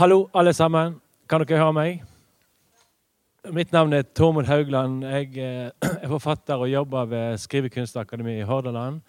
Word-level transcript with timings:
Hallo, 0.00 0.30
alle 0.32 0.54
sammen. 0.56 0.94
Kan 1.28 1.42
dere 1.44 1.58
høre 1.60 1.72
meg? 1.76 1.98
Mitt 3.52 3.74
navn 3.74 3.92
er 3.92 4.06
Tormod 4.16 4.46
Haugland. 4.48 5.02
Jeg 5.04 5.34
eh, 5.36 5.66
er 6.00 6.08
forfatter 6.08 6.56
og 6.56 6.70
jobber 6.72 7.04
ved 7.10 7.36
Skrivekunstakademiet 7.42 8.40
i 8.40 8.46
Hordaland 8.48 9.02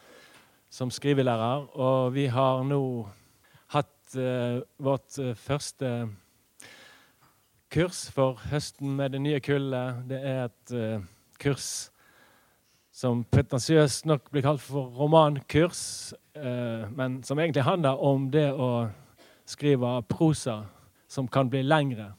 som 0.68 0.92
skrivelærer. 0.92 1.70
Og 1.80 2.12
vi 2.12 2.26
har 2.28 2.66
nå 2.68 2.80
hatt 3.72 4.18
uh, 4.18 4.60
vårt 4.84 5.16
uh, 5.24 5.32
første 5.32 5.94
kurs 7.72 8.02
for 8.12 8.44
høsten 8.52 8.92
med 9.00 9.16
det 9.16 9.24
nye 9.24 9.40
kullet. 9.40 10.04
Det 10.12 10.20
er 10.20 10.44
et 10.50 10.76
uh, 10.76 11.08
kurs 11.40 11.70
som 12.92 13.24
pretensiøst 13.32 14.12
nok 14.12 14.28
blir 14.28 14.44
kalt 14.44 14.60
for 14.60 14.92
romankurs, 15.00 16.12
men 16.92 17.22
som 17.24 17.40
egentlig 17.40 17.64
handler 17.64 18.04
om 18.04 18.28
det 18.34 18.50
å 18.52 18.90
skrive 19.48 19.96
prosa 20.12 20.60
som 21.12 21.28
kan 21.28 21.52
bli 21.52 21.66
lengre. 21.68 22.14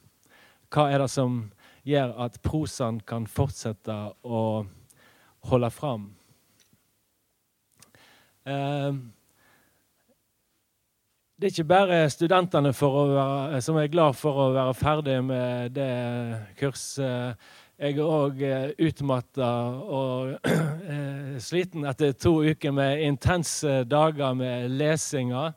Hva 0.72 0.90
er 0.92 1.00
det 1.00 1.10
som 1.12 1.42
gjør 1.88 2.12
at 2.26 2.38
prosaen 2.44 3.00
kan 3.06 3.26
fortsette 3.26 3.96
å 4.22 4.42
holde 5.50 5.70
fram. 5.74 6.06
Eh, 8.46 8.94
det 11.38 11.48
er 11.48 11.54
ikke 11.56 11.66
bare 11.66 11.98
studentene 12.10 12.70
være, 12.70 13.60
som 13.62 13.76
er 13.76 13.90
glad 13.90 14.14
for 14.14 14.44
å 14.44 14.52
være 14.54 14.74
ferdig 14.78 15.18
med 15.26 15.74
det 15.74 15.92
kurset. 16.60 17.38
Jeg 17.82 17.96
er 17.98 18.06
òg 18.06 18.42
eh, 18.46 18.68
utmatta 18.78 19.48
og 19.82 20.36
eh, 20.92 21.38
sliten 21.42 21.88
etter 21.90 22.12
to 22.14 22.36
uker 22.46 22.70
med 22.70 23.02
intense 23.02 23.82
dager 23.90 24.36
med 24.38 24.70
lesinger 24.70 25.56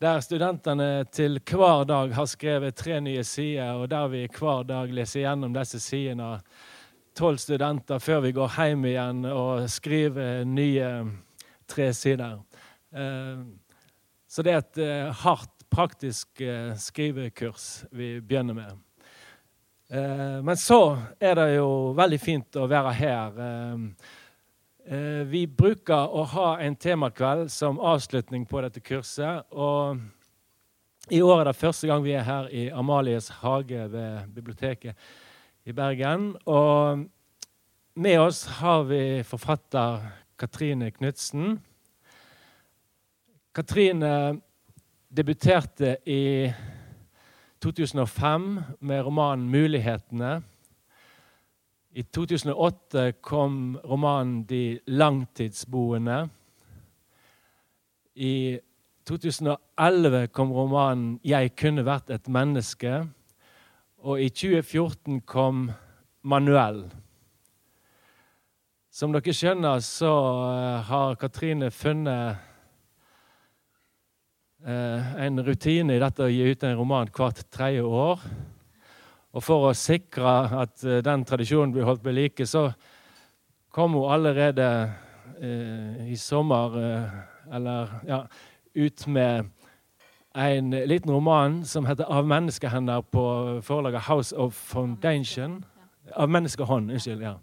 der 0.00 0.20
studentene 0.24 1.04
til 1.12 1.36
hver 1.44 1.84
dag 1.84 2.14
har 2.16 2.28
skrevet 2.28 2.76
tre 2.76 3.00
nye 3.04 3.24
sider, 3.24 3.74
og 3.76 3.90
der 3.92 4.06
vi 4.08 4.22
hver 4.32 4.62
dag 4.64 4.92
leser 4.96 5.26
gjennom 5.26 5.52
disse 5.52 5.80
sidene. 5.80 6.38
Tolv 7.16 7.36
studenter 7.42 8.00
før 8.00 8.22
vi 8.24 8.32
går 8.32 8.54
hjem 8.56 8.86
igjen 8.88 9.24
og 9.28 9.66
skriver 9.68 10.46
nye 10.48 10.88
tre 11.68 11.90
sider. 11.92 12.38
Eh, 12.96 13.42
så 14.30 14.42
det 14.46 14.54
er 14.54 14.62
et 14.62 14.80
eh, 14.80 15.10
hardt, 15.24 15.52
praktisk 15.70 16.40
eh, 16.40 16.72
skrivekurs 16.80 17.84
vi 17.92 18.20
begynner 18.20 18.56
med. 18.56 18.78
Men 19.90 20.54
så 20.54 21.00
er 21.18 21.34
det 21.34 21.48
jo 21.56 21.90
veldig 21.98 22.18
fint 22.22 22.56
å 22.62 22.68
være 22.70 22.90
her 22.94 23.38
vi 25.30 25.46
bruker 25.46 26.10
å 26.14 26.24
ha 26.32 26.46
en 26.62 26.76
temakveld 26.76 27.50
som 27.52 27.80
avslutning 27.80 28.46
på 28.48 28.62
dette 28.64 28.80
kurset. 28.80 29.44
og 29.50 29.98
I 31.10 31.20
år 31.22 31.40
er 31.40 31.44
det 31.44 31.56
første 31.56 31.86
gang 31.86 32.04
vi 32.04 32.12
er 32.12 32.22
her 32.26 32.48
i 32.48 32.68
Amalies 32.70 33.28
hage 33.42 33.86
ved 33.92 34.28
biblioteket 34.34 34.96
i 35.64 35.72
Bergen. 35.72 36.36
Og 36.46 37.06
med 37.94 38.20
oss 38.20 38.44
har 38.60 38.84
vi 38.88 39.22
forfatter 39.22 40.00
Katrine 40.38 40.90
Knutsen. 40.90 41.58
Katrine 43.54 44.40
debuterte 45.10 45.96
i 46.06 46.52
2005 47.60 48.60
med 48.80 49.04
romanen 49.04 49.50
'Mulighetene'. 49.50 50.49
I 51.90 52.02
2008 52.02 53.12
kom 53.20 53.78
romanen 53.84 54.44
'De 54.44 54.78
langtidsboende'. 54.86 56.28
I 58.14 58.58
2011 59.04 60.26
kom 60.26 60.52
romanen 60.52 61.20
'Jeg 61.24 61.56
kunne 61.56 61.84
vært 61.84 62.10
et 62.10 62.28
menneske'. 62.28 63.08
Og 63.98 64.22
i 64.22 64.28
2014 64.28 65.20
kom 65.20 65.70
'Manuell'. 66.22 66.90
Som 68.90 69.12
dere 69.12 69.32
skjønner, 69.34 69.78
så 69.78 70.12
eh, 70.54 70.82
har 70.82 71.14
Katrine 71.14 71.70
funnet 71.70 72.36
eh, 74.66 75.26
en 75.26 75.42
rutine 75.42 75.96
i 75.96 75.98
dette 75.98 76.22
å 76.22 76.30
gi 76.30 76.50
ut 76.50 76.64
en 76.64 76.76
roman 76.76 77.08
hvert 77.08 77.50
tredje 77.50 77.82
år. 77.82 78.20
Og 79.32 79.44
for 79.46 79.68
å 79.68 79.76
sikre 79.78 80.30
at 80.62 80.82
uh, 80.86 80.98
den 81.06 81.24
tradisjonen 81.24 81.74
blir 81.74 81.86
holdt 81.86 82.04
ved 82.04 82.16
like, 82.16 82.46
så 82.46 82.70
kom 83.70 83.94
hun 83.94 84.10
allerede 84.10 84.66
uh, 85.38 86.08
i 86.10 86.16
sommer 86.18 86.74
uh, 86.74 87.54
eller 87.54 87.94
ja, 88.08 88.24
ut 88.74 89.06
med 89.06 89.50
en 90.34 90.70
liten 90.70 91.10
roman 91.10 91.64
som 91.64 91.86
heter 91.86 92.04
'Av 92.04 92.26
menneskehender' 92.26 93.00
på 93.00 93.60
forlaget 93.62 94.00
House 94.00 94.36
of 94.36 94.54
Foundation. 94.54 95.64
Av 96.16 96.28
menneskehånd, 96.28 96.90
unnskyld. 96.90 97.22
ja. 97.22 97.34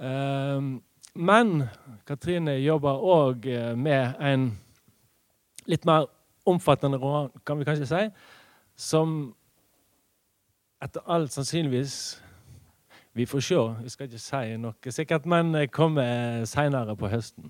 Ehm, 0.00 0.82
men 1.14 1.68
Katrine 2.06 2.50
jobber 2.50 2.90
òg 2.90 3.46
med 3.76 4.14
en 4.20 4.58
litt 5.66 5.84
mer 5.84 6.06
omfattende 6.46 6.98
roman, 6.98 7.30
kan 7.46 7.58
vi 7.58 7.64
kanskje 7.64 7.86
si, 7.86 8.10
som 8.76 9.34
etter 10.82 11.04
alt 11.06 11.32
sannsynligvis 11.32 12.22
Vi 13.16 13.24
får 13.26 13.40
se. 13.40 13.60
Vi 13.82 13.88
skal 13.88 14.10
ikke 14.10 14.18
si 14.20 14.56
noe 14.60 14.92
sikkert, 14.92 15.24
men 15.24 15.54
kommer 15.72 16.44
seinere 16.44 16.92
på 17.00 17.08
høsten. 17.08 17.48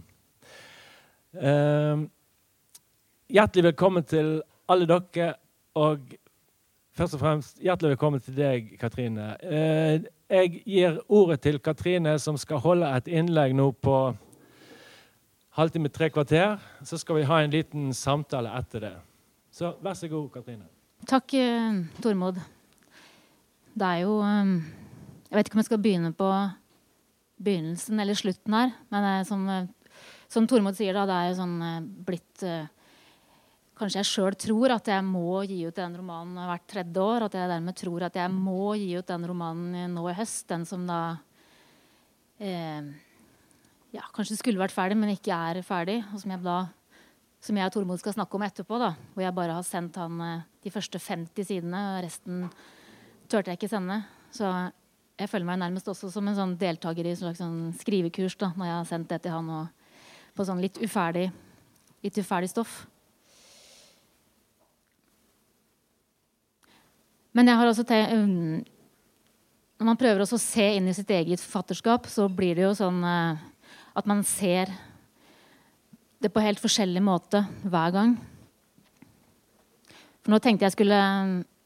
Uh, 1.34 2.06
hjertelig 3.26 3.72
velkommen 3.72 4.06
til 4.06 4.44
alle 4.70 4.86
dere, 4.86 5.32
og 5.74 6.06
først 6.94 7.18
og 7.18 7.24
fremst 7.24 7.58
hjertelig 7.58 7.96
velkommen 7.96 8.22
til 8.22 8.38
deg, 8.38 8.70
Katrine. 8.78 9.32
Uh, 9.42 10.06
jeg 10.30 10.62
gir 10.62 11.02
ordet 11.08 11.40
til 11.42 11.58
Katrine, 11.58 12.14
som 12.22 12.38
skal 12.38 12.62
holde 12.62 12.94
et 12.94 13.10
innlegg 13.10 13.58
nå 13.58 13.72
på 13.74 13.98
halvtime, 15.58 15.90
tre 15.90 16.14
kvarter. 16.14 16.60
Så 16.86 17.02
skal 17.02 17.18
vi 17.18 17.26
ha 17.26 17.42
en 17.42 17.50
liten 17.50 17.90
samtale 17.90 18.54
etter 18.54 18.86
det. 18.86 18.96
Så 19.50 19.74
vær 19.82 19.98
så 19.98 20.14
god, 20.14 20.30
Katrine. 20.30 20.70
Takk, 21.10 21.34
Tormod. 21.98 22.38
Tormod 22.38 22.46
det 23.76 23.88
er 23.88 24.04
jo 24.06 24.20
um, 24.24 24.60
Jeg 25.28 25.36
vet 25.36 25.48
ikke 25.48 25.58
om 25.58 25.62
jeg 25.62 25.68
skal 25.68 25.82
begynne 25.84 26.12
på 26.16 26.30
begynnelsen 27.44 28.00
eller 28.00 28.16
slutten 28.16 28.56
her. 28.56 28.72
Men 28.92 29.08
er 29.10 29.26
som, 29.28 29.42
uh, 29.44 29.98
som 30.32 30.48
Tormod 30.48 30.78
sier, 30.78 30.96
da, 30.96 31.04
det 31.08 31.18
er 31.18 31.28
jo 31.30 31.36
sånn 31.42 31.58
uh, 31.60 31.84
blitt 32.08 32.46
Kanskje 33.76 34.00
jeg 34.00 34.08
sjøl 34.08 34.34
tror 34.40 34.72
at 34.72 34.86
jeg 34.88 35.04
må 35.04 35.42
gi 35.44 35.58
ut 35.68 35.76
den 35.76 35.96
romanen 35.98 36.38
hvert 36.48 36.62
tredje 36.64 36.96
år. 36.96 37.26
At 37.26 37.34
jeg 37.36 37.50
dermed 37.50 37.76
tror 37.76 38.06
at 38.06 38.14
jeg 38.16 38.32
må 38.32 38.70
gi 38.80 38.94
ut 38.96 39.10
den 39.10 39.26
romanen 39.28 39.92
nå 39.92 40.04
i 40.08 40.14
høst. 40.16 40.46
Den 40.48 40.64
som 40.64 40.86
da 40.88 41.00
eh, 42.40 42.88
ja, 43.92 44.06
kanskje 44.16 44.38
skulle 44.40 44.62
vært 44.62 44.72
ferdig, 44.72 44.96
men 44.96 45.12
ikke 45.12 45.36
er 45.36 45.60
ferdig. 45.60 45.98
Og 46.08 46.22
som 46.22 46.32
jeg, 46.32 46.40
da, 46.46 46.56
som 47.44 47.60
jeg 47.60 47.68
og 47.68 47.76
Tormod 47.76 48.00
skal 48.00 48.16
snakke 48.16 48.40
om 48.40 48.46
etterpå. 48.48 48.80
Da, 48.80 48.94
hvor 49.12 49.26
jeg 49.26 49.36
bare 49.42 49.58
har 49.58 49.68
sendt 49.68 50.00
han 50.00 50.24
de 50.64 50.72
første 50.72 51.02
50 51.10 51.50
sidene. 51.52 51.84
og 51.98 52.06
resten 52.08 52.48
turte 53.30 53.52
jeg 53.52 53.60
ikke 53.60 53.70
sende. 53.70 54.00
Så 54.34 54.48
jeg 55.16 55.30
føler 55.32 55.48
meg 55.48 55.60
nærmest 55.62 55.88
også 55.88 56.10
som 56.12 56.26
en 56.28 56.36
sånn 56.36 56.56
deltaker 56.60 57.06
i 57.06 57.14
en 57.14 57.18
slags 57.18 57.40
sånn 57.40 57.72
skrivekurs 57.80 58.36
da, 58.40 58.52
når 58.56 58.68
jeg 58.68 58.76
har 58.76 58.88
sendt 58.90 59.12
det 59.12 59.22
til 59.24 59.34
han 59.36 59.48
og 59.52 59.86
på 60.36 60.44
sånn 60.44 60.60
litt 60.60 60.76
uferdig, 60.84 61.30
litt 62.04 62.18
uferdig 62.20 62.50
stoff. 62.52 62.82
Men 67.36 67.48
jeg 67.48 67.60
har 67.60 67.68
også 67.68 67.84
til, 67.88 68.12
um, 68.16 68.60
når 69.80 69.88
man 69.90 69.98
prøver 70.00 70.24
å 70.24 70.40
se 70.40 70.68
inn 70.76 70.88
i 70.88 70.96
sitt 70.96 71.10
eget 71.12 71.40
forfatterskap, 71.40 72.08
så 72.08 72.28
blir 72.32 72.56
det 72.56 72.64
jo 72.64 72.76
sånn 72.76 73.02
uh, 73.04 73.40
at 73.96 74.08
man 74.08 74.22
ser 74.24 74.72
det 76.20 76.32
på 76.32 76.44
helt 76.44 76.60
forskjellig 76.60 77.02
måte 77.04 77.42
hver 77.64 77.92
gang. 77.92 78.16
For 80.24 80.32
nå 80.32 80.40
tenkte 80.44 80.66
jeg 80.66 80.76
skulle 80.76 81.00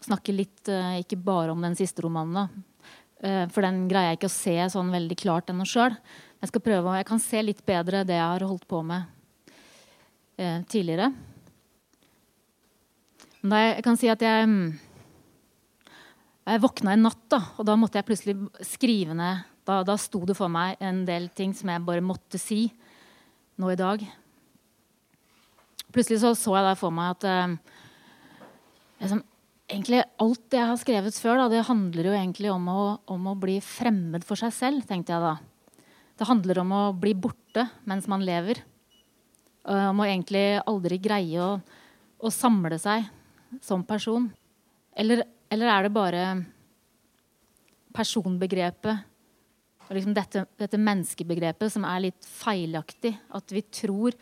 snakke 0.04 0.34
litt 0.34 0.70
uh, 0.72 0.98
ikke 1.00 1.18
bare 1.20 1.52
om 1.52 1.62
den 1.64 1.76
siste 1.78 2.04
romanen. 2.04 2.36
da. 2.36 2.66
Uh, 3.20 3.46
for 3.52 3.64
den 3.64 3.84
greier 3.90 4.12
jeg 4.12 4.20
ikke 4.20 4.30
å 4.30 4.36
se 4.36 4.56
sånn 4.72 4.92
veldig 4.94 5.18
klart 5.20 5.50
ennå 5.52 5.66
sjøl. 5.68 5.96
Jeg 6.40 6.52
skal 6.52 6.64
prøve, 6.64 6.96
jeg 6.96 7.08
kan 7.08 7.20
se 7.22 7.42
litt 7.44 7.64
bedre 7.68 8.04
det 8.08 8.16
jeg 8.16 8.24
har 8.24 8.46
holdt 8.46 8.66
på 8.70 8.80
med 8.86 9.10
uh, 10.40 10.60
tidligere. 10.70 11.10
Men 13.40 13.56
jeg, 13.64 13.84
kan 13.84 13.96
si 13.96 14.08
at 14.12 14.20
jeg, 14.24 14.48
mm, 14.48 15.92
jeg 16.48 16.62
våkna 16.64 16.96
en 16.96 17.06
natt, 17.08 17.22
da, 17.32 17.40
og 17.56 17.68
da 17.68 17.76
måtte 17.80 18.00
jeg 18.00 18.08
plutselig 18.08 18.36
skrive 18.68 19.16
ned 19.16 19.46
Da, 19.64 19.78
da 19.86 19.94
sto 20.00 20.24
det 20.28 20.34
for 20.36 20.52
meg 20.52 20.80
en 20.82 21.04
del 21.08 21.28
ting 21.36 21.54
som 21.56 21.70
jeg 21.72 21.84
bare 21.86 22.04
måtte 22.04 22.40
si 22.40 22.66
nå 23.60 23.70
i 23.70 23.78
dag. 23.78 24.00
Plutselig 25.92 26.20
så, 26.22 26.32
så 26.34 26.56
jeg 26.56 26.66
der 26.66 26.78
for 26.80 26.92
meg 26.96 27.12
at 27.12 27.26
liksom, 29.00 29.20
egentlig 29.70 30.02
alt 30.20 30.56
jeg 30.56 30.68
har 30.68 30.78
skrevet 30.80 31.16
før, 31.22 31.42
da, 31.42 31.46
det 31.52 31.66
handler 31.68 32.10
jo 32.10 32.16
egentlig 32.16 32.50
om 32.52 32.66
å, 32.72 32.80
om 33.12 33.30
å, 33.30 33.36
bli 33.38 33.58
fremmed 33.64 34.24
for 34.26 34.40
seg 34.40 34.52
selv, 34.54 34.86
tenkte 34.88 35.14
jeg 35.14 35.24
da. 35.24 35.36
Det 36.20 36.28
handler 36.28 36.60
om 36.62 36.74
å 36.76 36.82
bli 36.96 37.14
borte 37.16 37.66
mens 37.88 38.08
man 38.10 38.24
lever. 38.26 38.60
Om 39.70 40.02
å 40.02 40.08
egentlig 40.08 40.60
aldri 40.68 40.98
greie 41.00 41.40
å, 41.44 41.52
å 42.20 42.32
samle 42.32 42.78
seg 42.80 43.06
som 43.64 43.84
person. 43.86 44.28
Eller, 44.96 45.22
eller 45.52 45.72
er 45.72 45.86
det 45.86 45.94
bare 45.94 46.24
personbegrepet 47.96 49.06
og 49.90 49.96
liksom 49.96 50.14
dette, 50.14 50.44
dette, 50.60 50.78
menneskebegrepet 50.78 51.72
som 51.74 51.86
er 51.88 52.04
litt 52.04 52.26
feilaktig? 52.26 53.10
At 53.34 53.50
vi 53.50 53.64
tror 53.74 54.14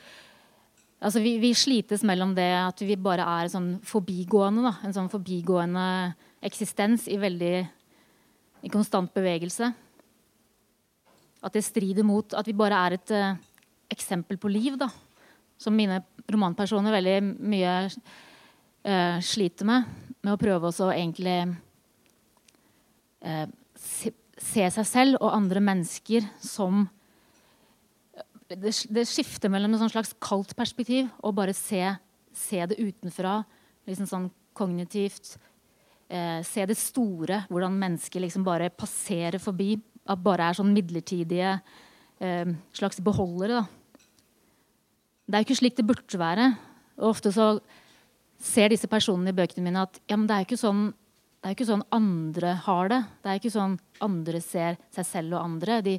altså 0.99 1.23
vi, 1.23 1.37
vi, 1.43 1.53
slites 1.57 2.05
mellom 2.07 2.35
det 2.37 2.51
at 2.59 2.81
vi 2.85 2.97
bare 3.01 3.27
er 3.39 3.51
sånn 3.53 3.77
forbigående. 3.87 4.65
Da. 4.67 4.75
En 4.87 4.97
sånn 4.97 5.11
forbigående 5.13 5.85
eksistens 6.45 7.07
i 7.11 7.19
veldig 7.21 7.55
i 8.67 8.71
konstant 8.73 9.13
bevegelse. 9.15 9.71
At 11.45 11.55
det 11.55 11.63
strider 11.67 12.07
mot 12.07 12.35
at 12.35 12.49
vi 12.49 12.57
bare 12.59 12.81
er 12.87 12.97
et 12.97 13.15
uh, 13.15 13.39
eksempel 13.93 14.41
på 14.41 14.51
liv. 14.51 14.79
Da. 14.81 14.91
Som 15.59 15.79
mine 15.79 16.01
romanpersoner 16.29 16.95
veldig 16.95 17.19
mye 17.39 17.75
uh, 17.87 19.19
sliter 19.23 19.69
med. 19.69 19.87
Med 20.19 20.35
å 20.35 20.41
prøve 20.41 20.73
å 20.73 20.91
egentlig 20.91 21.39
uh, 23.23 23.47
se, 23.79 24.15
se, 24.35 24.67
seg 24.67 24.87
selv 24.87 25.21
og 25.21 25.35
andre 25.37 25.63
mennesker 25.63 26.27
som 26.43 26.89
det, 28.49 28.73
det, 28.89 29.05
skifter 29.09 29.51
mellom 29.53 29.75
et 29.77 29.93
slags 29.93 30.15
kaldt 30.25 30.55
perspektiv 30.57 31.09
og 31.21 31.37
bare 31.37 31.55
se, 31.57 31.83
se 32.33 32.63
det 32.71 32.79
utenfra. 32.81 33.43
Liksom 33.89 34.09
sånn 34.09 34.29
kognitivt. 34.57 35.37
Eh, 36.09 36.41
se 36.47 36.65
det 36.69 36.79
store, 36.81 37.43
hvordan 37.53 37.77
mennesker 37.81 38.25
liksom 38.25 38.47
bare 38.47 38.71
passerer 38.73 39.41
forbi. 39.43 39.75
At 40.09 40.23
bare 40.25 40.49
er 40.49 40.57
sånn 40.57 40.73
midlertidige 40.73 41.59
eh, 42.25 42.55
slags 42.77 43.03
beholdere. 43.05 43.61
Da. 43.61 44.07
Det 45.29 45.37
er 45.37 45.45
jo 45.45 45.49
ikke 45.51 45.61
slik 45.61 45.77
det 45.77 45.89
burde 45.91 46.21
være. 46.21 46.49
Og 47.03 47.13
ofte 47.13 47.35
så 47.35 47.51
ser 48.41 48.73
disse 48.73 48.89
personene 48.89 49.35
i 49.35 49.37
bøkene 49.37 49.67
mine 49.67 49.85
at 49.85 50.01
ja, 50.09 50.17
det 50.17 50.33
er 50.33 50.43
jo 50.45 50.51
ikke 50.53 50.63
sånn 50.63 50.89
det 51.39 51.53
er 51.53 51.55
ikke 51.55 51.69
sånn 51.69 51.85
andre 51.95 52.53
har 52.65 52.89
det. 52.91 52.99
Det 53.23 53.31
er 53.31 53.39
ikke 53.39 53.53
sånn 53.55 53.77
andre 54.03 54.41
ser 54.43 54.79
seg 54.91 55.07
selv 55.07 55.37
og 55.37 55.45
andre. 55.45 55.77
De, 55.87 55.93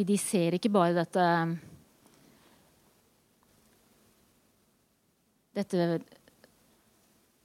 de, 0.00 0.06
de 0.08 0.16
ser 0.20 0.56
ikke 0.56 0.72
bare 0.72 0.96
dette 0.96 1.26
Dette 5.50 5.98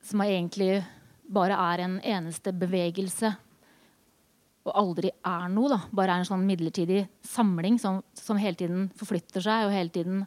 som 0.05 0.21
egentlig 0.21 0.77
bare 1.25 1.55
er 1.73 1.81
en 1.81 1.95
eneste 2.05 2.53
bevegelse 2.53 3.31
og 4.65 4.73
aldri 4.77 5.09
er 5.09 5.47
noe. 5.49 5.71
Da. 5.73 5.79
Bare 5.89 6.13
er 6.13 6.21
en 6.21 6.27
sånn 6.29 6.45
midlertidig 6.45 7.03
samling 7.25 7.79
som, 7.81 8.03
som, 8.17 8.37
hele 8.37 8.57
tiden 8.59 8.87
forflytter 8.97 9.43
seg 9.45 9.65
og 9.65 9.73
hele 9.73 9.93
tiden 9.93 10.21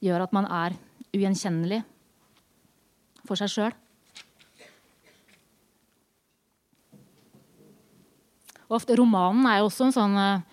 gjør 0.00 0.24
at 0.24 0.34
man 0.36 0.48
er 0.48 0.76
ugjenkjennelig 1.12 1.82
for 3.28 3.40
seg 3.40 3.52
sjøl. 3.52 3.76
Romanen 8.70 9.48
er 9.50 9.60
jo 9.60 9.68
også 9.68 9.88
en 9.88 9.96
sånn 9.96 10.16
eh, 10.20 10.49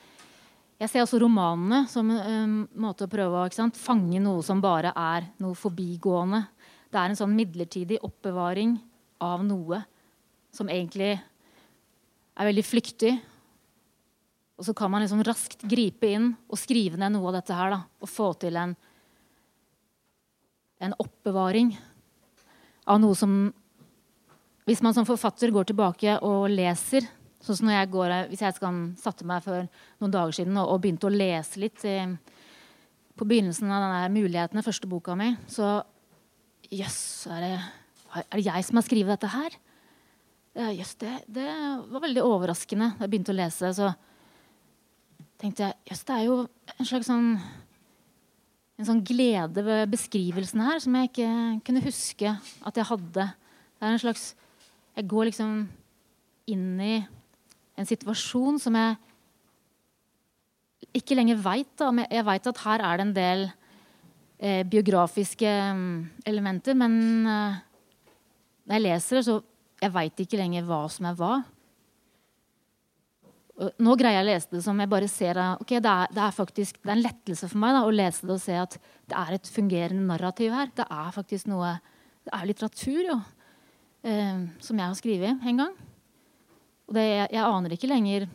Jeg 0.78 0.92
ser 0.92 1.02
også 1.02 1.18
romanene 1.24 1.88
som 1.90 2.10
en 2.14 2.60
måte 2.78 3.08
å 3.08 3.10
prøve 3.10 3.40
å 3.42 3.54
sant, 3.54 3.80
fange 3.82 4.20
noe 4.22 4.44
som 4.46 4.60
bare 4.62 4.92
er 4.94 5.26
noe 5.42 5.58
forbigående. 5.58 6.44
Det 6.94 7.00
er 7.02 7.10
en 7.10 7.18
sånn 7.18 7.34
midlertidig 7.34 7.98
oppbevaring 8.06 8.76
av 9.26 9.42
noe 9.46 9.82
som 10.54 10.70
egentlig 10.70 11.16
er 11.18 12.50
veldig 12.52 12.66
flyktig. 12.66 13.16
Og 14.58 14.70
så 14.70 14.74
kan 14.78 14.94
man 14.94 15.02
liksom 15.02 15.26
raskt 15.26 15.66
gripe 15.70 16.14
inn 16.14 16.32
og 16.46 16.62
skrive 16.62 17.02
ned 17.02 17.16
noe 17.16 17.32
av 17.32 17.40
dette 17.40 17.58
her. 17.58 17.74
Da, 17.74 17.82
og 18.02 18.14
få 18.14 18.32
til 18.42 18.58
en, 18.62 18.78
en 20.78 20.98
oppbevaring 21.02 21.74
av 22.88 23.02
noe 23.02 23.18
som 23.18 23.40
Hvis 24.68 24.82
man 24.84 24.92
som 24.92 25.06
forfatter 25.08 25.48
går 25.56 25.70
tilbake 25.70 26.18
og 26.28 26.50
leser 26.52 27.06
Sånn 27.44 27.60
som 27.60 27.70
når 27.70 27.78
jeg 27.78 27.92
går, 27.94 28.14
Hvis 28.32 28.42
jeg 28.42 28.56
skal 28.58 28.80
satte 28.98 29.28
meg 29.28 29.44
for 29.46 29.68
noen 30.02 30.14
dager 30.14 30.34
siden 30.40 30.58
og, 30.58 30.72
og 30.74 30.82
begynte 30.82 31.10
å 31.10 31.14
lese 31.14 31.62
litt 31.62 31.84
i, 31.86 32.00
på 33.18 33.28
begynnelsen 33.28 33.70
av 33.72 33.86
denne 33.86 34.16
mulighetene, 34.16 34.66
første 34.66 34.90
boka 34.90 35.16
mi, 35.18 35.34
så 35.52 35.78
Jøss, 36.68 36.98
yes, 37.24 37.28
er, 37.32 37.62
er, 38.18 38.26
det 38.34 38.44
jeg 38.44 38.64
som 38.68 38.76
har 38.76 38.84
skrevet 38.84 39.14
dette 39.14 39.30
her? 39.32 39.54
Jøss, 40.58 40.80
yes, 40.82 40.96
det, 41.00 41.14
det, 41.38 41.46
var 41.94 42.04
veldig 42.04 42.26
overraskende 42.26 42.90
da 42.98 43.06
jeg 43.06 43.14
begynte 43.14 43.32
å 43.32 43.38
lese. 43.38 43.70
Så 43.78 43.92
tenkte 45.40 45.64
jeg 45.64 45.78
jøss, 45.88 46.02
yes, 46.02 46.04
det 46.10 46.18
er 46.18 46.26
jo 46.26 46.38
en 46.74 46.90
slags 46.90 47.08
sånn 47.08 47.30
en 48.78 48.86
sånn 48.86 49.02
glede 49.06 49.64
ved 49.66 49.90
beskrivelsen 49.90 50.62
her 50.62 50.82
som 50.84 50.98
jeg 51.00 51.10
ikke 51.10 51.30
kunne 51.66 51.82
huske 51.86 52.34
at 52.38 52.78
jeg 52.78 52.90
hadde. 52.92 53.26
Det 53.78 53.86
er 53.86 53.96
en 53.96 54.04
slags 54.04 54.34
Jeg 54.98 55.06
går 55.06 55.28
liksom 55.30 55.68
inn 56.50 56.80
i 56.82 56.94
en 57.78 57.88
situasjon 57.88 58.58
som 58.62 58.78
jeg 58.78 58.98
ikke 60.98 61.18
lenger 61.18 61.40
veit. 61.42 61.86
Jeg 62.10 62.26
veit 62.28 62.50
at 62.50 62.64
her 62.64 62.84
er 62.86 62.98
det 62.98 63.06
en 63.06 63.16
del 63.16 63.44
eh, 64.40 64.64
biografiske 64.68 65.52
um, 65.74 66.08
elementer, 66.28 66.78
men 66.78 66.98
eh, 67.28 67.60
når 68.68 68.78
jeg 68.78 68.86
leser 68.88 69.20
det, 69.20 69.28
så 69.28 69.38
jeg 69.84 69.94
veit 69.94 70.26
ikke 70.26 70.40
lenger 70.40 70.66
hva 70.68 70.82
som 70.92 71.08
er 71.10 71.20
hva. 71.20 71.36
Nå 73.82 73.96
greier 73.98 74.20
jeg 74.20 74.26
å 74.26 74.30
lese 74.30 74.52
det 74.52 74.60
som 74.66 74.78
jeg 74.78 74.90
bare 74.90 75.08
ser 75.10 75.38
ok, 75.56 75.72
det 75.82 75.90
er, 75.90 76.12
det 76.14 76.22
er 76.22 76.36
faktisk, 76.36 76.78
det 76.84 76.92
er 76.92 76.98
en 76.98 77.06
lettelse 77.08 77.48
for 77.50 77.62
meg 77.62 77.74
da, 77.74 77.86
å 77.88 77.94
lese 77.94 78.28
det 78.30 78.36
og 78.36 78.44
se 78.44 78.58
at 78.62 78.78
det 79.10 79.18
er 79.18 79.34
et 79.34 79.50
fungerende 79.50 80.06
narrativ 80.12 80.54
her. 80.54 80.70
Det 80.78 80.86
er 80.86 81.16
faktisk 81.16 81.50
noe 81.50 81.78
Det 82.28 82.34
er 82.36 82.48
litteratur 82.50 83.06
jo, 83.08 83.16
eh, 84.04 84.42
som 84.60 84.78
jeg 84.78 84.84
har 84.84 84.98
skrevet 85.00 85.46
en 85.48 85.62
gang. 85.64 85.76
Og 86.88 86.96
det, 86.96 87.04
jeg, 87.04 87.30
jeg, 87.36 87.44
aner 87.44 87.76
ikke 87.76 87.90
lenger 87.92 88.28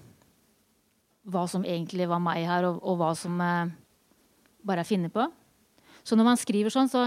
hva 1.33 1.47
som 1.49 1.65
egentlig 1.65 2.09
var 2.11 2.21
meg 2.23 2.45
her, 2.49 2.67
og, 2.69 2.81
og 2.83 2.99
hva 3.01 3.13
som 3.17 3.39
eh, 3.41 3.73
bare 4.67 4.83
er 4.83 4.89
funnet 4.89 5.15
på. 5.15 5.25
Så 6.03 6.19
når 6.19 6.29
man 6.33 6.41
skriver 6.41 6.75
sånn, 6.75 6.91
så 6.91 7.07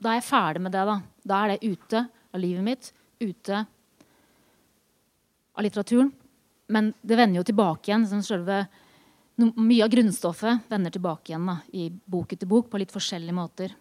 da 0.00 0.12
er 0.12 0.18
jeg 0.18 0.28
ferdig 0.30 0.64
med 0.64 0.74
det. 0.74 0.84
Da 0.88 1.00
Da 1.24 1.42
er 1.44 1.54
det 1.54 1.72
ute 1.74 2.06
av 2.08 2.40
livet 2.40 2.64
mitt, 2.64 2.90
ute 3.20 3.64
av 5.54 5.62
litteraturen. 5.62 6.10
Men 6.66 6.92
det 7.02 7.18
vender 7.20 7.40
jo 7.40 7.46
tilbake 7.46 7.90
igjen. 7.90 8.06
Sånn 8.08 8.24
selve, 8.24 8.64
mye 9.36 9.84
av 9.84 9.92
grunnstoffet 9.92 10.66
vender 10.72 10.94
tilbake 10.94 11.32
igjen 11.32 11.46
da, 11.48 11.58
i 11.76 11.90
bok 11.90 12.34
etter 12.34 12.50
bok 12.50 12.70
på 12.72 12.80
litt 12.80 12.94
forskjellige 12.94 13.36
måter. 13.36 13.76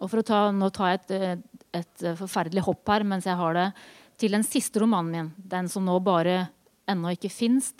Og 0.00 0.08
for 0.08 0.22
å 0.22 0.26
ta, 0.26 0.40
Nå 0.52 0.70
tar 0.72 0.94
jeg 0.94 1.00
et, 1.20 1.42
et, 1.76 2.04
forferdelig 2.18 2.64
hopp 2.66 2.88
her 2.88 3.04
mens 3.06 3.28
jeg 3.28 3.36
har 3.36 3.56
det 3.56 3.68
til 4.20 4.36
den 4.36 4.44
siste 4.44 4.80
romanen 4.82 5.12
min. 5.12 5.28
Den 5.36 5.68
som 5.72 5.84
nå 5.86 5.96
bare 6.04 6.48
ennå 6.90 7.12
ikke 7.14 7.30
fins. 7.32 7.72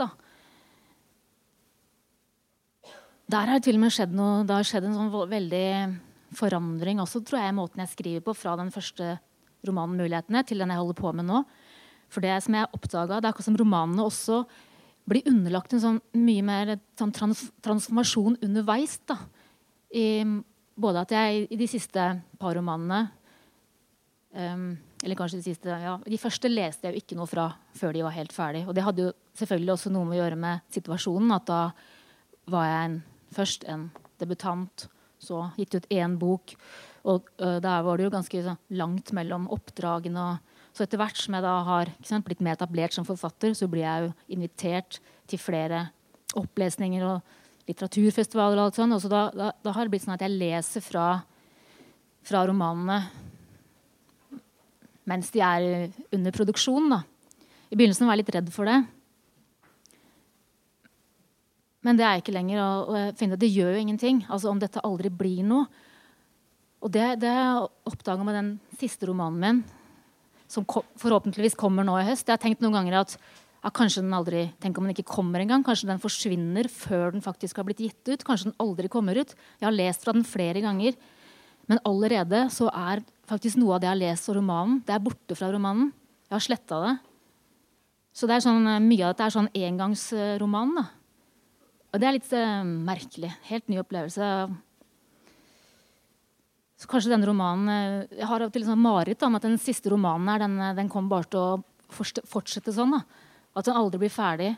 Der 3.30 3.46
har 3.46 3.58
det 3.58 3.64
til 3.66 3.76
og 3.78 3.84
med 3.84 3.94
skjedd 3.94 4.14
noe, 4.16 4.44
det 4.46 4.56
har 4.56 4.66
skjedd 4.66 4.88
en 4.88 4.96
sånn 4.96 5.12
veldig 5.30 5.66
forandring 6.36 7.00
også, 7.02 7.22
tror 7.26 7.42
jeg, 7.42 7.52
i 7.52 7.58
måten 7.58 7.82
jeg 7.82 7.92
skriver 7.92 8.24
på, 8.24 8.34
fra 8.38 8.54
den 8.58 8.70
første 8.74 9.18
romanen 9.66 9.98
'Mulighetene' 9.98 10.46
til 10.46 10.62
den 10.62 10.70
jeg 10.72 10.80
holder 10.80 10.98
på 11.00 11.12
med 11.12 11.28
nå. 11.28 11.42
For 12.10 12.24
det 12.24 12.42
som 12.42 12.54
jeg 12.56 12.70
oppdaga, 12.74 13.20
det 13.20 13.28
er 13.28 13.32
akkurat 13.32 13.48
som 13.50 13.58
romanene 13.60 14.06
også 14.06 14.44
blir 15.10 15.26
underlagt 15.30 15.74
en 15.74 15.82
sånn 15.82 16.00
mye 16.14 16.42
mer 16.46 16.72
sånn 16.98 17.12
trans 17.14 17.50
transformasjon 17.64 18.38
underveis. 18.42 18.98
da. 19.06 19.18
I, 19.90 20.22
både 20.80 21.04
at 21.04 21.14
jeg 21.14 21.46
i 21.50 21.58
de 21.58 21.68
siste 21.70 22.04
par 22.40 22.56
romanene 22.56 23.04
um, 24.34 24.70
Eller 25.02 25.18
kanskje 25.18 25.40
de 25.40 25.46
siste 25.48 25.68
ja, 25.68 25.96
De 26.04 26.20
første 26.20 26.50
leste 26.50 26.86
jeg 26.86 26.96
jo 26.96 27.04
ikke 27.04 27.18
noe 27.18 27.30
fra 27.30 27.50
før 27.76 27.94
de 27.96 28.04
var 28.04 28.16
helt 28.16 28.34
ferdig. 28.34 28.66
Og 28.68 28.76
det 28.76 28.84
hadde 28.84 29.08
jo 29.08 29.14
selvfølgelig 29.40 29.74
også 29.76 29.92
noe 29.94 30.08
med 30.08 30.18
å 30.18 30.20
gjøre 30.22 30.40
med 30.40 30.66
situasjonen. 30.74 31.32
At 31.36 31.48
da 31.48 31.62
var 32.50 32.68
jeg 32.68 32.90
en 32.90 33.00
Først 33.30 33.62
en 33.70 33.84
debutant, 34.18 34.88
så 35.22 35.44
gitt 35.54 35.76
ut 35.76 35.84
én 35.94 36.16
bok. 36.18 36.56
Og 37.06 37.28
uh, 37.38 37.60
der 37.62 37.84
var 37.86 37.94
det 37.94 38.08
jo 38.08 38.12
ganske 38.16 38.40
så, 38.42 38.56
langt 38.74 39.12
mellom 39.14 39.44
oppdragene. 39.54 40.40
så 40.74 40.82
etter 40.82 40.98
hvert 40.98 41.16
som 41.16 41.36
jeg 41.36 41.44
da 41.44 41.52
har 41.68 41.92
sant, 42.02 42.26
blitt 42.26 42.42
mer 42.42 42.58
etablert 42.58 42.96
som 42.96 43.06
forfatter, 43.06 43.54
så 43.54 43.68
blir 43.70 43.86
jeg 43.86 44.08
jo 44.08 44.12
invitert 44.34 44.98
til 45.30 45.38
flere 45.38 45.84
opplesninger 46.34 47.06
og 47.06 47.22
litteraturfestivaler. 47.70 48.58
Og 48.58 48.68
alt 48.68 48.78
sånt. 48.78 48.96
Og 48.96 49.02
så 49.02 49.10
da, 49.12 49.24
da, 49.34 49.50
da, 49.64 49.74
har 49.76 49.86
det 49.86 49.94
blitt 49.94 50.06
sånn 50.06 50.16
at 50.16 50.24
jeg 50.26 50.36
leser 50.36 50.84
fra, 50.84 51.08
fra 52.26 52.44
romanene 52.50 53.02
mens 55.10 55.32
de 55.34 55.40
er 55.42 55.90
under 56.14 56.34
produksjon. 56.34 56.90
Da. 56.92 57.00
I 57.72 57.78
begynnelsen 57.78 58.06
var 58.06 58.14
jeg 58.14 58.22
litt 58.22 58.34
redd 58.36 58.50
for 58.54 58.68
det. 58.68 58.78
Men 61.86 61.98
det 61.98 62.06
er 62.06 62.20
ikke 62.20 62.34
lenger. 62.34 62.60
Og, 62.62 62.94
jeg 62.98 63.16
finner 63.18 63.40
det 63.40 63.50
gjør 63.50 63.74
jo 63.74 63.84
ingenting. 63.84 64.22
Altså 64.28 64.52
Om 64.52 64.60
dette 64.62 64.82
aldri 64.86 65.10
blir 65.10 65.42
noe. 65.46 65.66
Og 66.80 66.92
det, 66.92 67.18
det 67.20 67.34
oppdaga 67.88 68.24
med 68.24 68.36
den 68.38 68.50
siste 68.80 69.08
romanen 69.10 69.40
min, 69.42 69.58
som 70.48 70.64
kom, 70.64 70.86
forhåpentligvis 70.96 71.58
kommer 71.58 71.84
nå 71.84 71.98
i 72.00 72.06
høst. 72.06 72.24
Jeg 72.24 72.38
har 72.38 72.40
tenkt 72.40 72.62
noen 72.64 72.78
ganger 72.78 73.02
at 73.02 73.18
ja, 73.60 73.70
kanskje 73.76 74.02
den 74.02 74.16
aldri 74.16 74.46
Tenk 74.62 74.78
om 74.78 74.86
den 74.86 74.94
ikke 74.94 75.10
kommer 75.10 75.42
engang. 75.42 75.64
Kanskje 75.66 75.90
den 75.90 76.00
forsvinner 76.00 76.68
før 76.72 77.12
den 77.12 77.24
faktisk 77.24 77.60
har 77.60 77.66
blitt 77.68 77.82
gitt 77.84 78.08
ut. 78.08 78.24
Kanskje 78.24 78.50
den 78.50 78.60
aldri 78.62 78.88
kommer 78.92 79.18
ut. 79.20 79.34
Jeg 79.60 79.68
har 79.68 79.76
lest 79.76 80.06
fra 80.06 80.14
den 80.16 80.24
flere 80.24 80.62
ganger. 80.64 80.96
Men 81.68 81.82
allerede 81.86 82.46
så 82.50 82.70
er 82.72 83.04
faktisk 83.30 83.60
noe 83.60 83.76
av 83.76 83.82
det 83.82 83.90
jeg 83.90 83.94
har 83.94 84.00
lest 84.00 84.30
av 84.30 84.38
romanen, 84.40 84.80
det 84.86 84.96
er 84.96 85.04
borte 85.04 85.36
fra 85.38 85.52
romanen. 85.52 85.92
Jeg 86.26 86.34
har 86.34 86.42
sletta 86.42 86.80
det. 86.82 86.94
Så 88.16 88.26
det 88.26 88.36
er 88.36 88.42
sånn, 88.42 88.66
eh, 88.66 88.82
mye 88.82 89.04
av 89.04 89.12
dette 89.12 89.28
er 89.28 89.36
sånn 89.36 89.52
engangsroman. 89.54 90.74
Da. 90.80 90.84
Og 91.92 92.00
det 92.00 92.08
er 92.08 92.16
litt 92.16 92.32
uh, 92.34 92.64
merkelig. 92.64 93.30
Helt 93.50 93.70
ny 93.70 93.78
opplevelse. 93.82 94.26
Så 96.80 96.90
kanskje 96.90 97.10
denne 97.12 97.28
romanen 97.28 97.70
uh, 97.70 98.18
Jeg 98.18 98.28
har 98.30 98.42
av 98.42 98.50
og 98.50 98.54
til 98.54 98.66
sånn 98.66 98.82
mareritt 98.82 99.22
om 99.26 99.38
at 99.38 99.46
den 99.46 99.58
siste 99.62 99.90
romanen 99.92 100.30
her, 100.30 100.42
den, 100.42 100.58
den 100.78 100.90
kommer 100.90 101.16
bare 101.16 101.30
til 101.30 101.42
å 101.42 101.60
fortsette 101.90 102.74
sånn. 102.74 102.98
Da. 102.98 103.29
At 103.60 103.68
den 103.68 103.78
aldri 103.78 104.00
blir 104.02 104.12
ferdig. 104.12 104.54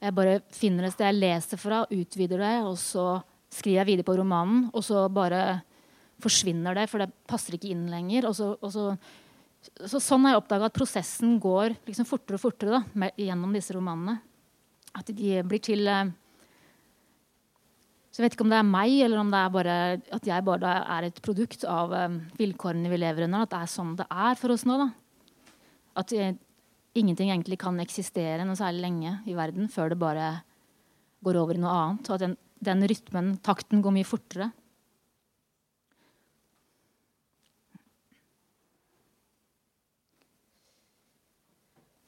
Jeg 0.00 0.16
bare 0.16 0.38
finner 0.56 0.86
et 0.88 0.94
sted 0.94 1.10
jeg 1.10 1.20
leser 1.20 1.60
fra, 1.60 1.82
utvider 1.92 2.40
det, 2.40 2.54
og 2.64 2.78
så 2.80 3.18
skriver 3.52 3.82
jeg 3.82 3.88
videre 3.90 4.08
på 4.08 4.16
romanen. 4.16 4.68
Og 4.72 4.84
så 4.86 5.04
bare 5.12 5.60
forsvinner 6.20 6.76
det, 6.76 6.86
for 6.90 7.02
det 7.02 7.10
passer 7.28 7.56
ikke 7.56 7.72
inn 7.72 7.88
lenger. 7.92 8.28
Og 8.30 8.36
så, 8.36 8.52
og 8.56 8.72
så, 8.72 8.86
så 9.84 10.00
sånn 10.00 10.24
har 10.26 10.36
jeg 10.36 10.42
oppdaga 10.42 10.70
at 10.70 10.76
prosessen 10.76 11.36
går 11.42 11.76
liksom 11.88 12.08
fortere 12.08 12.40
og 12.40 12.44
fortere 12.44 12.78
da, 12.78 12.82
med, 13.02 13.20
gjennom 13.20 13.52
disse 13.56 13.76
romanene. 13.76 14.18
At 14.96 15.12
de 15.14 15.36
blir 15.46 15.62
til 15.62 15.86
eh, 15.86 16.08
Så 18.10 18.18
jeg 18.18 18.24
vet 18.24 18.34
ikke 18.34 18.46
om 18.48 18.50
det 18.50 18.58
er 18.58 18.66
meg, 18.66 18.96
eller 19.04 19.20
om 19.20 19.28
det 19.30 19.38
er 19.38 19.52
bare 19.54 19.74
at 20.16 20.30
jeg 20.32 20.46
bare 20.48 20.72
er 20.96 21.06
et 21.06 21.20
produkt 21.22 21.62
av 21.68 21.92
um, 21.94 22.16
vilkårene 22.40 22.90
vi 22.90 22.98
lever 22.98 23.28
under. 23.28 23.44
At 23.46 23.52
det 23.52 23.60
er 23.60 23.74
sånn 23.76 23.92
det 24.00 24.08
er 24.10 24.40
for 24.40 24.56
oss 24.56 24.66
nå. 24.66 24.80
da. 24.80 24.88
At 26.00 26.14
jeg, 26.14 26.34
ingenting 26.98 27.30
egentlig 27.30 27.60
kan 27.60 27.78
eksistere 27.82 28.44
noe 28.46 28.58
særlig 28.58 28.84
lenge 28.86 29.16
i 29.30 29.36
verden 29.38 29.70
før 29.70 29.92
det 29.92 30.00
bare 30.00 30.30
går 31.24 31.38
over 31.38 31.56
i 31.58 31.62
noe 31.62 31.74
annet. 31.74 32.08
Og 32.08 32.16
at 32.16 32.24
den, 32.24 32.36
den 32.64 32.86
rytmen, 32.90 33.34
takten, 33.44 33.82
går 33.84 33.94
mye 33.94 34.08
fortere. 34.08 34.50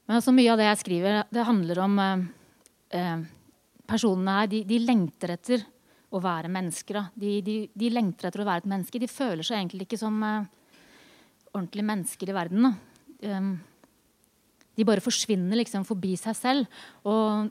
Men 0.09 0.19
altså 0.19 0.35
mye 0.35 0.51
av 0.53 0.59
det 0.61 0.67
jeg 0.67 0.81
skriver, 0.83 1.23
det 1.33 1.47
handler 1.49 1.85
om 1.85 2.01
eh, 2.03 2.27
eh, 2.99 3.23
Personene 3.93 4.35
her 4.39 4.47
de, 4.49 4.63
de, 4.65 4.77
lengter 4.81 5.33
etter 5.35 5.63
å 6.15 6.21
være 6.23 6.49
mennesker. 6.53 6.97
De, 7.19 7.33
de, 7.45 7.55
de, 7.77 7.89
lengter 7.93 8.29
etter 8.29 8.41
å 8.41 8.47
være 8.47 8.63
et 8.63 8.69
menneske. 8.71 9.01
De 9.03 9.09
føler 9.11 9.45
seg 9.45 9.59
egentlig 9.59 9.85
ikke 9.85 9.99
som 10.01 10.17
eh, 10.25 10.47
ordentlige 11.53 11.89
mennesker 11.91 12.31
i 12.31 12.37
verden. 12.37 12.71
Um, 13.27 13.51
de 14.77 14.87
bare 14.89 15.05
forsvinner 15.05 15.59
liksom 15.61 15.85
forbi 15.89 16.15
seg 16.21 16.37
selv. 16.39 16.83
Og 17.05 17.51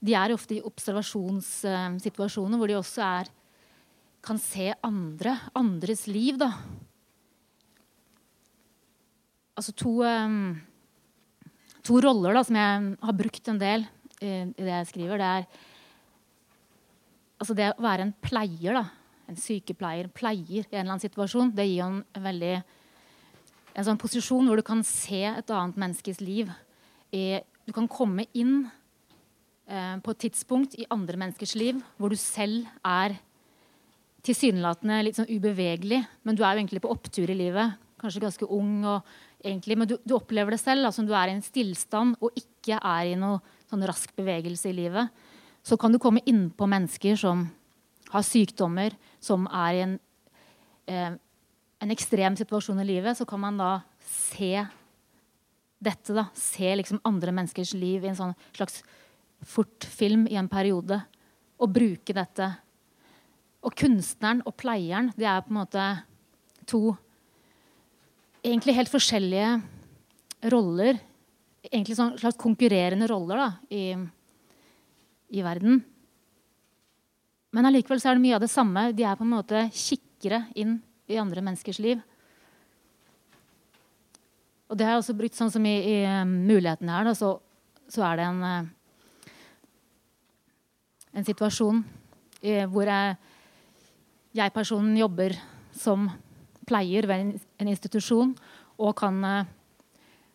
de 0.00 0.16
er 0.16 0.34
ofte 0.34 0.56
i 0.56 0.64
observasjonssituasjoner 0.64 2.60
hvor 2.60 2.70
de 2.70 2.78
også 2.78 3.04
er, 3.04 3.30
kan 4.24 4.40
se 4.40 4.72
andre, 4.84 5.38
andres 5.56 6.06
liv. 6.10 6.36
Da. 6.40 6.52
Altså 9.56 9.72
to 9.76 10.00
um, 10.04 10.58
to 11.86 12.00
roller 12.04 12.36
da, 12.36 12.44
som 12.46 12.58
jeg 12.58 12.94
har 13.00 13.16
brukt 13.16 13.50
en 13.50 13.60
del 13.60 13.86
i 14.20 14.52
det 14.60 14.72
jeg 14.72 14.88
skriver. 14.90 15.20
Det 15.20 15.28
er 15.28 15.46
altså 17.40 17.56
det 17.56 17.70
å 17.72 17.84
være 17.84 18.08
en 18.08 18.16
pleier, 18.20 18.76
da, 18.76 18.84
en 19.30 19.40
sykepleier, 19.40 20.10
pleier 20.12 20.60
i 20.60 20.74
en 20.74 20.82
eller 20.82 20.94
annen 20.96 21.04
situasjon, 21.04 21.54
det 21.56 21.68
gir 21.68 21.80
jo 21.80 21.88
en 21.88 22.26
veldig 22.26 22.54
en 23.80 23.88
sånn 23.88 24.00
posisjon 24.00 24.46
hvor 24.48 24.60
du 24.60 24.66
kan 24.66 24.84
se 24.86 25.22
et 25.30 25.54
annet 25.54 25.78
menneskes 25.80 26.20
liv. 26.22 26.50
Du 27.10 27.72
kan 27.74 27.88
komme 27.90 28.26
inn 28.36 28.68
eh, 29.66 29.96
på 30.04 30.12
et 30.14 30.22
tidspunkt 30.26 30.76
i 30.78 30.88
andre 30.92 31.18
menneskers 31.20 31.56
liv 31.58 31.80
hvor 31.96 32.12
du 32.12 32.18
selv 32.20 32.68
er 32.86 33.16
tilsynelatende 34.26 35.00
litt 35.06 35.16
sånn 35.16 35.30
ubevegelig, 35.30 36.02
men 36.28 36.36
du 36.36 36.42
er 36.44 36.54
jo 36.54 36.60
egentlig 36.60 36.82
på 36.84 36.92
opptur 36.92 37.30
i 37.32 37.38
livet. 37.38 37.78
Kanskje 38.00 38.22
ganske 38.22 38.48
ung 38.52 38.84
egentlig, 39.40 39.78
men 39.80 39.88
du, 39.88 39.96
du, 40.04 40.14
opplever 40.16 40.54
det 40.54 40.60
selv, 40.60 40.84
altså 40.88 41.04
du 41.04 41.14
er 41.16 41.30
i 41.30 41.36
en 41.36 41.44
stillstand 41.44 42.18
og 42.20 42.36
ikke 42.36 42.76
er 42.76 43.12
i 43.12 43.16
noe 43.18 43.40
sånn 43.70 43.86
rask 43.88 44.12
bevegelse 44.16 44.70
i 44.70 44.76
livet, 44.76 45.08
så 45.64 45.76
kan 45.80 45.92
du 45.92 46.00
komme 46.02 46.24
innpå 46.28 46.68
mennesker 46.68 47.16
som 47.20 47.46
har 48.10 48.24
sykdommer, 48.26 48.96
som 49.22 49.46
er 49.46 49.72
i 49.72 49.82
en, 49.84 49.98
eh, 50.90 51.12
en 51.80 51.92
ekstrem 51.94 52.36
situasjon 52.36 52.80
i 52.82 52.88
livet. 52.88 53.18
Så 53.18 53.26
kan 53.28 53.40
man 53.40 53.58
da 53.60 53.70
se 54.04 54.66
dette. 55.80 56.12
da, 56.12 56.28
Se 56.34 56.76
liksom 56.76 57.00
andre 57.04 57.32
menneskers 57.32 57.74
liv 57.74 58.04
i 58.04 58.10
en 58.12 58.18
sånn 58.18 58.34
slags 58.52 58.82
fortfilm 59.40 60.26
i 60.28 60.36
en 60.36 60.50
periode. 60.52 61.00
Og 61.60 61.72
bruke 61.72 62.16
dette. 62.16 62.48
Og 63.64 63.76
kunstneren 63.76 64.42
og 64.48 64.56
pleieren 64.60 65.12
de 65.16 65.28
er 65.28 65.44
på 65.44 65.52
en 65.52 65.60
måte 65.60 65.86
to 66.68 66.94
egentlig 68.44 68.76
helt 68.76 68.92
forskjellige 68.92 69.58
roller. 70.52 71.00
Egentlig 71.68 71.96
sånn 71.98 72.16
slags 72.20 72.40
konkurrerende 72.40 73.08
roller 73.10 73.40
da, 73.40 73.48
i, 73.72 73.96
i 75.36 75.44
verden. 75.44 75.82
Men 77.50 77.66
allikevel 77.66 78.00
er 78.04 78.16
det 78.16 78.22
mye 78.22 78.36
av 78.38 78.44
det 78.44 78.52
samme. 78.52 78.86
De 78.96 79.04
er 79.04 79.18
på 79.18 79.26
en 79.26 79.34
måte 79.34 79.66
kikkere 79.74 80.44
inn 80.60 80.78
i 81.10 81.18
andre 81.20 81.42
menneskers 81.44 81.80
liv. 81.82 82.00
Og 84.70 84.78
det 84.78 84.86
har 84.86 84.94
jeg 84.94 85.02
også 85.02 85.18
brukt 85.18 85.34
sånn 85.34 85.50
som 85.50 85.64
i, 85.66 85.76
i 85.82 85.96
um, 86.06 86.30
mulighetene 86.46 86.94
her. 86.94 87.08
Da, 87.10 87.14
så, 87.18 87.34
så, 87.90 88.04
er 88.06 88.20
det 88.20 88.26
en, 88.28 88.42
uh, 88.46 89.30
en 91.18 91.26
situasjon 91.26 91.82
i, 92.46 92.60
hvor 92.70 92.86
jeg, 92.86 93.16
jeg 94.38 94.52
jobber 95.02 95.34
som 95.74 96.10
pleier 96.70 97.08
ved 97.10 97.38
en 97.58 97.70
institusjon 97.70 98.34
og 98.80 98.96
kan 99.00 99.24
eh, 99.26 99.48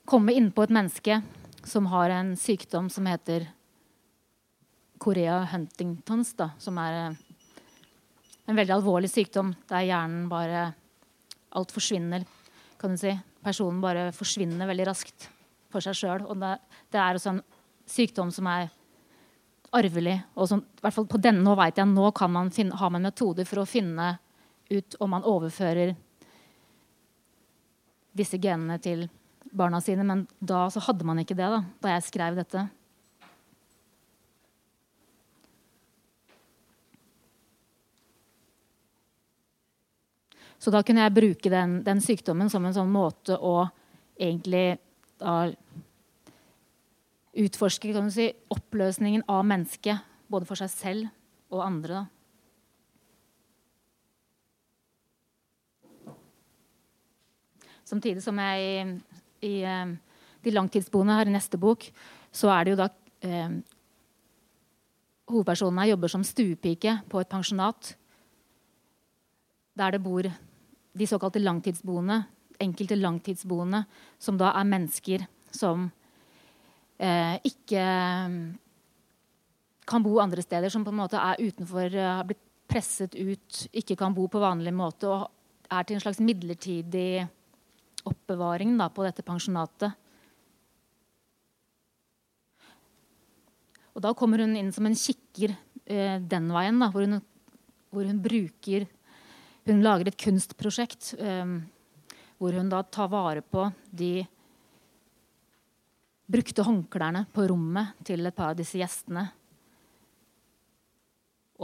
komme 0.05 0.35
innpå 0.35 0.65
et 0.65 0.73
menneske 0.73 1.21
som 1.65 1.87
har 1.89 2.13
en 2.13 2.35
sykdom 2.37 2.89
som 2.93 3.07
heter 3.09 3.47
Korea 5.01 5.41
Huntingtons, 5.51 6.33
da, 6.37 6.51
som 6.61 6.77
er 6.81 6.99
eh, 6.99 7.24
en 8.45 8.57
veldig 8.57 8.75
alvorlig 8.77 9.09
sykdom 9.11 9.53
der 9.69 9.87
hjernen 9.89 10.27
bare 10.31 10.73
Alt 11.55 11.71
forsvinner, 11.71 12.25
kan 12.75 12.91
du 12.91 12.99
si. 12.99 13.13
Personen 13.39 13.77
bare 13.79 14.09
forsvinner 14.11 14.67
veldig 14.67 14.89
raskt 14.89 15.29
for 15.71 15.79
seg 15.79 15.95
sjøl. 15.95 16.25
Og 16.27 16.35
det, 16.41 16.49
det, 16.91 16.99
er 16.99 17.15
også 17.15 17.31
en 17.31 17.39
sykdom 17.87 18.33
som 18.35 18.49
er 18.51 18.65
arvelig. 19.71 20.17
og 20.35 20.49
som, 20.51 20.59
i 20.59 20.83
hvert 20.83 20.97
fall 20.97 21.07
på 21.07 21.21
denne, 21.23 21.45
Nå 21.45 21.53
vet 21.55 21.79
jeg, 21.79 21.87
nå 21.87 22.09
kan 22.11 22.33
man 22.33 22.51
finne, 22.51 22.75
har 22.75 22.91
man 22.91 23.07
metoder 23.07 23.47
for 23.47 23.63
å 23.63 23.69
finne 23.69 24.17
ut 24.67 24.97
om 24.99 25.15
man 25.15 25.23
overfører 25.23 25.93
disse 28.11 28.35
genene 28.35 28.75
til 28.83 29.07
barna 29.55 29.79
sine. 29.79 30.03
Men 30.03 30.27
da 30.39 30.65
så 30.73 30.83
hadde 30.89 31.07
man 31.07 31.23
ikke 31.23 31.37
det 31.39 31.53
da, 31.55 31.61
da 31.79 31.95
jeg 31.95 32.09
skrev 32.09 32.41
dette. 32.41 32.67
Så 40.59 40.71
da 40.73 40.81
kunne 40.85 41.03
jeg 41.03 41.15
bruke 41.15 41.51
den, 41.51 41.83
den 41.85 42.01
sykdommen 42.01 42.49
som 42.51 42.65
en 42.65 42.75
sånn 42.75 42.91
måte 42.91 43.37
å 43.37 43.67
egentlig 44.15 44.77
da, 45.19 45.51
utforske 47.35 47.93
si, 48.13 48.29
oppløsningen 48.55 49.25
av 49.31 49.45
mennesket, 49.47 49.97
både 50.31 50.47
for 50.47 50.59
seg 50.59 50.71
selv 50.71 51.53
og 51.53 51.61
andre. 51.65 52.01
Da. 52.01 52.05
Samtidig 57.85 58.23
som 58.25 58.39
jeg 58.41 58.65
i, 58.65 58.97
i 59.45 59.53
eh, 59.61 59.93
De 60.45 60.53
langtidsboende 60.53 61.15
her 61.17 61.29
i 61.29 61.33
neste 61.33 61.57
bok, 61.57 61.87
så 62.33 62.51
er 62.53 62.65
det 62.65 62.73
jo 62.73 62.79
da 62.83 62.89
eh, 63.25 63.55
Hovedpersonen 65.25 65.79
her 65.81 65.89
jobber 65.95 66.11
som 66.13 66.25
stuepike 66.25 66.99
på 67.09 67.21
et 67.21 67.29
pensjonat 67.31 67.95
der 69.75 69.95
det 69.95 70.01
bor 70.03 70.27
de 70.95 71.07
såkalte 71.07 71.41
langtidsboende, 71.43 72.21
enkelte 72.63 72.95
langtidsboende, 72.95 73.83
som 74.19 74.37
da 74.39 74.53
er 74.55 74.69
mennesker 74.69 75.25
som 75.51 75.89
eh, 76.99 77.35
ikke 77.43 77.83
kan 79.85 80.03
bo 80.03 80.17
andre 80.23 80.43
steder, 80.43 80.71
som 80.71 80.85
på 80.85 80.93
en 80.93 81.01
måte 81.03 81.19
er 81.19 81.41
utenfor, 81.43 81.91
eh, 81.91 82.11
har 82.19 82.27
blitt 82.27 82.43
presset 82.65 83.15
ut, 83.15 83.65
ikke 83.75 83.97
kan 83.99 84.15
bo 84.15 84.27
på 84.31 84.41
vanlig 84.41 84.73
måte 84.73 85.09
og 85.11 85.27
er 85.71 85.85
til 85.85 85.97
en 85.97 86.03
slags 86.03 86.21
midlertidig 86.23 87.25
oppbevaring 88.05 88.75
da, 88.77 88.89
på 88.89 89.05
dette 89.05 89.25
pensjonatet. 89.25 89.93
Og 93.95 94.03
da 94.03 94.11
kommer 94.17 94.43
hun 94.43 94.57
inn 94.59 94.73
som 94.75 94.85
en 94.87 94.97
kikker 94.97 95.55
eh, 95.85 96.17
den 96.19 96.51
veien, 96.51 96.81
da, 96.81 96.89
hvor, 96.91 97.05
hun, 97.07 97.21
hvor, 97.93 98.03
hun, 98.03 98.19
bruker 98.21 98.87
Hun 99.65 99.81
lager 99.81 100.11
et 100.11 100.19
kunstprosjekt 100.21 101.15
um, 101.17 101.57
hvor 102.37 102.53
hun 102.53 102.69
da 102.69 102.83
tar 102.83 103.09
vare 103.09 103.41
på 103.41 103.63
de 103.89 104.25
brukte 106.29 106.65
håndklærne 106.65 107.25
på 107.33 107.47
rommet 107.49 107.97
til 108.05 108.25
et 108.25 108.35
par 108.35 108.53
av 108.53 108.59
disse 108.59 108.77
gjestene. 108.77 109.25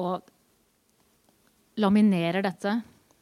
Og 0.01 0.25
laminerer 1.81 2.45
dette 2.45 2.77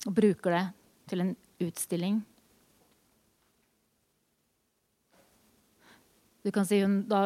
og 0.07 0.15
bruker 0.15 0.55
det 0.55 0.65
til 1.11 1.23
en 1.25 1.35
utstilling. 1.63 2.19
Du 6.43 6.51
kan 6.55 6.67
si 6.67 6.79
hun 6.79 7.01
da 7.09 7.25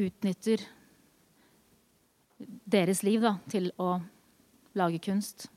utnytter 0.00 0.64
deres 2.64 3.02
liv 3.04 3.20
da, 3.20 3.36
til 3.52 3.68
å 3.76 3.98
lage 4.78 5.02
kunst. 5.04 5.50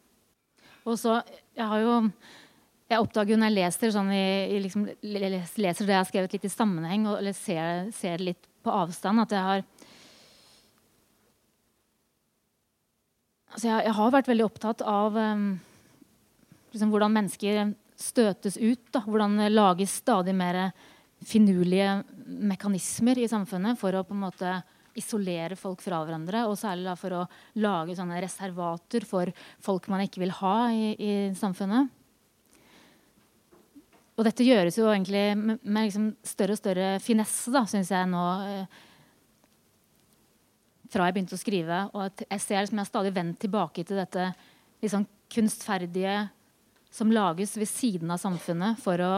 Og 0.85 0.99
så 1.01 1.21
Jeg 1.55 1.65
har 1.65 1.79
jo 1.83 1.99
jeg 2.85 3.01
oppdager 3.01 3.39
når 3.39 3.49
jeg 3.49 3.55
leser, 3.55 3.91
sånn 3.95 4.11
i 4.13 4.59
liksom, 4.61 4.83
leser 5.01 5.87
det 5.87 5.95
jeg 5.95 5.97
har 5.97 6.05
skrevet 6.05 6.35
litt 6.35 6.43
i 6.45 6.51
sammenheng, 6.53 7.07
og, 7.09 7.15
eller 7.17 7.33
ser, 7.33 7.87
ser 7.97 8.21
litt 8.21 8.45
på 8.61 8.69
avstand, 8.69 9.23
at 9.23 9.33
jeg 9.33 9.41
har 9.41 9.63
altså 13.55 13.71
jeg, 13.71 13.87
jeg, 13.87 13.95
har 13.97 14.13
vært 14.13 14.29
veldig 14.29 14.45
opptatt 14.45 14.83
av 14.85 15.17
um, 15.17 15.47
liksom, 16.75 16.93
hvordan 16.93 17.17
mennesker 17.17 17.73
støtes 17.97 18.59
ut. 18.61 18.85
Da, 18.93 19.01
hvordan 19.07 19.39
det 19.41 19.49
lages 19.53 19.97
stadig 20.03 20.35
mer 20.37 20.67
finurlige 21.25 22.03
mekanismer 22.25 23.17
i 23.17 23.29
samfunnet 23.31 23.79
for 23.81 23.97
å 23.97 24.05
på 24.05 24.13
en 24.13 24.25
måte 24.27 24.59
isolere 24.99 25.57
folk 25.59 25.83
fra 25.83 26.01
hverandre. 26.03 26.45
Og 26.49 26.57
særlig 26.59 26.87
da, 26.87 26.95
for 26.99 27.17
å 27.19 27.25
lage 27.61 27.97
sånne 27.97 28.21
reservater 28.23 29.05
for 29.07 29.31
folk 29.63 29.89
man 29.91 30.05
ikke 30.05 30.23
vil 30.23 30.33
ha 30.39 30.57
i, 30.71 30.91
i 30.95 31.13
samfunnet. 31.37 31.91
Og 34.15 34.23
dette 34.23 34.47
gjøres 34.47 34.77
jo 34.79 34.87
egentlig 34.87 35.25
med, 35.35 35.59
med 35.61 35.89
liksom 35.89 36.11
større 36.23 36.55
og 36.55 36.61
større 36.61 36.91
finesse, 37.03 37.51
da, 37.51 37.65
syns 37.67 37.91
jeg 37.91 38.07
nå. 38.07 38.25
Eh, 38.47 38.83
fra 40.91 41.09
jeg 41.09 41.17
begynte 41.17 41.35
å 41.35 41.41
skrive. 41.41 41.81
Og 41.91 42.23
jeg 42.23 42.43
ser 42.43 42.63
liksom 42.63 42.79
jeg 42.79 42.85
har 42.85 42.91
stadig 42.93 43.13
vendt 43.15 43.41
tilbake 43.43 43.83
til 43.83 43.99
dette 43.99 44.29
liksom 44.83 45.07
kunstferdige 45.35 46.17
som 46.95 47.11
lages 47.11 47.57
ved 47.59 47.67
siden 47.67 48.13
av 48.13 48.21
samfunnet 48.21 48.79
for 48.79 49.01
å 49.03 49.13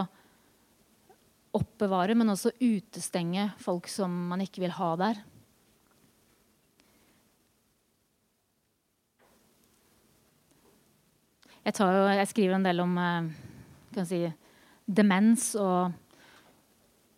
oppbevare, 1.57 2.15
men 2.17 2.33
også 2.33 2.55
utestenge 2.59 3.51
folk 3.61 3.89
som 3.91 4.13
man 4.31 4.41
ikke 4.43 4.63
vil 4.65 4.73
ha 4.77 4.91
der. 4.99 5.21
Jeg, 11.67 11.75
jo, 11.83 12.03
jeg 12.15 12.27
skriver 12.31 12.55
en 12.55 12.63
del 12.63 12.79
om 12.79 12.93
eh, 13.01 14.03
si, 14.07 14.21
demens 14.87 15.49
og 15.59 15.91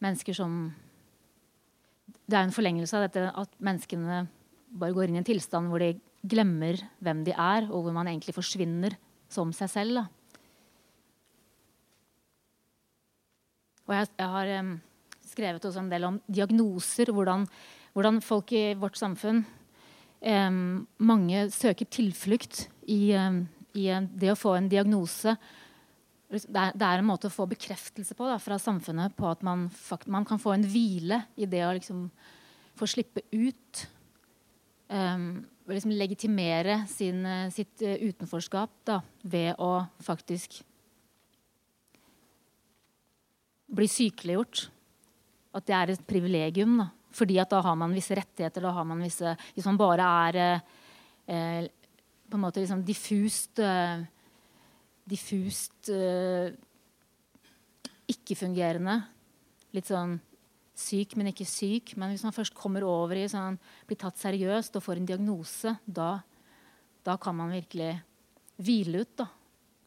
mennesker 0.01 0.33
som 0.33 0.55
Det 2.25 2.37
er 2.37 2.47
en 2.47 2.55
forlengelse 2.55 2.97
av 2.97 3.05
dette 3.05 3.27
at 3.29 3.51
menneskene 3.61 4.23
bare 4.79 4.95
går 4.95 5.09
inn 5.09 5.19
i 5.19 5.21
en 5.21 5.27
tilstand 5.27 5.69
hvor 5.69 5.83
de 5.83 5.91
glemmer 6.29 6.81
hvem 7.01 7.21
de 7.27 7.33
er, 7.33 7.67
og 7.69 7.85
hvor 7.85 7.93
man 7.93 8.09
egentlig 8.09 8.35
forsvinner 8.35 8.95
som 9.29 9.53
seg 9.55 9.69
selv. 9.71 9.99
Da. 9.99 10.03
Og 13.89 13.95
jeg, 13.95 14.09
jeg 14.17 14.33
har 14.33 14.51
um, 14.59 14.73
skrevet 15.29 15.65
også 15.65 15.81
en 15.81 15.93
del 15.93 16.05
om 16.05 16.19
diagnoser. 16.29 17.13
Hvordan, 17.13 17.47
hvordan 17.93 18.21
folk 18.21 18.53
i 18.53 18.65
vårt 18.77 18.97
samfunn 19.01 19.41
um, 20.21 20.87
Mange 21.01 21.47
søker 21.53 21.89
tilflukt 21.89 22.67
i, 22.85 23.15
um, 23.17 23.47
i 23.77 23.89
det 24.15 24.31
å 24.33 24.39
få 24.39 24.55
en 24.57 24.69
diagnose. 24.71 25.35
Det 26.29 26.41
er, 26.45 26.75
det 26.77 26.85
er, 26.85 27.01
en 27.01 27.09
måte 27.09 27.29
å 27.29 27.33
få 27.33 27.47
bekreftelse 27.49 28.15
på 28.17 28.27
da, 28.29 28.37
fra 28.41 28.59
samfunnet 28.61 29.15
på 29.17 29.29
at 29.29 29.41
man, 29.45 29.67
man, 30.05 30.27
kan 30.29 30.41
få 30.41 30.53
en 30.55 30.65
hvile 30.69 31.23
i 31.39 31.47
det 31.49 31.63
å 31.65 31.73
liksom, 31.77 32.03
få 32.77 32.89
slippe 32.89 33.25
ut. 33.33 33.85
Um, 34.89 35.45
liksom 35.69 35.93
legitimere 35.93 36.83
sin, 36.89 37.21
sitt 37.53 37.81
uh, 37.85 37.93
utenforskap 38.09 38.71
da, 38.89 39.01
ved 39.21 39.57
å 39.61 39.73
faktisk 40.05 40.61
bli 43.69 43.89
sykeliggjort. 43.89 44.67
At 45.57 45.65
det 45.65 45.75
er 45.75 45.93
et 45.93 46.07
privilegium. 46.09 46.77
Da. 46.81 46.89
Fordi 47.15 47.39
at 47.41 47.51
da 47.51 47.61
har 47.65 47.77
man 47.77 47.93
visse 47.95 48.15
rettigheter. 48.17 48.61
da 48.61 48.73
har 48.73 48.85
man 48.85 49.01
visse, 49.01 49.35
Hvis 49.55 49.65
man 49.65 49.77
bare 49.77 50.05
er 50.27 50.61
eh, 51.25 51.69
på 52.29 52.37
en 52.37 52.45
måte 52.45 52.61
liksom 52.61 52.85
diffust 52.85 53.61
uh, 53.63 54.05
Diffust 55.09 55.89
uh, 55.89 56.51
ikke-fungerende. 58.09 58.99
Litt 59.73 59.89
sånn 59.89 60.19
syk, 60.77 61.15
men 61.17 61.31
ikke 61.31 61.47
syk. 61.49 61.95
Men 61.97 62.13
hvis 62.13 62.25
man 62.25 62.35
først 62.35 62.53
kommer 62.57 62.85
over 62.85 63.17
i 63.17 63.27
sånn, 63.31 63.57
blir 63.89 63.99
tatt 63.99 64.19
seriøst 64.21 64.77
og 64.77 64.85
får 64.85 65.01
en 65.01 65.09
diagnose, 65.09 65.73
da, 65.85 66.19
da 67.05 67.17
kan 67.21 67.37
man 67.39 67.53
virkelig 67.53 67.95
hvile 68.61 69.03
ut. 69.03 69.13
Da. 69.17 69.27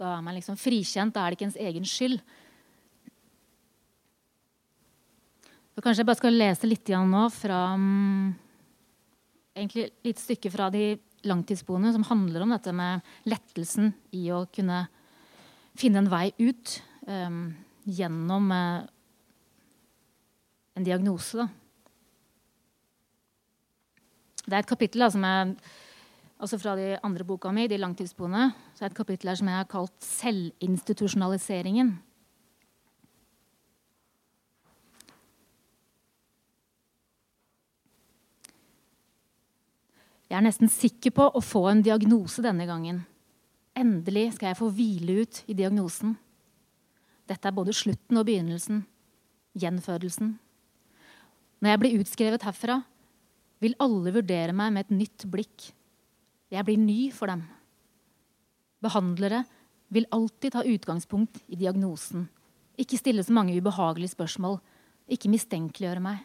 da 0.03 0.15
er 0.17 0.27
man 0.27 0.37
liksom 0.39 0.59
frikjent. 0.61 1.15
Da 1.15 1.23
er 1.23 1.33
det 1.33 1.39
ikke 1.39 1.51
ens 1.53 1.61
egen 1.69 1.87
skyld. 1.89 2.19
Så 5.73 5.81
kanskje 5.81 6.03
jeg 6.03 6.11
bare 6.11 6.21
skal 6.21 6.37
lese 6.37 6.69
litt 6.69 6.91
igjen 6.91 7.09
nå 7.15 7.23
fra 7.33 7.61
um, 7.79 8.33
egentlig 9.57 9.89
litt 10.05 10.21
stykke 10.21 10.51
fra 10.53 10.69
de 10.73 10.99
langtidsboende 11.29 11.93
som 11.95 12.07
handler 12.09 12.45
om 12.45 12.53
dette 12.55 12.73
med 12.75 13.05
lettelsen 13.29 13.93
i 14.17 14.27
å 14.35 14.45
kunne 14.53 14.85
finne 15.79 16.03
en 16.03 16.11
vei 16.13 16.33
ut 16.43 16.83
um, 17.07 17.55
gjennom 17.89 18.51
uh, 18.53 18.85
en 20.77 20.87
diagnose. 20.87 21.39
Da. 21.43 21.49
Det 24.43 24.57
er 24.57 24.63
et 24.65 24.73
kapittel 24.73 25.05
da, 25.05 25.11
som 25.15 25.25
er 25.27 25.55
altså 26.43 26.59
fra 26.59 26.75
de 26.79 26.97
andre 27.07 27.25
boka 27.27 27.53
mi, 27.55 27.69
De 27.71 27.79
langtidsboende, 27.79 28.51
så 28.75 28.85
er 28.85 28.91
et 28.91 28.99
kapittel 28.99 29.31
her 29.31 29.39
som 29.39 29.49
jeg 29.49 29.61
har 29.61 29.71
kalt 29.71 29.95
'Selvinstitusjonaliseringen'. 30.03 31.93
Jeg 40.33 40.39
er 40.39 40.47
nesten 40.47 40.71
sikker 40.73 41.13
på 41.13 41.25
å 41.29 41.41
få 41.45 41.67
en 41.69 41.83
diagnose 41.85 42.41
denne 42.41 42.65
gangen. 42.65 43.03
Endelig 43.77 44.31
skal 44.39 44.49
jeg 44.49 44.57
få 44.63 44.71
hvile 44.73 45.17
ut 45.27 45.41
i 45.45 45.53
diagnosen. 45.53 46.15
Dette 47.29 47.51
er 47.51 47.53
både 47.53 47.75
slutten 47.77 48.17
og 48.17 48.25
begynnelsen. 48.25 48.79
Gjenfødelsen. 49.61 50.31
Når 51.61 51.69
jeg 51.69 51.81
blir 51.83 51.97
utskrevet 52.01 52.47
herfra, 52.49 52.79
vil 53.61 53.77
alle 53.85 54.15
vurdere 54.15 54.55
meg 54.57 54.73
med 54.73 54.87
et 54.87 54.95
nytt 55.03 55.27
blikk. 55.29 55.67
Jeg 56.49 56.65
blir 56.65 56.81
ny 56.81 57.11
for 57.13 57.29
dem. 57.29 57.43
Behandlere 58.81 59.43
vil 59.93 60.09
alltid 60.17 60.55
ta 60.55 60.63
utgangspunkt 60.65 61.43
i 61.53 61.59
diagnosen. 61.61 62.25
Ikke 62.81 62.97
stille 62.97 63.21
så 63.21 63.37
mange 63.37 63.59
ubehagelige 63.61 64.15
spørsmål. 64.15 64.57
Ikke 65.13 65.29
mistenkeliggjøre 65.29 66.01
meg. 66.09 66.25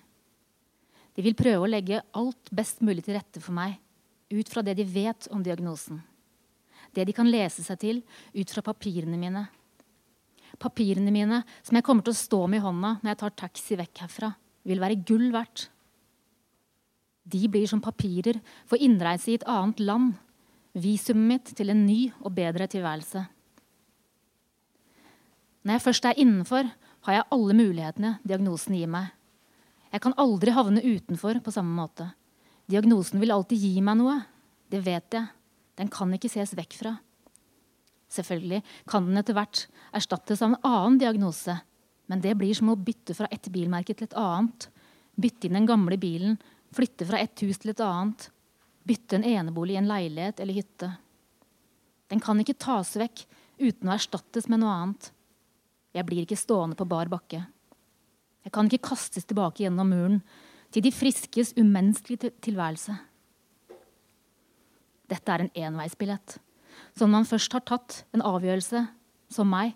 De 1.12 1.28
vil 1.28 1.36
prøve 1.36 1.68
å 1.68 1.70
legge 1.74 2.00
alt 2.16 2.54
best 2.56 2.80
mulig 2.80 3.04
til 3.04 3.20
rette 3.20 3.44
for 3.44 3.52
meg 3.58 3.76
ut 4.30 4.50
fra 4.50 4.64
det 4.66 4.78
de 4.80 4.86
vet 4.88 5.28
om 5.32 5.44
diagnosen. 5.44 6.02
Det 6.94 7.06
de 7.08 7.14
kan 7.16 7.30
lese 7.30 7.64
seg 7.64 7.80
til 7.82 8.02
ut 8.34 8.52
fra 8.52 8.64
papirene 8.66 9.20
mine. 9.20 9.46
Papirene 10.58 11.14
mine 11.14 11.44
som 11.62 11.78
jeg 11.78 11.86
kommer 11.86 12.06
til 12.06 12.16
å 12.16 12.22
stå 12.22 12.44
med 12.50 12.62
i 12.62 12.66
hånda 12.66 12.94
når 13.02 13.12
jeg 13.12 13.22
tar 13.22 13.40
taxi 13.44 13.78
vekk 13.80 14.04
herfra, 14.06 14.32
vil 14.68 14.82
være 14.82 15.02
gull 15.08 15.30
verdt. 15.36 15.68
De 17.28 17.44
blir 17.52 17.68
som 17.68 17.84
papirer 17.84 18.40
for 18.66 18.80
innreise 18.80 19.34
i 19.34 19.38
et 19.38 19.48
annet 19.52 19.82
land. 19.84 20.16
Visumet 20.78 21.28
mitt 21.32 21.52
til 21.58 21.74
en 21.74 21.86
ny 21.86 22.08
og 22.22 22.32
bedre 22.38 22.68
tilværelse. 22.72 23.26
Når 25.68 25.76
jeg 25.76 25.84
først 25.84 26.06
er 26.08 26.20
innenfor, 26.22 26.70
har 27.08 27.14
jeg 27.18 27.28
alle 27.36 27.56
mulighetene 27.58 28.14
diagnosen 28.24 28.78
gir 28.78 28.88
meg. 28.92 29.12
Jeg 29.92 30.04
kan 30.04 30.16
aldri 30.20 30.54
havne 30.56 30.84
utenfor 30.84 31.40
på 31.44 31.52
samme 31.52 31.76
måte. 31.76 32.08
Diagnosen 32.68 33.22
vil 33.24 33.32
alltid 33.32 33.64
gi 33.64 33.82
meg 33.84 34.00
noe. 34.02 34.18
Det 34.68 34.82
vet 34.84 35.16
jeg. 35.16 35.30
Den 35.80 35.92
kan 35.94 36.12
ikke 36.14 36.32
ses 36.32 36.52
vekk 36.58 36.76
fra. 36.76 36.98
Selvfølgelig 38.12 38.62
kan 38.88 39.08
den 39.08 39.20
etter 39.20 39.36
hvert 39.38 39.66
erstattes 39.96 40.42
av 40.44 40.54
en 40.54 40.62
annen 40.68 41.00
diagnose. 41.00 41.58
Men 42.08 42.24
det 42.24 42.36
blir 42.40 42.56
som 42.56 42.72
å 42.72 42.80
bytte 42.80 43.16
fra 43.16 43.28
ett 43.32 43.48
bilmerke 43.52 43.96
til 43.96 44.08
et 44.08 44.18
annet. 44.20 44.70
Bytte 45.20 45.48
inn 45.48 45.58
den 45.58 45.68
gamle 45.68 45.98
bilen, 46.00 46.38
flytte 46.76 47.08
fra 47.08 47.20
ett 47.24 47.40
hus 47.44 47.60
til 47.64 47.72
et 47.72 47.84
annet. 47.84 48.30
Bytte 48.88 49.20
en 49.20 49.28
enebolig 49.28 49.76
i 49.76 49.82
en 49.82 49.90
leilighet 49.90 50.40
eller 50.44 50.60
hytte. 50.60 50.92
Den 52.08 52.24
kan 52.24 52.40
ikke 52.40 52.56
tas 52.60 52.96
vekk 53.00 53.26
uten 53.60 53.90
å 53.90 53.96
erstattes 53.96 54.48
med 54.52 54.64
noe 54.64 54.76
annet. 54.76 55.12
Jeg 55.96 56.08
blir 56.08 56.24
ikke 56.24 56.40
stående 56.40 56.78
på 56.80 56.88
bar 56.88 57.12
bakke. 57.12 57.42
Jeg 58.48 58.54
kan 58.56 58.70
ikke 58.70 58.92
kastes 58.94 59.28
tilbake 59.28 59.66
gjennom 59.66 59.90
muren 59.92 60.22
til 60.78 60.86
de 60.86 60.94
friskes 60.94 61.56
umenneskelige 61.58 62.30
tilværelse. 62.46 62.94
Dette 65.10 65.34
er 65.34 65.42
en 65.42 65.56
enveisbillett. 65.72 66.36
Sånn 66.94 67.10
man 67.10 67.26
først 67.26 67.56
har 67.58 67.64
tatt 67.66 68.04
en 68.14 68.22
avgjørelse, 68.22 68.84
som 69.34 69.50
meg, 69.50 69.74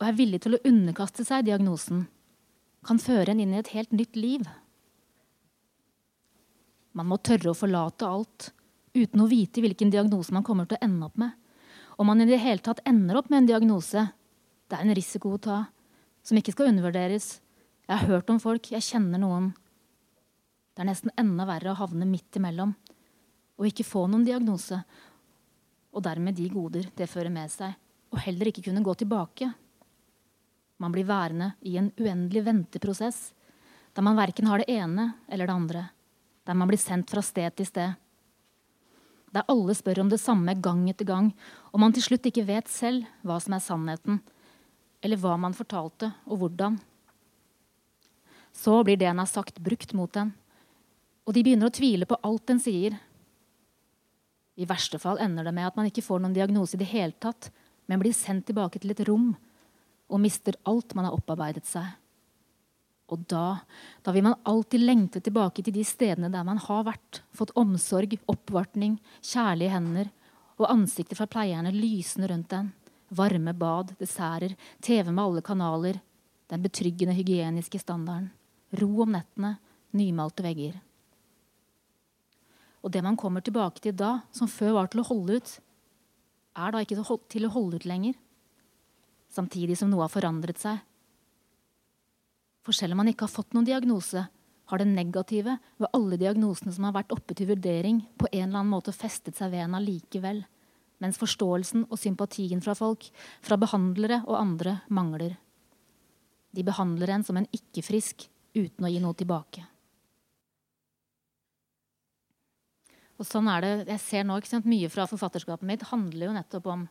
og 0.00 0.08
er 0.08 0.18
villig 0.18 0.42
til 0.42 0.56
å 0.56 0.62
underkaste 0.66 1.22
seg 1.22 1.46
diagnosen, 1.46 2.08
kan 2.82 2.98
føre 2.98 3.30
en 3.30 3.44
inn 3.44 3.54
i 3.54 3.60
et 3.62 3.72
helt 3.76 3.94
nytt 3.94 4.18
liv. 4.18 4.42
Man 6.98 7.12
må 7.12 7.22
tørre 7.22 7.54
å 7.54 7.58
forlate 7.58 8.10
alt 8.10 8.50
uten 8.94 9.22
å 9.22 9.30
vite 9.30 9.62
hvilken 9.62 9.94
diagnose 9.94 10.34
man 10.34 10.46
kommer 10.46 10.66
til 10.66 10.80
å 10.80 10.84
ende 10.84 11.06
opp 11.06 11.18
med. 11.20 11.30
Om 11.94 12.10
man 12.10 12.26
i 12.26 12.26
det 12.26 12.42
hele 12.42 12.62
tatt 12.62 12.82
ender 12.90 13.22
opp 13.22 13.30
med 13.30 13.44
en 13.44 13.52
diagnose, 13.54 14.08
det 14.66 14.80
er 14.80 14.82
en 14.82 14.98
risiko 14.98 15.36
å 15.38 15.44
ta 15.46 15.64
som 16.26 16.38
ikke 16.38 16.58
skal 16.58 16.74
undervurderes. 16.74 17.36
Jeg 17.86 18.00
har 18.00 18.16
hørt 18.16 18.34
om 18.34 18.42
folk, 18.42 18.74
jeg 18.74 18.82
kjenner 18.82 19.22
noen. 19.22 19.52
Det 20.74 20.82
er 20.82 20.90
nesten 20.90 21.12
enda 21.20 21.46
verre 21.46 21.70
å 21.70 21.78
havne 21.78 22.06
midt 22.08 22.40
imellom 22.40 22.74
og 23.54 23.68
ikke 23.68 23.86
få 23.86 24.06
noen 24.10 24.24
diagnose, 24.26 24.80
og 25.94 26.02
dermed 26.02 26.34
de 26.34 26.48
goder 26.50 26.88
det 26.98 27.06
fører 27.10 27.30
med 27.30 27.52
seg, 27.52 27.74
og 28.10 28.22
heller 28.24 28.50
ikke 28.50 28.64
kunne 28.66 28.82
gå 28.82 28.94
tilbake. 28.98 29.50
Man 30.82 30.94
blir 30.94 31.06
værende 31.06 31.52
i 31.62 31.76
en 31.78 31.92
uendelig 32.00 32.44
venteprosess, 32.48 33.28
der 33.94 34.02
man 34.02 34.18
verken 34.18 34.50
har 34.50 34.62
det 34.62 34.74
ene 34.74 35.12
eller 35.30 35.46
det 35.46 35.54
andre, 35.54 35.84
der 36.44 36.58
man 36.58 36.70
blir 36.70 36.82
sendt 36.82 37.14
fra 37.14 37.22
sted 37.22 37.54
til 37.54 37.68
sted. 37.70 37.94
Der 39.34 39.46
alle 39.50 39.74
spør 39.74 40.02
om 40.02 40.10
det 40.10 40.22
samme 40.22 40.54
gang 40.62 40.82
etter 40.90 41.06
gang, 41.06 41.30
og 41.70 41.82
man 41.82 41.94
til 41.94 42.02
slutt 42.06 42.26
ikke 42.26 42.46
vet 42.46 42.70
selv 42.70 43.06
hva 43.22 43.38
som 43.42 43.54
er 43.54 43.62
sannheten, 43.62 44.20
eller 45.02 45.20
hva 45.20 45.36
man 45.38 45.54
fortalte, 45.54 46.10
og 46.26 46.42
hvordan. 46.42 46.78
Så 48.54 48.80
blir 48.86 48.98
det 48.98 49.08
en 49.10 49.22
har 49.22 49.30
sagt, 49.30 49.62
brukt 49.62 49.94
mot 49.94 50.16
en, 50.18 50.34
og 51.24 51.34
de 51.34 51.42
begynner 51.44 51.70
å 51.70 51.74
tvile 51.74 52.08
på 52.08 52.18
alt 52.26 52.46
den 52.50 52.60
sier. 52.60 52.96
I 54.54 54.68
verste 54.68 55.00
fall 55.02 55.18
ender 55.22 55.46
det 55.46 55.54
med 55.56 55.66
at 55.66 55.76
man 55.78 55.88
ikke 55.88 56.04
får 56.04 56.22
noen 56.22 56.36
diagnose 56.36 56.76
i 56.76 56.82
det 56.82 56.90
hele 56.92 57.16
tatt, 57.20 57.50
men 57.88 58.00
blir 58.00 58.14
sendt 58.16 58.46
tilbake 58.48 58.80
til 58.80 58.94
et 58.94 59.02
rom 59.08 59.32
og 60.12 60.20
mister 60.20 60.56
alt 60.68 60.94
man 60.94 61.08
har 61.08 61.16
opparbeidet 61.16 61.64
seg. 61.66 61.86
Og 63.12 63.24
da, 63.28 63.60
da 64.04 64.12
vil 64.14 64.24
man 64.24 64.38
alltid 64.48 64.80
lengte 64.80 65.20
tilbake 65.24 65.64
til 65.64 65.74
de 65.76 65.84
stedene 65.84 66.30
der 66.32 66.44
man 66.46 66.60
har 66.60 66.86
vært, 66.86 67.20
fått 67.36 67.52
omsorg, 67.60 68.16
oppvartning, 68.30 68.96
kjærlige 69.20 69.74
hender 69.74 70.08
og 70.56 70.70
ansikter 70.70 71.18
fra 71.18 71.28
pleierne 71.28 71.72
lysende 71.74 72.30
rundt 72.30 72.54
en. 72.56 72.72
Varme 73.14 73.52
bad, 73.54 73.92
desserter, 74.00 74.54
TV 74.82 75.10
med 75.10 75.24
alle 75.24 75.44
kanaler, 75.44 76.00
den 76.50 76.64
betryggende 76.64 77.14
hygieniske 77.16 77.78
standarden. 77.82 78.30
Ro 78.80 79.04
om 79.04 79.12
nettene, 79.14 79.56
nymalte 79.94 80.44
vegger. 80.46 80.80
Og 82.84 82.92
det 82.92 83.00
man 83.04 83.16
kommer 83.16 83.40
tilbake 83.40 83.80
til 83.80 83.96
da, 83.96 84.18
som 84.34 84.50
før 84.50 84.76
var 84.76 84.90
til 84.92 85.00
å 85.00 85.08
holde 85.08 85.38
ut, 85.40 85.52
er 86.54 86.74
da 86.74 86.82
ikke 86.84 87.18
til 87.32 87.46
å 87.48 87.52
holde 87.54 87.80
ut 87.80 87.88
lenger. 87.88 88.14
Samtidig 89.32 89.78
som 89.80 89.90
noe 89.90 90.04
har 90.04 90.12
forandret 90.12 90.60
seg. 90.60 90.82
For 92.64 92.76
selv 92.76 92.94
om 92.94 93.02
man 93.02 93.10
ikke 93.10 93.26
har 93.26 93.32
fått 93.32 93.56
noen 93.56 93.66
diagnose, 93.66 94.26
har 94.64 94.80
det 94.80 94.88
negative 94.88 95.58
ved 95.80 95.90
alle 95.96 96.16
diagnosene 96.20 96.72
som 96.72 96.86
har 96.86 96.94
vært 96.96 97.12
oppe 97.12 97.36
til 97.36 97.50
vurdering, 97.50 98.00
på 98.16 98.28
en 98.30 98.46
eller 98.46 98.62
annen 98.62 98.72
måte 98.72 98.94
festet 98.96 99.36
seg 99.36 99.52
ved 99.52 99.66
en 99.66 99.76
allikevel. 99.80 100.44
Mens 101.02 101.18
forståelsen 101.20 101.88
og 101.90 102.00
sympatien 102.00 102.62
fra 102.64 102.76
folk, 102.78 103.10
fra 103.44 103.58
behandlere 103.60 104.22
og 104.24 104.38
andre, 104.38 104.78
mangler. 104.88 105.36
De 106.54 106.64
behandler 106.64 107.16
en 107.16 107.26
som 107.26 107.36
en 107.36 107.48
ikke-frisk 107.52 108.28
uten 108.54 108.86
å 108.86 108.92
gi 108.92 109.02
noe 109.02 109.18
tilbake. 109.18 109.66
Og 113.18 113.26
sånn 113.28 113.48
er 113.50 113.62
det, 113.62 113.72
Jeg 113.92 114.02
ser 114.02 114.24
nå 114.26 114.36
ikke 114.38 114.50
sant, 114.50 114.66
Mye 114.66 114.90
fra 114.90 115.06
forfatterskapet 115.06 115.66
mitt 115.66 115.84
handler 115.90 116.28
jo 116.28 116.36
nettopp 116.36 116.70
om 116.72 116.86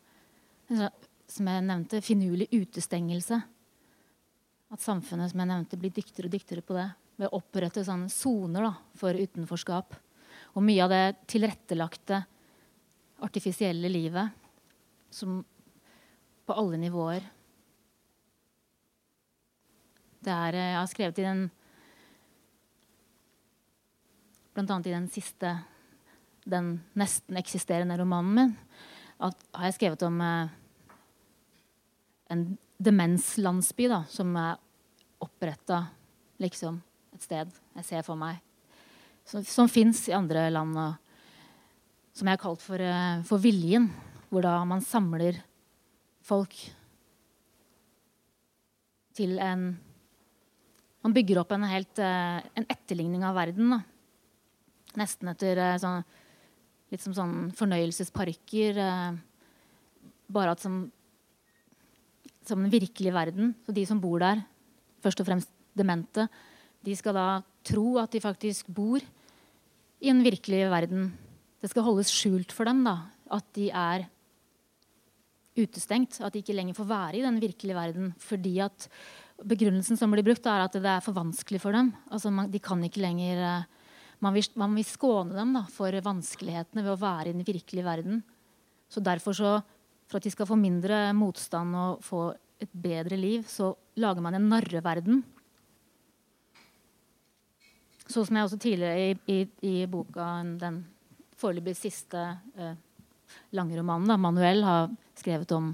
som 1.28 1.48
jeg 1.48 1.64
nevnte, 1.64 2.00
finurlig 2.04 2.48
utestengelse. 2.52 3.36
At 4.72 4.82
samfunnet 4.82 5.32
som 5.32 5.40
jeg 5.40 5.50
nevnte, 5.50 5.78
blir 5.80 5.92
dyktigere 5.94 6.28
og 6.28 6.34
dyktigere 6.34 6.64
på 6.64 6.76
det. 6.76 6.86
Ved 7.20 7.28
å 7.30 7.38
opprette 7.38 7.84
sånne 7.86 8.10
soner 8.12 8.70
for 8.98 9.16
utenforskap. 9.16 9.96
Og 10.54 10.64
mye 10.64 10.84
av 10.84 10.92
det 10.92 11.04
tilrettelagte, 11.30 12.22
artifisielle 13.24 13.88
livet 13.88 14.32
som 15.14 15.38
på 16.44 16.56
alle 16.58 16.80
nivåer. 16.80 17.24
Det 20.24 20.32
er, 20.32 20.58
jeg 20.58 20.78
har 20.80 20.90
skrevet 20.90 21.20
i 21.20 21.28
den 21.28 21.44
Blant 24.54 24.70
annet 24.70 24.86
i 24.86 24.92
den 24.94 25.08
siste 25.10 25.48
den 26.44 26.76
nesten 26.98 27.38
eksisterende 27.40 27.96
romanen 27.98 28.34
min, 28.36 28.52
at, 29.24 29.36
har 29.54 29.70
jeg 29.70 29.78
skrevet 29.78 30.02
om 30.06 30.20
eh, 30.20 30.52
en 32.34 32.44
demenslandsby 32.84 33.88
da, 33.88 34.02
som 34.10 34.34
er 34.36 34.58
oppretta 35.24 35.84
liksom, 36.42 36.80
et 37.14 37.24
sted 37.24 37.52
jeg 37.78 37.86
ser 37.86 38.04
for 38.06 38.18
meg. 38.18 38.40
Som, 39.24 39.44
som 39.46 39.70
fins 39.70 40.02
i 40.10 40.16
andre 40.16 40.48
land. 40.52 40.76
Og, 40.76 41.00
som 42.14 42.28
jeg 42.28 42.36
har 42.36 42.42
kalt 42.42 42.62
for, 42.62 42.80
eh, 42.82 43.22
for 43.26 43.42
Viljen. 43.42 43.88
Hvor 44.28 44.44
da 44.44 44.58
man 44.66 44.82
samler 44.84 45.38
folk 46.24 46.54
til 49.14 49.38
en 49.38 49.74
Man 51.04 51.12
bygger 51.12 51.36
opp 51.42 51.50
en, 51.52 51.66
helt, 51.68 51.98
eh, 52.00 52.38
en 52.56 52.64
etterligning 52.64 53.26
av 53.28 53.34
verden. 53.36 53.74
Da. 53.74 53.82
Nesten 54.96 55.28
etter 55.28 55.58
eh, 55.60 55.74
sånn 55.76 55.98
litt 56.92 57.02
som 57.02 57.14
sånn 57.16 57.36
fornøyelsesparker. 57.56 58.80
Eh, 58.80 59.16
bare 60.34 60.54
at 60.54 60.62
som, 60.64 60.84
som 62.46 62.62
den 62.64 62.72
virkelige 62.72 63.14
verden. 63.14 63.54
Så 63.66 63.74
de 63.76 63.84
som 63.88 64.00
bor 64.02 64.22
der, 64.22 64.44
først 65.04 65.20
og 65.22 65.28
fremst 65.28 65.52
demente, 65.76 66.28
de 66.84 66.94
skal 66.96 67.16
da 67.16 67.28
tro 67.64 67.98
at 68.02 68.12
de 68.12 68.22
faktisk 68.22 68.68
bor 68.74 69.02
i 70.04 70.10
en 70.12 70.22
virkelig 70.24 70.66
verden. 70.72 71.12
Det 71.64 71.70
skal 71.72 71.86
holdes 71.86 72.12
skjult 72.12 72.52
for 72.52 72.68
dem 72.68 72.82
da, 72.84 72.98
at 73.32 73.46
de 73.56 73.70
er 73.72 74.08
utestengt. 75.56 76.20
At 76.20 76.34
de 76.34 76.42
ikke 76.42 76.56
lenger 76.56 76.76
får 76.76 76.90
være 76.90 77.20
i 77.20 77.24
den 77.24 77.40
virkelige 77.40 77.78
verden. 77.78 78.12
Fordi 78.20 78.58
at 78.64 78.88
begrunnelsen 79.44 79.98
som 79.98 80.12
blir 80.12 80.26
brukt, 80.26 80.46
er 80.46 80.66
at 80.66 80.76
det 80.76 80.90
er 80.90 81.04
for 81.04 81.16
vanskelig 81.16 81.62
for 81.62 81.74
dem. 81.74 81.92
Altså, 82.10 82.30
man, 82.30 82.50
de 82.52 82.60
kan 82.62 82.82
ikke 82.84 83.02
lenger 83.02 83.40
uh, 83.40 83.83
man 84.22 84.34
vil, 84.36 84.46
man 84.60 84.74
vil 84.76 84.86
skåne 84.86 85.34
dem 85.36 85.54
da, 85.56 85.64
for 85.72 85.94
vanskelighetene 86.04 86.84
ved 86.84 86.94
å 86.94 87.00
være 87.00 87.30
i 87.30 87.36
den 87.36 87.46
virkelige 87.46 87.86
verden. 87.86 88.22
Så 88.90 89.02
derfor, 89.02 89.36
så, 89.36 89.58
for 90.08 90.20
at 90.20 90.26
de 90.26 90.32
skal 90.32 90.48
få 90.48 90.58
mindre 90.60 91.08
motstand 91.16 91.74
og 91.78 92.04
få 92.04 92.28
et 92.62 92.70
bedre 92.70 93.18
liv, 93.18 93.44
så 93.50 93.72
lager 94.00 94.24
man 94.24 94.38
en 94.38 94.48
narreverden. 94.52 95.22
Så 98.04 98.22
som 98.26 98.36
jeg 98.36 98.46
også 98.46 98.60
tidligere 98.60 99.10
i, 99.10 99.14
i, 99.32 99.38
i 99.64 99.76
boka, 99.90 100.26
den 100.60 100.82
foreløpig 101.40 101.74
siste 101.78 102.20
eh, 102.54 102.74
lange 103.56 103.78
romanen, 103.78 104.10
da, 104.12 104.18
'Manuel', 104.20 104.64
har 104.64 104.90
skrevet 105.18 105.52
om 105.56 105.72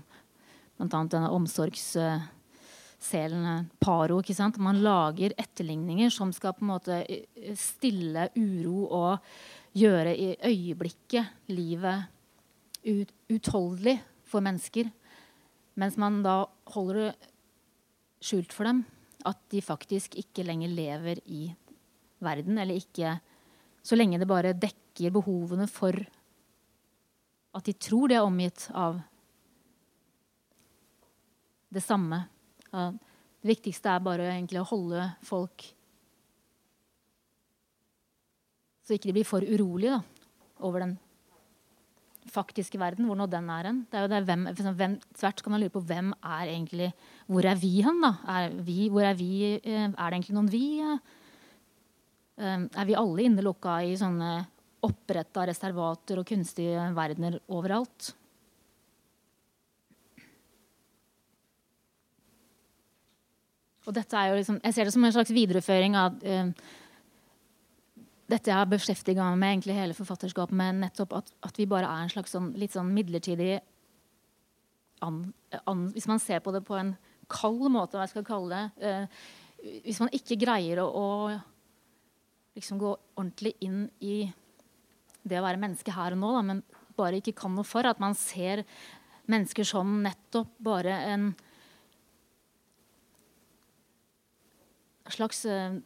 bl.a. 0.78 1.04
denne 1.04 1.30
omsorgs... 1.30 1.96
Eh, 1.96 2.28
selen 3.00 3.70
paro. 3.80 4.20
ikke 4.20 4.36
sant? 4.36 4.60
Man 4.60 4.82
lager 4.84 5.34
etterligninger 5.40 6.12
som 6.12 6.32
skal 6.36 6.54
på 6.56 6.64
en 6.66 6.72
måte 6.74 7.00
eh, 7.06 7.54
stille 7.58 8.28
uro 8.36 8.86
og 8.86 9.32
gjøre 9.76 10.14
i 10.16 10.30
øyeblikket 10.50 11.50
livet 11.54 12.10
ut, 12.84 13.12
utholdelig 13.30 13.96
for 14.28 14.44
mennesker. 14.44 14.90
Mens 15.80 15.96
man 16.00 16.20
da 16.26 16.42
holder 16.74 17.00
det 17.00 17.12
skjult 18.20 18.52
for 18.52 18.68
dem 18.68 18.84
at 19.28 19.38
de 19.52 19.60
faktisk 19.64 20.16
ikke 20.20 20.44
lenger 20.44 20.72
lever 20.72 21.20
i 21.26 21.48
verden. 22.20 22.58
Eller 22.58 22.80
ikke 22.80 23.18
Så 23.82 23.96
lenge 23.96 24.18
det 24.20 24.28
bare 24.28 24.52
dekker 24.52 25.08
behovene 25.10 25.64
for 25.66 25.96
at 27.56 27.64
de 27.64 27.72
tror 27.72 28.10
de 28.10 28.14
er 28.18 28.26
omgitt 28.26 28.66
av 28.76 28.98
det 31.72 31.80
samme 31.80 32.18
det 32.70 33.50
viktigste 33.50 33.92
er 33.92 34.02
bare 34.04 34.32
egentlig 34.34 34.60
å 34.62 34.68
holde 34.68 35.06
folk 35.26 35.64
Så 38.84 38.96
ikke 38.96 39.10
de 39.10 39.14
blir 39.20 39.28
for 39.28 39.44
urolige 39.46 39.94
da, 39.94 40.26
over 40.66 40.82
den 40.82 40.96
faktiske 42.30 42.78
verden, 42.80 43.06
hvor 43.08 43.18
nå 43.18 43.26
den 43.30 43.48
er 43.52 43.68
hen. 43.70 43.80
Er 43.94 44.10
tvert 45.18 45.42
kan 45.42 45.54
man 45.54 45.62
lure 45.62 45.72
på 45.72 45.82
hvem 45.86 46.12
er 46.18 46.50
egentlig 46.50 46.90
Hvor 47.30 47.46
er 47.46 47.58
vi 47.58 47.80
hen, 47.86 48.00
da? 48.02 48.12
Er, 48.26 48.50
vi, 48.66 48.88
hvor 48.90 49.06
er, 49.06 49.14
vi, 49.14 49.58
eh, 49.62 49.86
er 49.86 49.94
det 49.94 50.16
egentlig 50.18 50.36
noen 50.36 50.50
vi? 50.50 50.64
Eh, 50.82 52.64
er 52.66 52.88
vi 52.88 52.98
alle 52.98 53.26
innelukka 53.26 53.80
i 53.86 53.94
sånne 53.98 54.32
oppretta 54.86 55.46
reservater 55.46 56.20
og 56.20 56.26
kunstige 56.26 56.90
verdener 56.96 57.38
overalt? 57.52 58.14
Og 63.88 63.96
dette 63.96 64.16
er 64.16 64.30
jo 64.30 64.38
liksom, 64.38 64.60
jeg 64.64 64.76
ser 64.76 64.88
det 64.88 64.94
som 64.94 65.04
en 65.06 65.14
slags 65.14 65.32
videreføring 65.34 65.96
av 65.98 66.16
uh, 66.20 66.52
dette 68.30 68.50
jeg 68.50 68.58
har 68.58 68.70
beskjeftiga 68.70 69.26
meg 69.30 69.40
med 69.40 69.54
egentlig 69.54 69.76
hele 69.78 69.96
forfatterskapet 69.96 70.56
med, 70.56 70.82
nettopp 70.84 71.16
at, 71.18 71.30
at, 71.48 71.56
vi 71.58 71.68
bare 71.70 71.88
er 71.88 72.04
en 72.04 72.12
slags 72.12 72.34
sånn, 72.36 72.52
litt 72.60 72.76
sånn 72.76 72.92
midlertidig 72.94 73.58
an, 75.06 75.22
an, 75.64 75.86
Hvis 75.94 76.08
man 76.10 76.20
ser 76.22 76.42
på 76.44 76.52
det 76.54 76.62
på 76.66 76.76
en 76.78 76.94
kald 77.30 77.64
måte, 77.72 77.96
hva 77.96 78.06
jeg 78.06 78.14
skal 78.14 78.28
kalle 78.28 78.60
det 78.76 78.90
uh, 78.90 79.24
Hvis 79.86 80.02
man 80.02 80.12
ikke 80.16 80.38
greier 80.44 80.82
å, 80.84 80.86
å 80.90 81.08
liksom 82.58 82.80
gå 82.82 82.92
ordentlig 83.16 83.56
inn 83.64 83.86
i 84.04 84.22
det 85.22 85.40
å 85.40 85.44
være 85.44 85.60
menneske 85.60 85.92
her 85.94 86.14
og 86.16 86.20
nå, 86.22 86.30
da, 86.36 86.44
men 86.44 86.62
bare 86.96 87.20
ikke 87.20 87.36
kan 87.42 87.54
noe 87.56 87.66
for 87.66 87.86
at 87.88 88.00
man 88.02 88.16
ser 88.18 88.64
mennesker 89.30 89.66
som 89.68 90.00
nettopp 90.04 90.52
bare 90.64 90.96
en 91.12 91.30
slags 95.14 95.44
eh, 95.46 95.76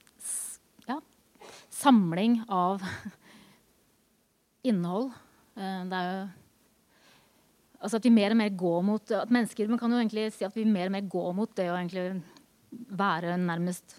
ja, 0.89 1.01
samling 1.71 2.41
av 2.49 2.85
innhold. 4.71 5.13
Eh, 5.57 5.85
det 5.91 6.01
er 6.01 6.11
jo 6.11 6.25
altså 7.85 8.01
at 8.01 8.07
vi 8.07 8.15
mer 8.15 8.33
og 8.33 8.41
mer 8.41 8.55
går 8.57 8.81
mot 8.87 9.13
at 9.13 9.33
mennesker, 9.33 9.69
Man 9.69 9.81
kan 9.81 9.93
jo 9.93 10.01
egentlig 10.01 10.31
si 10.33 10.47
at 10.47 10.57
vi 10.57 10.65
mer 10.65 10.89
og 10.89 10.97
mer 10.97 11.11
går 11.13 11.35
mot 11.37 11.53
det 11.57 11.69
å 11.69 11.77
egentlig 11.77 12.23
være 12.89 13.37
nærmest 13.39 13.99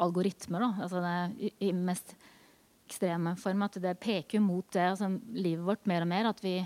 algoritmer. 0.00 0.64
Da. 0.64 0.70
Altså 0.84 1.02
det 1.04 1.52
i, 1.60 1.72
mest 1.72 2.14
ekstreme 2.88 3.36
form. 3.38 3.62
At 3.66 3.78
det 3.82 3.98
peker 4.02 4.42
mot 4.42 4.66
det, 4.74 4.88
altså 4.94 5.12
livet 5.32 5.66
vårt 5.66 5.86
mer 5.90 6.04
og 6.04 6.10
mer. 6.10 6.30
At 6.32 6.42
vi 6.44 6.58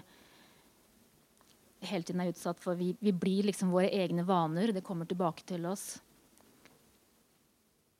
hele 1.84 2.06
tiden 2.06 2.22
er 2.24 2.32
utsatt 2.32 2.62
for 2.64 2.78
Vi, 2.80 2.94
vi 3.00 3.12
blir 3.12 3.50
liksom 3.50 3.74
våre 3.74 3.92
egne 3.92 4.24
vaner. 4.24 4.72
Det 4.72 4.84
kommer 4.84 5.08
tilbake 5.08 5.44
til 5.46 5.66
oss. 5.68 5.98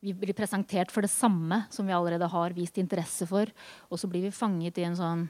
Vi 0.05 0.12
blir 0.12 0.37
presentert 0.37 0.93
for 0.93 1.05
det 1.05 1.12
samme 1.12 1.62
som 1.73 1.88
vi 1.88 1.95
allerede 1.97 2.29
har 2.29 2.53
vist 2.57 2.77
interesse 2.81 3.25
for. 3.29 3.49
Og 3.88 4.01
så 4.01 4.11
blir 4.11 4.27
vi 4.27 4.35
fanget 4.35 4.79
i 4.81 4.85
en 4.85 4.99
sånn 4.99 5.25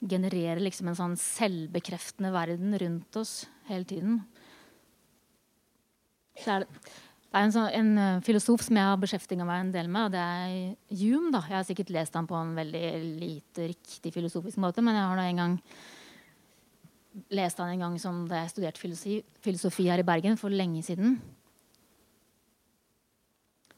genererer 0.00 0.62
liksom 0.62 0.88
en 0.88 0.96
sånn 0.96 1.16
selvbekreftende 1.20 2.30
verden 2.32 2.72
rundt 2.80 3.16
oss 3.20 3.44
hele 3.68 3.84
tiden. 3.84 4.20
Så 6.40 6.54
er 6.54 6.64
det, 6.64 6.78
det 7.30 7.38
er 7.38 7.46
en, 7.46 7.54
sånn, 7.54 7.68
en, 7.76 7.90
eh, 8.00 8.22
filosof 8.24 8.64
som 8.64 8.78
jeg 8.80 8.88
har 8.88 9.00
beskjeftiga 9.02 9.46
meg 9.46 9.66
en 9.66 9.72
del 9.74 9.90
med, 9.92 10.08
og 10.08 10.14
det 10.14 10.22
er 10.24 11.00
Hume. 11.02 11.32
da. 11.34 11.42
Jeg 11.46 11.58
har 11.58 11.66
sikkert 11.68 11.92
lest 11.94 12.16
ham 12.16 12.30
på 12.30 12.38
en 12.38 12.54
veldig 12.56 12.84
lite 13.20 13.68
riktig 13.74 14.14
filosofisk 14.14 14.62
måte, 14.62 14.82
men 14.82 14.96
jeg 14.96 15.10
har 15.10 15.20
da 15.20 15.26
en 15.28 15.42
gang 15.42 15.58
lest 17.34 17.58
han 17.58 17.74
en 17.74 17.84
gang 17.84 17.98
som 18.00 18.22
da 18.30 18.40
jeg 18.40 18.54
studerte 18.54 18.80
filosofi, 18.80 19.20
filosofi 19.42 19.88
her 19.90 20.00
i 20.00 20.06
Bergen 20.06 20.40
for 20.40 20.50
lenge 20.50 20.82
siden. 20.86 21.18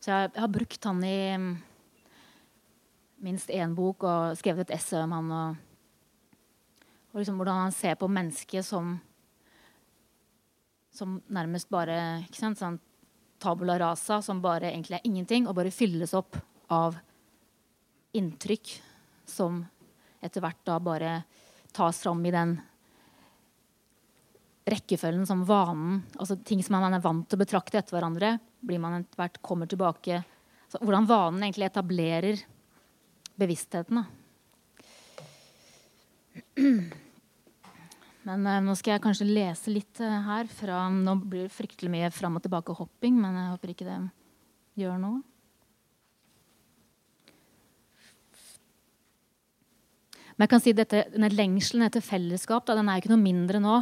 Så 0.02 0.10
jeg, 0.10 0.32
jeg 0.34 0.42
har 0.42 0.50
brukt 0.50 0.88
han 0.88 1.04
i 1.06 1.18
mm, 1.38 1.50
minst 3.22 3.52
én 3.54 3.76
bok 3.78 4.02
og 4.02 4.38
skrevet 4.40 4.66
et 4.66 4.74
essay 4.80 5.04
om 5.04 5.14
han. 5.18 5.36
og 5.40 5.60
og 7.12 7.20
liksom 7.20 7.36
hvordan 7.36 7.66
han 7.66 7.74
ser 7.76 7.98
på 8.00 8.08
mennesket 8.08 8.64
som, 8.64 8.94
som 10.92 11.18
nærmest 11.28 11.68
bare 11.72 12.22
ikke 12.24 12.40
sant, 12.40 12.60
sånn 12.60 12.78
tabula 13.42 13.76
rasa, 13.80 14.22
som 14.24 14.40
bare 14.40 14.70
egentlig 14.70 14.96
er 14.96 15.08
ingenting, 15.08 15.48
og 15.48 15.56
bare 15.58 15.74
fylles 15.74 16.14
opp 16.16 16.38
av 16.72 16.96
inntrykk 18.16 18.76
som 19.28 19.60
etter 20.24 20.44
hvert 20.44 20.60
da 20.64 20.78
bare 20.80 21.14
tas 21.74 22.00
fram 22.04 22.22
i 22.24 22.32
den 22.32 22.54
rekkefølgen 24.68 25.26
som 25.26 25.42
vanen 25.44 26.02
altså 26.20 26.36
Ting 26.46 26.60
som 26.62 26.76
man 26.78 26.94
er 26.94 27.02
vant 27.02 27.24
til 27.26 27.36
å 27.36 27.42
betrakte 27.42 27.80
etter 27.80 27.96
hverandre, 27.96 28.36
blir 28.62 28.80
man 28.82 29.00
etter 29.00 29.18
hvert 29.20 29.42
kommer 29.44 29.66
tilbake 29.70 30.22
så 30.72 30.78
Hvordan 30.80 31.04
vanen 31.04 31.42
egentlig 31.44 31.66
etablerer 31.66 32.38
bevisstheten. 33.36 33.98
da. 34.00 34.04
Men 38.28 38.46
eh, 38.46 38.62
nå 38.64 38.72
skal 38.78 38.94
jeg 38.94 39.02
kanskje 39.04 39.26
lese 39.28 39.72
litt 39.74 40.00
eh, 40.00 40.22
her. 40.28 40.48
Fra, 40.48 40.86
nå 40.88 41.16
blir 41.26 41.44
det 41.44 41.52
fryktelig 41.52 41.90
mye 41.92 42.08
fram 42.14 42.38
og 42.38 42.44
tilbake-hopping, 42.46 43.18
men 43.20 43.36
jeg 43.36 43.52
håper 43.52 43.74
ikke 43.74 43.88
det 43.88 43.98
gjør 44.80 44.96
noe. 45.02 45.20
Men 50.32 50.46
jeg 50.46 50.52
kan 50.54 50.62
si 50.64 50.72
dette, 50.72 51.04
denne 51.12 51.28
lengselen 51.34 51.84
etter 51.84 52.00
fellesskap 52.04 52.64
da, 52.64 52.78
den 52.78 52.88
er 52.88 52.96
jo 52.96 53.04
ikke 53.04 53.12
noe 53.12 53.26
mindre 53.26 53.60
nå 53.60 53.76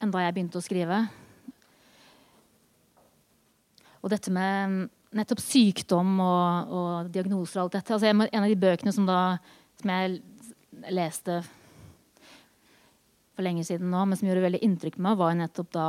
enn 0.00 0.14
da 0.14 0.22
jeg 0.24 0.32
begynte 0.32 0.56
å 0.56 0.64
skrive. 0.64 1.02
Og 4.00 4.12
dette 4.12 4.32
med 4.32 4.88
nettopp 5.16 5.42
sykdom 5.42 6.20
og, 6.22 6.70
og 6.70 7.10
diagnoser 7.12 7.60
og 7.60 7.66
alt 7.66 7.78
dette. 7.78 7.96
Altså, 7.96 8.10
en 8.10 8.44
av 8.44 8.50
de 8.50 8.60
bøkene 8.60 8.94
som, 8.94 9.08
da, 9.08 9.38
som 9.80 9.92
jeg 9.92 10.20
leste 10.94 11.40
for 13.34 13.46
lenge 13.46 13.64
siden 13.66 13.90
nå, 13.92 14.04
men 14.06 14.18
som 14.18 14.28
gjorde 14.28 14.46
veldig 14.46 14.62
inntrykk 14.66 14.98
på 14.98 15.04
meg, 15.06 15.18
var 15.20 15.36
nettopp 15.38 15.70
da 15.74 15.88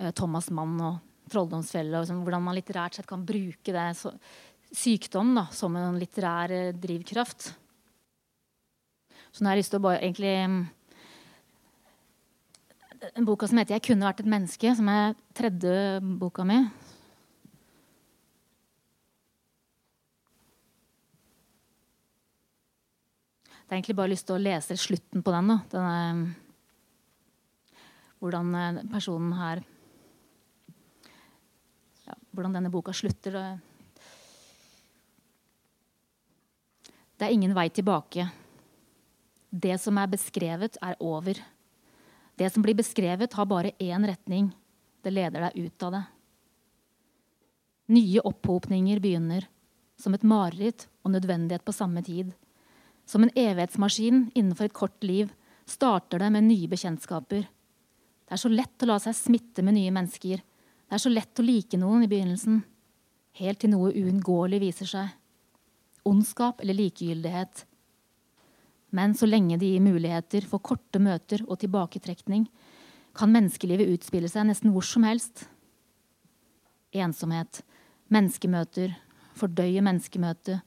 eh, 0.00 0.12
Thomas 0.16 0.50
Mann 0.54 0.76
og 0.82 1.00
Trolldomsfjellet. 1.32 1.96
Og 1.96 2.06
liksom, 2.06 2.22
hvordan 2.26 2.46
man 2.48 2.58
litterært 2.58 2.98
sett 2.98 3.08
kan 3.08 3.24
bruke 3.28 3.74
det 3.74 3.88
så, 3.98 4.12
sykdom 4.72 5.34
da, 5.36 5.46
som 5.54 5.76
en 5.78 5.98
litterær 6.00 6.54
eh, 6.56 6.70
drivkraft. 6.76 7.52
Så 9.32 9.40
nå 9.40 9.48
har 9.48 9.56
jeg 9.56 9.64
lyst 9.64 9.76
til 9.76 9.82
å 9.82 9.88
bare 9.88 10.02
egentlig 10.02 10.36
En 13.16 13.24
boka 13.26 13.48
som 13.50 13.58
heter 13.58 13.74
'Jeg 13.74 13.82
kunne 13.82 14.06
vært 14.06 14.20
et 14.20 14.30
menneske', 14.30 14.76
som 14.76 14.88
er 14.88 15.16
tredje 15.34 15.98
boka 16.20 16.44
mi. 16.46 16.70
Har 23.72 23.78
egentlig 23.78 23.96
bare 23.96 24.12
lyst 24.12 24.26
til 24.28 24.36
å 24.36 24.42
lese 24.42 24.76
slutten 24.76 25.22
på 25.24 25.32
den. 25.32 25.48
da. 25.48 25.56
Den 25.72 25.84
er, 25.88 26.18
hvordan 28.20 28.54
eh, 28.58 28.80
personen 28.92 29.32
her 29.38 29.62
ja, 32.04 32.16
Hvordan 32.34 32.58
denne 32.58 32.72
boka 32.74 32.92
slutter. 32.92 33.38
Det 37.16 37.24
er 37.24 37.32
ingen 37.32 37.54
vei 37.56 37.68
tilbake. 37.70 38.26
Det 39.48 39.78
som 39.80 39.96
er 40.00 40.10
beskrevet, 40.10 40.76
er 40.82 40.98
over. 41.00 41.40
Det 42.36 42.48
som 42.52 42.64
blir 42.64 42.76
beskrevet, 42.76 43.32
har 43.32 43.46
bare 43.48 43.72
én 43.78 44.04
retning. 44.04 44.50
Det 45.00 45.12
leder 45.14 45.48
deg 45.48 45.68
ut 45.68 45.88
av 45.88 45.96
det. 45.96 46.04
Nye 47.92 48.20
opphopninger 48.26 49.00
begynner, 49.00 49.48
som 49.96 50.12
et 50.12 50.24
mareritt 50.26 50.88
og 51.04 51.14
nødvendighet 51.14 51.64
på 51.64 51.76
samme 51.76 52.02
tid. 52.04 52.32
Som 53.06 53.24
en 53.24 53.34
evighetsmaskin 53.34 54.30
innenfor 54.34 54.68
et 54.68 54.76
kort 54.76 55.04
liv 55.04 55.32
starter 55.68 56.22
det 56.22 56.30
med 56.34 56.46
nye 56.48 56.68
bekjentskaper. 56.70 57.46
Det 57.46 58.36
er 58.36 58.40
så 58.40 58.50
lett 58.52 58.84
å 58.84 58.88
la 58.88 58.98
seg 59.02 59.16
smitte 59.16 59.64
med 59.64 59.76
nye 59.76 59.92
mennesker. 59.94 60.40
Det 60.40 60.96
er 60.96 61.02
så 61.02 61.12
lett 61.12 61.40
å 61.40 61.44
like 61.46 61.78
noen 61.80 62.04
i 62.04 62.08
begynnelsen, 62.10 62.62
helt 63.40 63.60
til 63.62 63.72
noe 63.74 63.92
uunngåelig 63.92 64.60
viser 64.62 64.88
seg. 64.88 65.12
Ondskap 66.08 66.62
eller 66.62 66.78
likegyldighet. 66.78 67.64
Men 68.92 69.14
så 69.16 69.28
lenge 69.28 69.56
det 69.56 69.70
gir 69.70 69.84
muligheter 69.84 70.44
for 70.48 70.60
korte 70.60 71.00
møter 71.00 71.44
og 71.46 71.60
tilbaketrekning, 71.62 72.46
kan 73.16 73.32
menneskelivet 73.32 73.92
utspille 73.94 74.28
seg 74.28 74.48
nesten 74.48 74.72
hvor 74.72 74.84
som 74.84 75.04
helst. 75.04 75.46
Ensomhet, 76.92 77.62
menneskemøter, 78.12 78.92
fordøye 79.36 79.80
menneskemøtet. 79.84 80.60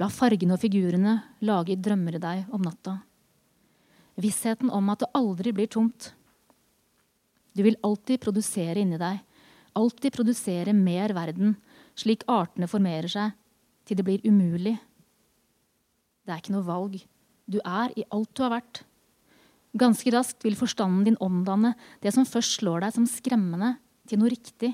La 0.00 0.08
fargene 0.08 0.56
og 0.56 0.62
figurene 0.62 1.18
lage 1.44 1.76
drømmer 1.76 2.16
i 2.16 2.22
deg 2.22 2.54
om 2.56 2.64
natta. 2.64 2.96
Vissheten 4.20 4.72
om 4.72 4.88
at 4.92 5.04
det 5.04 5.12
aldri 5.16 5.52
blir 5.56 5.68
tomt 5.70 6.14
du 7.56 7.64
vil 7.66 7.78
alltid 7.84 8.20
produsere 8.22 8.80
inni 8.82 8.98
deg, 9.00 9.18
alltid 9.78 10.14
produsere 10.14 10.74
mer 10.76 11.14
verden, 11.16 11.56
slik 11.98 12.22
artene 12.30 12.68
formerer 12.70 13.10
seg, 13.10 13.34
til 13.84 13.98
det 13.98 14.06
blir 14.06 14.26
umulig. 14.26 14.76
Det 16.24 16.34
er 16.34 16.42
ikke 16.42 16.54
noe 16.54 16.68
valg. 16.68 17.00
Du 17.50 17.58
er 17.64 17.94
i 17.98 18.06
alt 18.14 18.30
du 18.36 18.44
har 18.44 18.54
vært. 18.54 18.84
Ganske 19.80 20.12
raskt 20.14 20.46
vil 20.46 20.58
forstanden 20.58 21.06
din 21.06 21.18
omdanne 21.22 21.74
det 22.02 22.14
som 22.14 22.26
først 22.26 22.60
slår 22.60 22.86
deg 22.86 22.94
som 22.94 23.06
skremmende, 23.10 23.76
til 24.06 24.22
noe 24.22 24.30
riktig, 24.32 24.72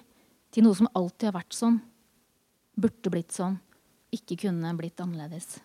til 0.53 0.65
noe 0.65 0.77
som 0.77 0.89
alltid 0.97 1.31
har 1.31 1.39
vært 1.41 1.57
sånn. 1.57 1.81
Burde 2.77 3.13
blitt 3.13 3.33
sånn, 3.33 3.57
ikke 4.17 4.41
kunne 4.47 4.75
blitt 4.79 5.01
annerledes. 5.03 5.59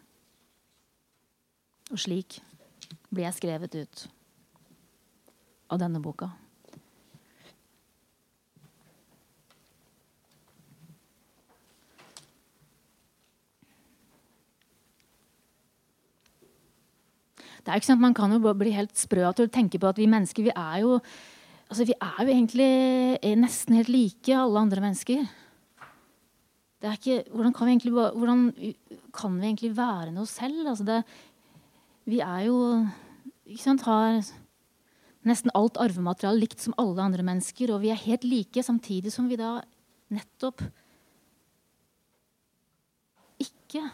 Og 1.92 2.00
slik 2.00 2.40
blir 3.12 3.26
jeg 3.28 3.40
skrevet 3.40 3.76
ut 3.82 4.06
av 5.72 5.82
denne 5.82 6.04
boka. 6.04 6.30
Det 17.62 17.70
er 17.70 17.78
ikke 17.78 17.92
sånn 17.92 18.00
at 18.00 18.08
Man 18.08 18.18
kan 18.18 18.34
jo 18.34 18.54
bli 18.58 18.74
helt 18.74 18.98
sprø 18.98 19.28
til 19.38 19.46
å 19.46 19.54
tenke 19.54 19.80
på 19.80 19.92
at 19.92 20.00
vi 20.00 20.10
mennesker 20.10 20.48
vi 20.48 20.54
er 20.56 20.82
jo 20.82 20.98
altså 21.72 21.86
vi 21.88 21.94
er 21.94 22.18
jo 22.26 22.34
egentlig 22.34 23.36
nesten 23.40 23.78
helt 23.78 23.92
like 23.94 24.34
alle 24.36 24.66
andre 24.66 24.84
mennesker. 24.84 25.22
Ikke, 26.82 27.20
hvordan, 27.30 27.54
kan 27.54 27.70
egentlig, 27.70 27.94
hvordan 27.94 28.46
kan 29.14 29.36
vi 29.38 29.48
egentlig 29.52 29.72
være 29.78 30.14
noe 30.16 30.26
selv? 30.26 30.64
Altså 30.66 30.86
det, 30.88 31.02
vi 32.10 32.22
er 32.26 32.48
jo 32.48 32.58
ikke 33.46 33.64
sant, 33.64 33.84
Har 33.86 34.22
nesten 35.28 35.54
alt 35.54 35.78
arvemateriale 35.78 36.42
likt 36.42 36.64
som 36.64 36.74
alle 36.82 37.04
andre 37.04 37.26
mennesker. 37.26 37.74
Og 37.74 37.84
vi 37.84 37.92
er 37.94 38.06
helt 38.08 38.26
like, 38.26 38.64
samtidig 38.66 39.14
som 39.14 39.30
vi 39.30 39.38
da 39.38 39.60
nettopp 40.12 40.64
ikke 43.42 43.86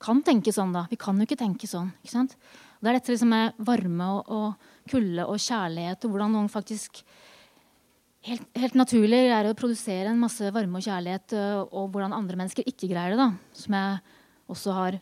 kan 0.00 0.22
tenke 0.24 0.52
sånn, 0.54 0.72
da. 0.74 0.86
Vi 0.90 0.98
kan 1.00 1.18
jo 1.18 1.26
ikke 1.28 1.38
tenke 1.40 1.68
sånn. 1.68 1.92
ikke 2.00 2.14
sant? 2.14 2.36
Det 2.80 2.88
er 2.88 2.96
dette 2.96 3.12
liksom 3.12 3.32
med 3.34 3.58
varme 3.68 4.06
og, 4.16 4.30
og 4.32 4.90
kulde 4.90 5.26
og 5.28 5.36
kjærlighet, 5.36 6.06
og 6.06 6.14
hvordan 6.14 6.32
noen 6.34 6.48
faktisk 6.52 7.02
helt, 8.28 8.46
helt, 8.58 8.76
naturlig 8.78 9.20
er 9.32 9.48
å 9.48 9.56
produsere 9.58 10.10
en 10.10 10.20
masse 10.20 10.50
varme 10.54 10.80
og 10.80 10.86
kjærlighet, 10.86 11.34
og 11.70 11.90
hvordan 11.92 12.16
andre 12.16 12.38
mennesker 12.40 12.68
ikke 12.68 12.90
greier 12.90 13.14
det. 13.14 13.20
da, 13.22 13.30
Som 13.56 13.76
jeg 13.78 13.98
også 14.50 14.76
har, 14.76 15.00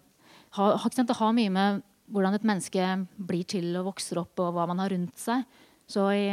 har, 0.58 0.90
Det 0.94 1.18
har 1.18 1.32
mye 1.36 1.50
med 1.50 1.82
hvordan 2.08 2.34
et 2.34 2.46
menneske 2.46 2.84
blir 3.16 3.44
til 3.44 3.76
og 3.76 3.90
vokser 3.92 4.20
opp, 4.22 4.38
og 4.40 4.54
hva 4.56 4.66
man 4.70 4.80
har 4.80 4.90
rundt 4.94 5.18
seg. 5.18 5.44
Så 5.88 6.08
i, 6.12 6.32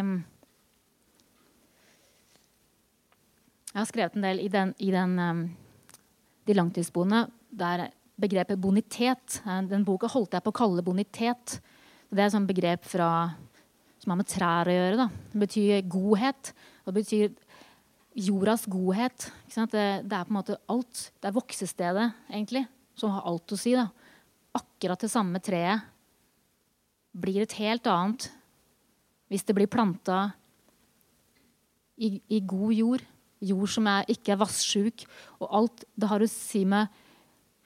Jeg 3.75 3.81
har 3.81 3.87
skrevet 3.89 4.13
en 4.15 4.23
del 4.23 4.39
i, 4.39 4.47
den, 4.47 4.69
i 4.79 4.87
den, 4.87 5.17
um, 5.19 5.39
de 6.47 6.53
langtidsboende 6.55 7.25
der 7.51 7.89
begrepet 8.15 8.61
bonitet 8.61 9.41
eh, 9.43 9.61
Den 9.67 9.83
boka 9.83 10.07
holdt 10.07 10.37
jeg 10.37 10.45
på 10.45 10.53
å 10.53 10.55
kalle 10.55 10.85
bonitet. 10.85 11.57
Det 12.07 12.21
er 12.21 12.29
et 12.29 12.35
sånt 12.35 12.47
begrep 12.47 12.85
fra, 12.87 13.09
som 13.99 14.13
har 14.13 14.19
med 14.21 14.29
trær 14.31 14.71
å 14.71 14.77
gjøre. 14.77 14.99
Da. 15.01 15.09
Det 15.33 15.41
betyr 15.43 15.89
godhet. 15.91 16.53
Det 16.85 16.93
betyr 16.93 17.33
jordas 18.15 18.65
godhet. 18.71 19.27
Det, 19.49 19.67
det, 19.71 20.13
er 20.13 20.27
på 20.27 20.33
en 20.33 20.37
måte 20.37 20.59
alt. 20.71 21.09
Det 21.19 21.29
er 21.29 21.35
voksestedet, 21.35 22.07
egentlig, 22.29 22.65
som 22.95 23.15
har 23.15 23.25
alt 23.27 23.55
å 23.55 23.59
si. 23.59 23.73
Da. 23.75 23.89
Akkurat 24.55 25.01
det 25.01 25.11
samme 25.11 25.41
treet 25.43 25.91
blir 27.15 27.45
et 27.45 27.57
helt 27.59 27.87
annet 27.87 28.29
hvis 29.31 29.45
det 29.47 29.55
blir 29.57 29.71
planta 29.71 30.29
i, 31.97 32.19
i 32.29 32.41
god 32.45 32.73
jord 32.75 33.05
jord 33.45 33.71
som 33.71 33.87
er, 33.89 34.07
ikke 34.11 34.33
er 34.33 34.41
vassjuk. 34.41 35.05
Og 35.41 35.49
alt 35.59 35.85
det 35.95 36.09
har 36.09 36.23
å 36.23 36.29
si 36.29 36.63
med 36.67 36.91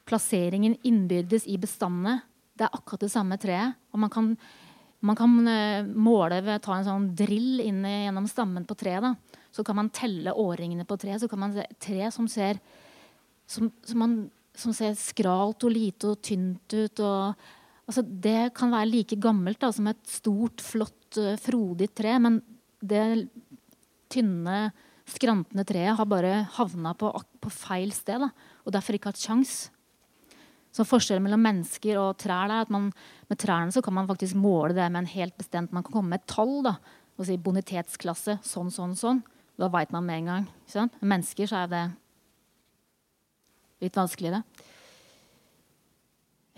plasseringen 0.09 0.77
innbyrdes 0.87 1.47
i 1.49 1.59
bestandene. 1.61 2.19
Det 2.57 2.67
er 2.67 2.75
akkurat 2.75 3.05
det 3.05 3.13
samme 3.13 3.37
treet. 3.41 3.77
Og 3.93 4.01
man 4.03 4.11
kan, 4.13 4.33
man 5.05 5.15
kan 5.15 5.35
uh, 5.47 5.87
måle 5.87 6.41
ved 6.43 6.59
å 6.59 6.63
ta 6.63 6.77
en 6.77 6.87
sånn 6.87 7.07
drill 7.17 7.61
inn 7.63 7.83
gjennom 7.87 8.27
stammen 8.29 8.65
på 8.67 8.75
treet. 8.79 9.05
Da. 9.05 9.39
Så 9.55 9.63
kan 9.67 9.77
man 9.79 9.91
telle 9.95 10.33
årringene 10.35 10.87
på 10.87 10.97
treet. 10.99 11.21
Så 11.21 11.29
kan 11.31 11.41
man 11.45 11.55
se 11.55 11.65
tre 11.79 12.09
som 12.15 12.27
ser, 12.31 12.59
som, 13.49 13.71
som, 13.85 14.01
man, 14.01 14.17
som 14.57 14.75
ser 14.75 14.97
skralt 14.99 15.63
og 15.67 15.73
lite 15.73 16.11
og 16.11 16.21
tynt 16.25 16.75
ut. 16.75 16.99
Og, 17.05 17.47
altså, 17.87 18.03
det 18.03 18.51
kan 18.57 18.75
være 18.75 18.91
like 18.91 19.19
gammelt 19.21 19.61
da, 19.63 19.71
som 19.75 19.87
et 19.91 20.03
stort, 20.09 20.63
flott, 20.65 21.01
uh, 21.21 21.35
frodig 21.39 21.91
tre. 21.95 22.17
Men 22.19 22.41
det 22.79 23.05
tynne 24.11 24.69
skrantende 25.09 25.65
treet 25.67 25.97
har 25.97 26.07
bare 26.09 26.43
havna 26.57 26.93
på, 26.97 27.09
på, 27.41 27.51
feil 27.53 27.91
sted 27.95 28.21
da, 28.21 28.29
og 28.65 28.73
derfor 28.75 28.97
ikke 28.97 29.13
hatt 29.13 29.21
sjans. 29.21 29.69
Så 30.75 30.85
Forskjellen 30.85 31.23
mellom 31.25 31.41
mennesker 31.41 31.97
og 31.97 32.17
trær 32.21 32.51
er 32.51 32.63
at 32.63 32.71
man, 32.73 32.91
med 33.29 33.39
trærne 33.41 33.73
så 33.73 33.81
kan 33.85 33.95
man 33.97 34.09
faktisk 34.09 34.37
måle 34.37 34.75
det 34.77 34.85
med 34.91 35.03
en 35.03 35.13
helt 35.15 35.35
bestemt 35.37 35.73
Man 35.73 35.83
kan 35.85 35.95
komme 35.95 36.13
med 36.13 36.21
et 36.21 36.29
tall 36.29 36.59
da, 36.65 36.75
og 37.17 37.25
si 37.27 37.37
bonitetsklasse 37.41 38.37
sånn, 38.45 38.69
sånn, 38.71 38.95
sånn. 38.95 39.23
Da 39.59 39.67
veit 39.71 39.91
man 39.91 40.05
med 40.07 40.21
en 40.21 40.29
gang. 40.29 40.45
Med 41.01 41.09
mennesker 41.15 41.49
så 41.49 41.63
er 41.63 41.71
det 41.71 41.81
litt 43.83 43.97
vanskeligere. 43.97 44.43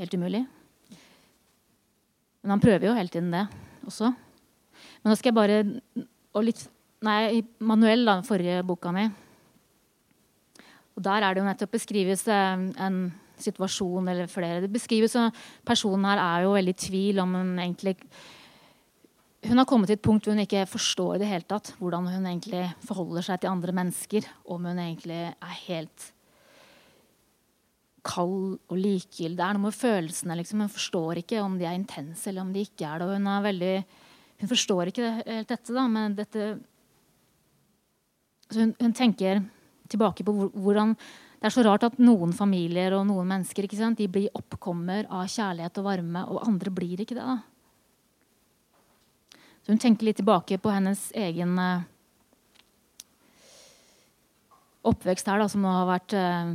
Helt 0.02 0.14
umulig. 0.14 0.44
Men 2.42 2.56
han 2.56 2.62
prøver 2.62 2.90
jo 2.90 2.98
hele 2.98 3.14
tiden 3.14 3.34
det 3.34 3.48
også. 3.88 4.12
Men 5.02 5.12
nå 5.12 5.18
skal 5.18 5.32
jeg 5.32 5.40
bare 5.40 5.58
og 6.32 6.46
litt 6.48 6.68
Nei, 7.02 7.42
Manuel, 7.66 8.04
da, 8.06 8.20
den 8.20 8.28
forrige 8.28 8.60
boka 8.62 8.92
mi. 8.94 9.08
Og 10.94 11.02
Der 11.02 11.24
er 11.26 11.34
det 11.34 11.42
jo 11.42 11.46
nettopp 11.48 11.72
beskrives 11.74 12.28
en 12.30 13.08
situasjon 13.44 14.12
eller 14.12 14.30
flere. 14.32 14.62
Det 14.64 14.72
beskrives 14.72 15.18
at 15.20 15.36
Personen 15.68 16.08
her 16.10 16.22
er 16.22 16.46
jo 16.46 16.56
veldig 16.56 16.76
i 16.76 16.84
tvil 16.86 17.20
om 17.24 17.36
hun 17.40 17.52
egentlig 17.60 17.98
Hun 19.42 19.58
har 19.58 19.66
kommet 19.66 19.90
til 19.90 19.98
et 19.98 20.06
punkt 20.06 20.26
hvor 20.26 20.36
hun 20.36 20.44
ikke 20.44 20.68
forstår 20.70 21.16
i 21.16 21.22
det 21.24 21.30
hele 21.32 21.48
tatt 21.50 21.74
hvordan 21.80 22.08
hun 22.14 22.26
egentlig 22.30 22.68
forholder 22.86 23.26
seg 23.26 23.42
til 23.42 23.50
andre 23.50 23.74
mennesker. 23.74 24.28
Om 24.46 24.68
hun 24.70 24.82
egentlig 24.84 25.22
er 25.34 25.56
helt 25.66 26.12
kald 28.06 28.58
og 28.70 28.78
likegyldig. 28.78 29.38
Det 29.38 29.46
er 29.46 29.58
noe 29.58 29.68
med 29.68 29.78
følelsene. 29.78 30.38
Liksom. 30.40 30.64
Hun 30.66 30.74
forstår 30.74 31.22
ikke 31.22 31.42
om 31.42 31.58
de 31.58 31.68
er 31.70 31.78
intense 31.78 32.30
eller 32.30 32.46
om 32.46 32.54
de 32.54 32.66
ikke 32.66 32.86
er 32.86 33.02
det. 33.02 33.08
Og 33.08 33.18
hun, 33.18 33.30
er 33.30 33.48
veldig, 33.48 33.74
hun 34.44 34.52
forstår 34.52 34.92
ikke 34.92 35.10
helt 35.20 35.50
dette, 35.50 35.74
da, 35.74 35.88
men 35.90 36.18
dette 36.18 36.52
hun, 38.56 38.74
hun, 38.82 38.94
tenker 38.94 39.44
tilbake 39.92 40.26
på 40.28 40.34
hvordan 40.34 40.96
det 41.42 41.50
er 41.50 41.54
så 41.56 41.64
rart 41.66 41.88
at 41.88 41.96
noen 41.98 42.36
familier 42.38 42.94
og 42.94 43.08
noen 43.10 43.26
mennesker 43.32 43.66
de 43.98 44.06
blir 44.06 44.30
oppkommer 44.38 45.08
av 45.10 45.26
kjærlighet 45.26 45.80
og 45.82 45.88
varme, 45.88 46.22
og 46.30 46.44
andre 46.46 46.70
blir 46.70 47.02
ikke 47.02 47.18
det. 47.18 47.26
da. 47.26 47.40
Så 49.66 49.74
hun 49.74 49.82
tenker 49.82 50.06
litt 50.06 50.20
tilbake 50.22 50.60
på 50.62 50.70
hennes 50.70 51.02
egen 51.18 51.58
uh, 51.58 51.82
oppvekst 54.86 55.34
her, 55.34 55.42
da, 55.42 55.50
som 55.50 55.66
nå 55.66 55.74
har 55.74 55.90
vært 55.90 56.14
eh, 56.18 56.54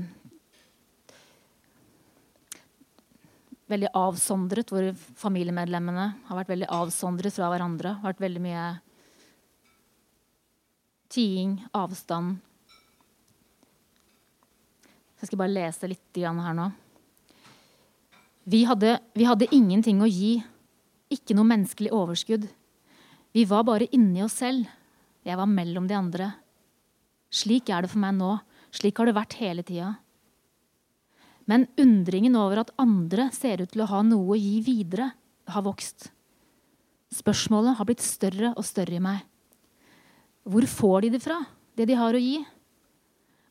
veldig 3.75 3.90
avsondret, 3.94 4.70
hvor 4.70 4.88
familiemedlemmene 5.18 6.09
har 6.31 6.40
vært 6.40 6.55
veldig 6.55 6.70
avsondret 6.79 7.35
fra 7.35 7.51
hverandre. 7.51 7.99
har 7.99 8.12
vært 8.12 8.22
veldig 8.22 8.42
mye 8.42 8.66
tiing, 11.11 11.59
avstand. 11.75 12.45
Så 15.16 15.24
jeg 15.24 15.31
skal 15.31 15.40
bare 15.40 15.55
lese 15.55 15.88
litt 15.88 16.20
her 16.20 16.57
nå. 16.57 16.68
Vi 18.46 18.62
hadde, 18.68 18.98
vi 19.16 19.26
hadde 19.26 19.48
ingenting 19.50 20.02
å 20.05 20.09
gi. 20.11 20.37
Ikke 21.11 21.35
noe 21.35 21.48
menneskelig 21.48 21.90
overskudd. 21.94 22.44
Vi 23.35 23.44
var 23.48 23.64
bare 23.66 23.88
inni 23.96 24.22
oss 24.22 24.38
selv. 24.42 24.68
Jeg 25.26 25.38
var 25.40 25.48
mellom 25.50 25.88
de 25.88 25.96
andre. 25.98 26.29
Slik 27.33 27.72
er 27.72 27.83
det 27.83 27.90
for 27.90 28.02
meg 28.05 28.14
nå. 28.18 28.37
Slik 28.70 28.98
har 29.00 29.09
det 29.09 29.16
vært 29.16 29.38
hele 29.40 29.64
tida. 29.66 29.96
Men 31.46 31.68
undringen 31.79 32.37
over 32.38 32.62
at 32.62 32.74
andre 32.83 33.31
ser 33.35 33.62
ut 33.62 33.72
til 33.72 33.85
å 33.85 33.90
ha 33.90 34.02
noe 34.07 34.35
å 34.35 34.38
gi 34.38 34.61
videre, 34.66 35.12
har 35.46 35.62
vokst. 35.62 36.09
Spørsmålet 37.14 37.79
har 37.79 37.87
blitt 37.87 38.02
større 38.02 38.50
og 38.59 38.66
større 38.66 38.98
i 38.98 39.02
meg. 39.02 39.20
Hvor 40.46 40.66
får 40.66 41.07
de 41.07 41.12
det 41.14 41.22
fra, 41.22 41.38
det 41.79 41.87
de 41.87 41.98
har 41.98 42.14
å 42.14 42.22
gi? 42.22 42.40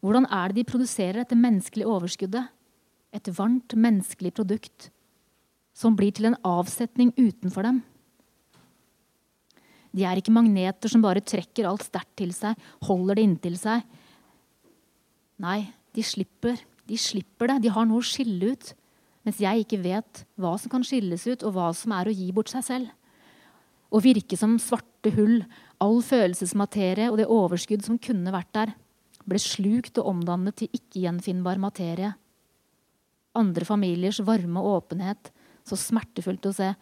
Hvordan 0.06 0.28
er 0.30 0.52
det 0.54 0.60
de 0.60 0.70
produserer 0.70 1.24
dette 1.24 1.38
menneskelige 1.38 1.90
overskuddet? 1.90 2.52
Et 3.16 3.30
varmt, 3.34 3.74
menneskelig 3.74 4.36
produkt 4.38 4.92
som 5.76 5.96
blir 5.98 6.14
til 6.14 6.30
en 6.30 6.38
avsetning 6.46 7.10
utenfor 7.18 7.66
dem. 7.66 7.82
De 9.96 10.06
er 10.06 10.20
ikke 10.20 10.36
magneter 10.36 10.92
som 10.92 11.02
bare 11.02 11.24
trekker 11.24 11.66
alt 11.66 11.88
sterkt 11.88 12.14
til 12.20 12.36
seg, 12.36 12.54
holder 12.86 13.18
det 13.18 13.26
inntil 13.26 13.58
seg. 13.58 13.82
Nei, 15.42 15.72
de 15.96 16.04
slipper. 16.06 16.60
De 16.86 17.00
slipper 17.00 17.50
det. 17.50 17.64
De 17.66 17.74
har 17.74 17.88
noe 17.88 18.04
å 18.04 18.06
skille 18.06 18.54
ut. 18.54 18.74
Mens 19.26 19.42
jeg 19.42 19.64
ikke 19.64 19.82
vet 19.82 20.26
hva 20.38 20.54
som 20.62 20.70
kan 20.70 20.86
skilles 20.86 21.26
ut, 21.26 21.44
og 21.48 21.56
hva 21.56 21.72
som 21.74 21.96
er 21.98 22.12
å 22.12 22.14
gi 22.14 22.30
bort 22.36 22.52
seg 22.52 22.68
selv. 22.68 22.92
Å 23.90 24.02
virke 24.04 24.38
som 24.38 24.60
svarte 24.62 25.16
hull 25.16 25.40
All 25.84 25.98
følelsesmaterie 26.06 27.10
og 27.12 27.18
det 27.20 27.26
overskudd 27.32 27.84
som 27.84 27.98
kunne 28.00 28.32
vært 28.32 28.52
der, 28.56 28.70
ble 29.26 29.42
slukt 29.42 29.98
og 30.02 30.12
omdannet 30.14 30.58
til 30.60 30.72
ikke-gjenfinnbar 30.76 31.60
materie. 31.62 32.14
Andre 33.36 33.68
familiers 33.68 34.22
varme 34.26 34.62
og 34.62 34.80
åpenhet, 34.80 35.32
så 35.66 35.78
smertefullt 35.80 36.46
å 36.46 36.54
se. 36.56 36.74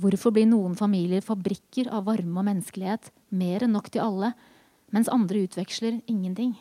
Hvorfor 0.00 0.32
blir 0.36 0.46
noen 0.48 0.76
familier 0.78 1.24
fabrikker 1.24 1.90
av 1.92 2.06
varme 2.08 2.40
og 2.40 2.46
menneskelighet, 2.48 3.10
mer 3.32 3.64
enn 3.64 3.74
nok 3.76 3.90
til 3.90 4.04
alle, 4.04 4.32
mens 4.94 5.10
andre 5.12 5.42
utveksler 5.48 5.98
ingenting? 6.06 6.54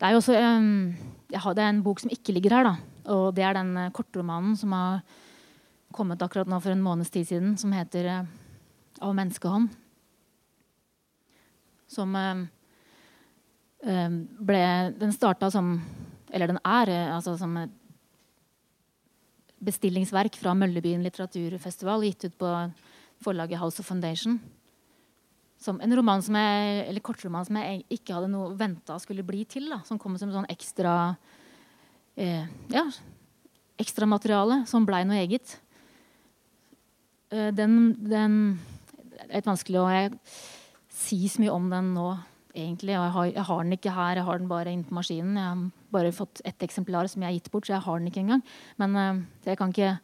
Det 0.00 0.08
er 0.08 0.14
jo 0.14 0.20
også 0.22 0.36
jeg 0.36 1.40
har, 1.44 1.54
det 1.56 1.64
er 1.64 1.74
en 1.74 1.82
bok 1.84 2.00
som 2.00 2.12
ikke 2.12 2.32
ligger 2.32 2.56
her, 2.56 2.68
da. 2.70 2.74
Og 3.12 3.34
det 3.36 3.44
er 3.44 3.56
den 3.58 3.74
uh, 3.76 3.90
kortromanen 3.94 4.56
som 4.58 4.72
har 4.74 5.02
kommet 5.94 6.22
akkurat 6.22 6.48
nå 6.48 6.58
for 6.62 6.72
en 6.72 6.82
måneds 6.84 7.12
tid 7.12 7.28
siden, 7.28 7.56
som 7.60 7.72
heter 7.74 8.08
uh, 8.08 8.26
'Av 9.00 9.14
menneskehånd'. 9.16 9.70
Som 11.90 12.14
uh, 12.14 12.46
ble 14.46 14.62
Den 15.00 15.12
starta 15.16 15.50
som 15.50 15.74
Eller 16.30 16.52
den 16.52 16.60
er 16.62 16.92
altså 17.10 17.34
som 17.40 17.56
et 17.58 17.76
bestillingsverk 19.60 20.38
fra 20.40 20.54
Møllebyen 20.56 21.02
litteraturfestival, 21.04 22.06
gitt 22.06 22.30
ut 22.30 22.36
på 22.40 22.50
forlaget 23.20 23.60
House 23.60 23.82
of 23.82 23.88
Foundation. 23.90 24.38
Som 25.60 25.80
en 25.84 25.92
roman 25.92 26.22
som 26.24 26.38
jeg, 26.40 26.84
eller 26.88 27.04
kortroman 27.04 27.44
som 27.44 27.58
jeg 27.60 27.82
ikke 27.92 28.14
hadde 28.16 28.30
noe 28.32 28.54
venta 28.56 28.96
skulle 29.02 29.26
bli 29.26 29.42
til. 29.44 29.68
Da, 29.68 29.82
som 29.84 30.00
kom 30.00 30.16
som 30.16 30.32
sånn 30.32 30.48
ekstra 30.48 30.94
eh, 32.16 32.48
ja, 32.72 32.86
ekstramateriale 33.80 34.62
som 34.70 34.86
blei 34.88 35.02
noe 35.08 35.20
eget. 35.20 35.58
Eh, 37.28 37.50
den, 37.52 37.92
den 38.00 38.38
er 39.26 39.36
litt 39.36 39.50
vanskelig 39.50 39.82
å 39.82 39.90
si 41.00 41.22
så 41.30 41.40
mye 41.42 41.54
om 41.54 41.70
den 41.72 41.94
nå. 41.96 42.10
egentlig. 42.50 42.96
Jeg 42.96 43.10
har, 43.14 43.26
jeg 43.30 43.44
har, 43.46 43.62
den 43.62 43.76
ikke 43.76 43.92
her, 43.94 44.16
jeg 44.18 44.24
har 44.26 44.38
den 44.40 44.48
bare 44.50 44.72
inne 44.72 44.84
på 44.84 44.94
maskinen. 44.94 45.36
Jeg 45.38 45.46
har 45.46 45.70
bare 45.94 46.12
fått 46.12 46.40
ett 46.44 46.62
eksemplar 46.66 47.06
som 47.06 47.22
jeg 47.22 47.30
har 47.30 47.38
gitt 47.38 47.50
bort, 47.52 47.66
så 47.66 47.72
jeg 47.76 47.84
har 47.84 47.98
den 47.98 48.06
ikke 48.10 48.20
engang. 48.24 48.42
Men 48.76 48.96
uh, 48.96 49.22
jeg 49.46 49.58
kan 49.58 49.70
ikke 49.70 49.98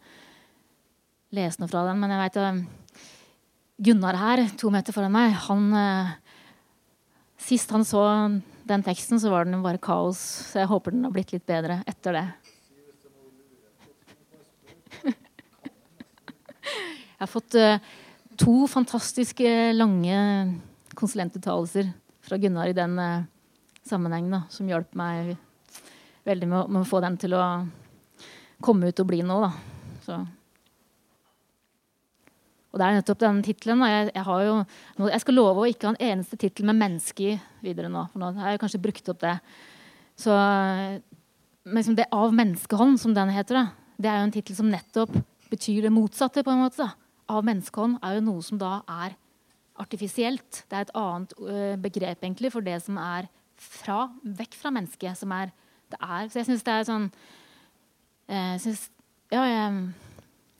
lese 1.35 1.61
noe 1.61 1.69
fra 1.73 1.87
den. 1.89 1.99
Men 1.99 2.11
jeg 2.15 2.23
vet 2.23 2.37
uh, 2.39 2.57
Gunnar 3.89 4.17
her, 4.21 4.39
to 4.57 4.71
meter 4.73 4.93
foran 4.95 5.15
meg, 5.15 5.33
han 5.49 5.63
uh, 5.75 6.09
Sist 7.47 7.71
han 7.71 7.85
så 7.85 8.03
den 8.67 8.83
teksten, 8.83 9.21
så 9.21 9.31
var 9.31 9.45
den 9.45 9.63
bare 9.63 9.79
kaos. 9.83 10.19
Så 10.49 10.59
jeg 10.63 10.69
håper 10.71 10.91
den 10.95 11.05
har 11.05 11.13
blitt 11.15 11.33
litt 11.35 11.47
bedre 11.47 11.83
etter 11.87 12.13
det. 12.17 12.27
jeg 15.05 15.15
har 17.21 17.31
fått 17.31 17.55
to 18.41 18.67
fantastiske 18.73 19.73
lange 19.77 20.17
konsulentuttalelser 20.97 21.91
fra 22.27 22.39
Gunnar 22.41 22.71
i 22.71 22.77
den 22.77 22.97
uh, 22.99 23.27
sammenhengen, 23.87 24.35
da, 24.35 24.43
som 24.53 24.69
hjalp 24.71 24.95
meg 24.99 25.37
veldig 26.27 26.49
med 26.51 26.59
å, 26.59 26.65
med 26.73 26.83
å, 26.83 26.89
få 26.89 27.01
den 27.05 27.19
til 27.21 27.37
å 27.39 27.45
komme 28.65 28.91
ut 28.91 29.03
og 29.03 29.09
bli 29.09 29.21
noe. 29.27 29.47
Da. 29.47 30.01
Så. 30.07 30.19
Og 32.73 32.81
det 32.81 32.87
er 32.87 32.99
nettopp 32.99 33.23
den 33.23 33.43
tittelen. 33.47 33.85
Jeg, 33.89 34.11
jeg, 34.17 34.65
jeg, 35.07 35.23
skal 35.23 35.39
love 35.39 35.63
å 35.63 35.69
ikke 35.71 35.89
ha 35.89 35.95
en 35.95 36.03
eneste 36.11 36.39
tittel 36.41 36.67
med 36.69 36.79
'menneske' 36.81 37.39
videre 37.65 37.89
nå. 37.93 38.09
For 38.13 38.23
nå 38.23 38.33
har 38.41 38.55
jeg 38.55 38.63
kanskje 38.65 38.83
brukt 38.85 39.13
opp 39.13 39.23
det. 39.23 39.37
Så 40.19 40.35
liksom 41.65 41.97
det 41.97 42.09
'Av 42.13 42.35
menneskehånd', 42.35 42.99
som 43.01 43.15
den 43.15 43.33
heter, 43.33 43.63
da, 43.63 43.67
det 43.97 44.11
er 44.11 44.19
jo 44.19 44.27
en 44.29 44.35
tittel 44.35 44.57
som 44.57 44.71
nettopp 44.71 45.15
betyr 45.51 45.87
det 45.87 45.93
motsatte. 45.95 46.43
på 46.45 46.51
en 46.51 46.65
måte. 46.65 46.85
Da. 46.85 46.93
Av 47.29 47.45
menneskehånd 47.45 47.99
er 48.03 48.19
jo 48.19 48.27
noe 48.29 48.43
som 48.43 48.59
da 48.59 48.83
er 48.87 49.17
artifisielt. 49.83 50.65
Det 50.69 50.77
er 50.77 50.87
et 50.87 50.95
annet 50.97 51.33
uh, 51.41 51.77
begrep 51.81 52.23
egentlig 52.25 52.53
for 52.55 52.65
det 52.65 52.79
som 52.85 52.99
er 53.01 53.31
fra, 53.61 54.07
vekk 54.23 54.57
fra 54.59 54.73
mennesket. 54.75 55.19
Som 55.19 55.35
er, 55.37 55.53
det 55.93 56.01
er. 56.01 56.29
Så 56.31 56.41
jeg 56.41 56.51
syns 56.51 56.67
det 56.67 56.77
er 56.77 56.87
sånn 56.91 57.11
jeg 58.27 58.63
synes, 58.65 58.87
Ja, 59.31 59.43
jeg 59.43 59.75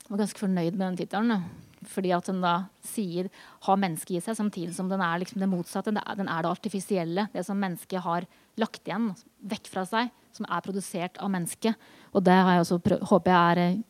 var 0.09 0.19
ganske 0.19 0.39
fornøyd 0.39 0.75
med 0.75 0.85
den 0.85 0.99
tittelen. 1.01 1.47
Fordi 1.87 2.11
at 2.15 2.27
den 2.27 2.41
da 2.41 2.53
sier 2.83 3.29
har 3.67 3.79
mennesket 3.79 4.17
i 4.17 4.21
seg, 4.23 4.35
samtidig 4.39 4.75
som 4.75 4.89
den 4.91 5.03
er 5.03 5.21
liksom 5.21 5.39
det 5.43 5.49
motsatte. 5.51 5.93
Den 5.93 6.01
er, 6.27 6.43
det 6.43 6.51
artifisielle. 6.51 7.27
Det 7.33 7.45
som 7.45 7.59
mennesket 7.59 8.03
har 8.03 8.27
lagt 8.59 8.87
igjen 8.87 9.11
vekk 9.47 9.69
fra 9.71 9.85
seg. 9.87 10.11
Som 10.35 10.47
er 10.49 10.63
produsert 10.65 11.19
av 11.23 11.31
mennesket. 11.33 11.77
Og 12.13 12.23
det 12.25 12.35
har 12.35 12.57
jeg 12.57 12.65
også 12.65 13.01
håper 13.11 13.33
jeg 13.33 13.83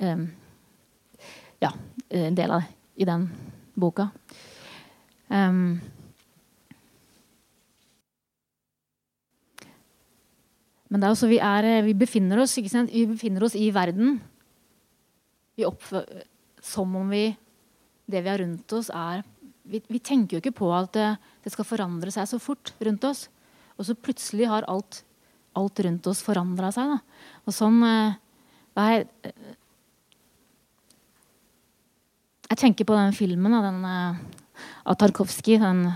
er 0.00 0.14
um, 0.14 0.26
ja, 1.62 1.70
en 2.10 2.36
del 2.36 2.56
av 2.56 2.64
det 2.64 2.72
i 2.94 3.06
den 3.08 3.28
boka. 3.78 4.08
Um, 5.28 5.80
men 10.88 11.00
det 11.00 11.08
er 11.08 11.14
også, 11.14 11.30
vi, 11.30 11.40
er, 11.42 11.68
vi, 11.86 11.94
befinner 11.98 12.42
oss, 12.44 12.56
vi 12.58 13.06
befinner 13.10 13.46
oss 13.46 13.56
i 13.58 13.70
verden. 13.74 14.18
Vi 15.58 15.66
oppfører 15.66 16.26
som 16.64 16.94
om 16.96 17.10
vi, 17.12 17.28
det 18.08 18.22
vi 18.24 18.30
har 18.30 18.40
rundt 18.40 18.72
oss, 18.76 18.88
er 18.88 19.24
vi, 19.64 19.80
vi, 19.88 20.00
tenker 20.00 20.36
jo 20.36 20.42
ikke 20.42 20.58
på 20.60 20.68
at 20.76 20.92
det, 20.96 21.08
det, 21.44 21.52
skal 21.54 21.66
forandre 21.68 22.12
seg 22.12 22.28
så 22.28 22.40
fort 22.42 22.74
rundt 22.84 23.04
oss. 23.08 23.26
Og 23.78 23.88
så 23.88 23.96
plutselig 23.96 24.48
har 24.50 24.66
alt, 24.70 25.02
alt 25.58 25.80
rundt 25.86 26.06
oss 26.10 26.22
forandra 26.24 26.70
seg. 26.74 26.94
Da. 26.94 27.30
Og 27.48 27.56
sånn 27.56 27.80
eh, 27.88 28.18
jeg, 28.74 29.06
jeg 32.54 32.60
tenker 32.60 32.86
på 32.86 32.94
den 32.94 33.14
filmen, 33.16 33.50
da, 33.50 33.60
den 33.66 33.80
eh, 33.88 34.18
av 34.86 34.98
Tarkovskij. 35.00 35.58
Den, 35.58 35.88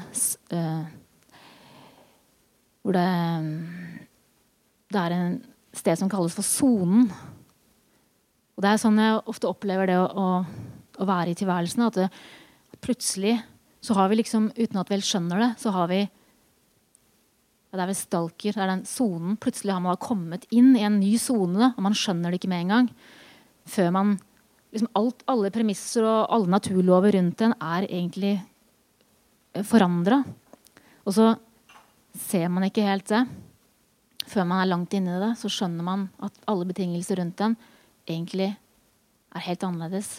uh, 0.51 0.87
hvor 2.83 2.97
det, 2.97 3.05
det 4.91 5.03
er 5.05 5.15
en 5.15 5.37
sted 5.77 6.01
som 6.01 6.11
kalles 6.11 6.35
for 6.35 6.47
sonen. 6.47 7.07
Og 8.57 8.65
det 8.65 8.73
er 8.73 8.83
sånn 8.83 8.99
jeg 8.99 9.23
ofte 9.31 9.47
opplever 9.47 9.87
det 9.87 10.01
å, 10.01 10.09
å, 10.09 10.27
å 10.99 11.07
være 11.07 11.31
i 11.31 11.39
tilværelsen. 11.39 11.87
At 11.87 12.01
det, 12.01 12.09
plutselig 12.83 13.37
så 13.85 13.95
har 13.95 14.11
vi 14.11 14.19
liksom, 14.19 14.51
uten 14.59 14.81
at 14.81 14.91
vi 14.91 14.99
helt 14.99 15.07
skjønner 15.07 15.45
det, 15.45 15.53
så 15.63 15.71
har 15.77 15.87
vi 15.93 16.03
ja, 17.69 17.77
Det 17.77 17.83
er 17.85 17.91
vel 17.93 18.01
stalker. 18.01 18.57
Det 18.57 18.65
er 18.65 18.73
den 18.73 18.87
sonen. 18.89 19.39
Plutselig 19.39 19.77
har 19.77 19.85
man 19.85 20.01
kommet 20.03 20.49
inn 20.51 20.73
i 20.75 20.83
en 20.89 20.99
ny 20.99 21.15
sone, 21.23 21.71
og 21.77 21.85
man 21.87 21.95
skjønner 21.95 22.33
det 22.33 22.41
ikke 22.41 22.51
med 22.51 22.65
en 22.65 22.75
gang. 22.75 22.91
Før 23.69 23.93
man 23.95 24.17
liksom 24.73 24.91
alt, 24.99 25.25
Alle 25.27 25.51
premisser 25.51 26.05
og 26.05 26.29
alle 26.35 26.53
naturlover 26.53 27.16
rundt 27.16 27.43
en 27.45 27.55
er 27.57 27.89
egentlig 27.89 28.37
forandra. 29.64 30.23
Og 31.07 31.14
så 31.16 31.33
ser 32.19 32.49
man 32.53 32.69
ikke 32.69 32.87
helt 32.87 33.09
det. 33.09 33.25
Før 34.29 34.45
man 34.45 34.61
er 34.61 34.69
langt 34.69 34.93
inne 34.93 35.16
i 35.16 35.21
det, 35.23 35.35
så 35.41 35.49
skjønner 35.49 35.85
man 35.85 36.09
at 36.21 36.35
alle 36.47 36.69
betingelser 36.69 37.16
rundt 37.21 37.41
en 37.41 37.57
egentlig 38.09 38.51
er 38.53 39.45
helt 39.45 39.64
annerledes 39.64 40.19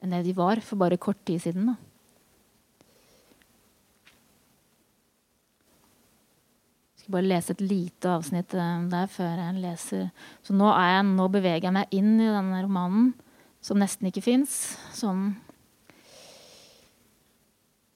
enn 0.00 0.14
det 0.14 0.24
de 0.24 0.32
var 0.36 0.60
for 0.64 0.80
bare 0.80 0.96
kort 1.00 1.20
tid 1.28 1.42
siden. 1.44 1.66
Da. 1.68 1.89
Skal 7.10 7.18
bare 7.18 7.26
lese 7.26 7.54
et 7.56 7.62
lite 7.64 8.06
avsnitt 8.06 8.54
eh, 8.54 8.82
der 8.90 9.06
før 9.10 9.38
jeg 9.40 9.58
leser. 9.58 10.10
Så 10.46 10.54
nå, 10.54 10.68
jeg, 10.70 11.04
nå 11.10 11.26
beveger 11.28 11.66
jeg 11.66 11.74
meg 11.74 11.90
inn 11.90 12.20
i 12.20 12.28
denne 12.30 12.62
romanen, 12.62 13.14
som 13.60 13.80
nesten 13.80 14.06
ikke 14.06 14.22
fins. 14.22 14.76
Som 14.94 15.34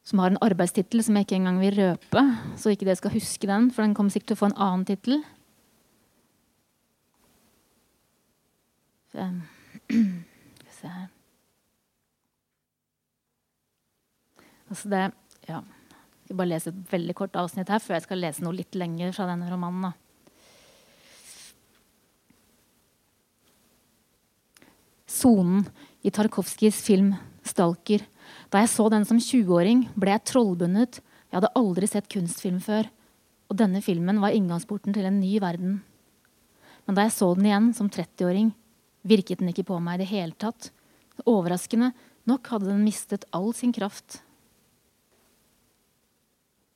som 0.05 0.21
har 0.21 0.35
en 0.35 0.43
arbeidstittel 0.45 1.01
som 1.01 1.17
jeg 1.17 1.25
ikke 1.25 1.39
engang 1.39 1.63
vil 1.63 1.79
røpe. 1.79 2.23
Så 2.61 2.75
ikke 2.75 2.85
dere 2.85 2.99
skal 2.99 3.15
huske 3.15 3.49
den, 3.49 3.71
for 3.73 3.87
den 3.87 3.95
kommer 3.97 4.13
sikkert 4.13 4.35
til 4.35 4.37
å 4.37 4.41
få 4.43 4.51
en 4.51 4.59
annen 4.61 4.85
tittel. 4.85 5.23
Altså 14.69 14.91
det 14.93 15.07
Ja. 15.49 15.63
Skal 16.35 16.41
bare 16.43 16.51
lese 16.51 16.73
et 16.73 16.79
veldig 16.91 17.15
kort 17.15 17.37
avsnitt 17.39 17.69
her 17.71 17.79
før 17.79 17.95
jeg 17.95 18.03
skal 18.09 18.19
lese 18.19 18.43
noe 18.43 18.57
litt 18.59 18.75
lenger 18.75 19.13
fra 19.15 19.29
denne 19.29 19.47
romanen. 19.47 19.93
Sonen 25.07 25.63
i 26.03 26.11
Tarkovskijs 26.11 26.81
film 26.83 27.13
'Stalker' 27.47 28.03
Da 28.51 28.65
jeg 28.65 28.73
så 28.73 28.89
den 28.91 29.07
som 29.07 29.23
20-åring, 29.23 29.87
ble 29.95 30.11
jeg 30.11 30.25
trollbundet. 30.27 30.99
Jeg 31.31 31.39
hadde 31.39 31.55
aldri 31.55 31.87
sett 31.87 32.11
kunstfilm 32.11 32.59
før. 32.59 32.91
Og 33.47 33.55
denne 33.63 33.79
filmen 33.79 34.19
var 34.19 34.35
inngangsporten 34.35 34.91
til 34.91 35.07
en 35.07 35.21
ny 35.21 35.39
verden. 35.39 35.85
Men 36.83 36.99
da 36.99 37.07
jeg 37.07 37.15
så 37.15 37.31
den 37.39 37.47
igjen 37.47 37.71
som 37.79 37.87
30-åring, 37.87 38.51
virket 39.07 39.39
den 39.39 39.55
ikke 39.55 39.69
på 39.71 39.79
meg 39.79 40.01
i 40.01 40.03
det 40.03 40.11
hele 40.11 40.35
tatt. 40.35 40.73
Overraskende 41.31 41.95
nok 42.27 42.51
hadde 42.51 42.73
den 42.73 42.83
mistet 42.83 43.31
all 43.31 43.53
sin 43.55 43.71
kraft. 43.71 44.25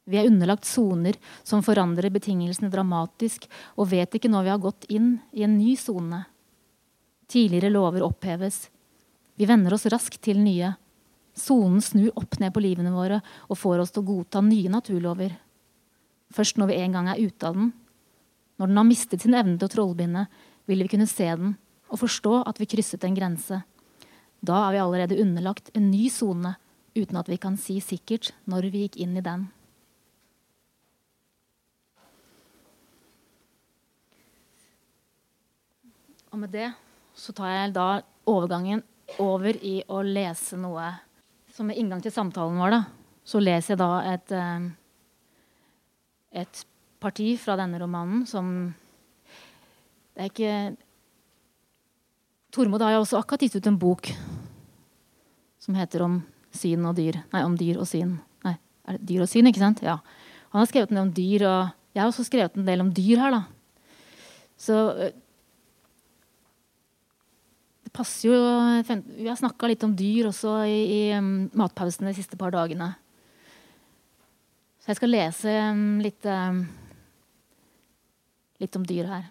Vi 0.09 0.16
er 0.16 0.28
underlagt 0.30 0.64
soner 0.64 1.18
som 1.44 1.61
forandrer 1.64 2.09
betingelsene 2.12 2.70
dramatisk, 2.72 3.44
og 3.76 3.90
vet 3.90 4.14
ikke 4.16 4.30
når 4.32 4.46
vi 4.46 4.52
har 4.54 4.62
gått 4.62 4.86
inn 4.88 5.18
i 5.36 5.44
en 5.44 5.59
ny 5.59 5.74
sone. 5.76 6.22
Tidligere 7.28 7.72
lover 7.74 8.06
oppheves. 8.06 8.70
Vi 9.36 9.48
venner 9.48 9.76
oss 9.76 9.84
raskt 9.92 10.22
til 10.24 10.40
nye. 10.40 10.72
Sonen 11.36 11.82
snur 11.84 12.16
opp 12.16 12.38
ned 12.40 12.54
på 12.54 12.62
livene 12.64 12.94
våre 12.94 13.20
og 13.46 13.61
får 13.61 13.84
oss 13.84 13.92
til 13.92 14.02
å 14.02 14.09
godta 14.09 14.40
nye 14.42 14.72
naturlover. 14.72 15.36
Først 16.34 16.56
når 16.56 16.72
vi 16.72 16.80
en 16.80 16.96
gang 16.96 17.11
er 17.12 17.20
ute 17.20 17.46
av 17.46 17.59
den, 17.59 17.68
når 18.59 18.72
den 18.72 18.80
har 18.80 18.88
mistet 18.88 19.22
sin 19.22 19.36
evne 19.38 19.59
til 19.59 19.68
å 19.68 19.74
trollbinde, 19.76 20.24
vil 20.66 20.82
vi 20.82 20.90
kunne 20.90 21.09
se 21.09 21.28
den 21.28 21.54
og 21.88 22.00
forstå 22.00 22.42
at 22.48 22.59
vi 22.61 22.68
krysset 22.68 23.04
en 23.04 23.16
grense. 23.16 23.61
Da 24.40 24.64
er 24.64 24.74
vi 24.74 24.82
allerede 24.82 25.20
underlagt 25.20 25.70
en 25.76 25.92
ny 25.92 26.09
sone 26.12 26.56
uten 26.96 27.20
at 27.20 27.28
vi 27.30 27.38
kan 27.40 27.61
si 27.61 27.78
sikkert 27.84 28.32
når 28.50 28.72
vi 28.72 28.86
gikk 28.86 28.98
inn 29.04 29.16
i 29.20 29.24
den. 29.24 29.46
Og 36.33 36.39
med 36.43 36.53
det 36.53 36.70
så 37.18 37.33
tar 37.35 37.51
jeg 37.53 37.74
da 37.76 37.89
overgangen 38.29 38.83
over 39.22 39.57
i 39.64 39.81
å 39.89 40.03
lese 40.05 40.59
noe 40.61 40.91
som 41.55 41.70
inngang 41.72 42.03
til 42.05 42.12
samtalen 42.14 42.59
vår, 42.61 42.76
da, 42.76 42.83
så 43.26 43.41
leser 43.43 43.74
jeg 43.74 43.81
da 43.81 43.93
et, 44.12 44.33
eh, 44.37 44.66
et 46.45 46.61
parti 47.01 47.33
fra 47.41 47.57
denne 47.59 47.81
romanen 47.81 48.26
som 48.26 48.74
Det 50.18 50.24
er 50.24 50.31
ikke 50.33 50.76
Tormod 52.51 52.83
har 52.83 52.97
jo 52.97 53.03
også 53.05 53.20
akkurat 53.20 53.45
gitt 53.45 53.55
ut 53.61 53.66
en 53.70 53.79
bok 53.79 54.09
som 55.62 55.76
heter 55.79 56.03
om 56.03 56.16
syn 56.51 56.87
og 56.89 56.97
dyr. 56.97 57.20
Nei, 57.31 57.43
om 57.45 57.55
dyr 57.61 57.79
og 57.79 57.87
syn. 57.87 58.16
Nei, 58.43 58.57
er 58.89 58.97
det 58.97 59.07
dyr 59.07 59.22
og 59.22 59.29
syn, 59.31 59.47
ikke 59.47 59.61
sant? 59.61 59.83
Ja. 59.85 59.99
Han 60.51 60.62
har 60.62 60.66
skrevet 60.70 60.91
en 60.91 60.97
del 60.97 61.05
om 61.05 61.12
dyr, 61.14 61.45
og 61.45 61.93
jeg 61.93 62.03
har 62.03 62.09
også 62.09 62.24
skrevet 62.26 62.57
en 62.57 62.66
del 62.66 62.83
om 62.83 62.91
dyr 62.97 63.20
her, 63.20 63.37
da. 63.37 63.43
Så 64.59 64.79
eh, 64.97 65.12
passer 67.99 68.30
jo 68.30 68.38
Vi 69.18 69.26
har 69.26 69.38
snakka 69.38 69.68
litt 69.70 69.84
om 69.86 69.94
dyr 69.96 70.30
også 70.30 70.55
i, 70.70 70.78
i 70.78 71.01
matpausen 71.18 71.59
matpausene 71.59 72.12
de 72.12 72.18
siste 72.18 72.38
par 72.40 72.55
dagene. 72.55 72.92
Så 74.78 74.88
Så 74.88 74.92
jeg 74.92 75.01
skal 75.01 75.12
lese 75.12 75.55
um, 75.68 75.99
litt, 76.01 76.24
um, 76.24 76.62
litt 78.62 78.78
om 78.78 78.86
dyr 78.86 79.11
her. 79.11 79.26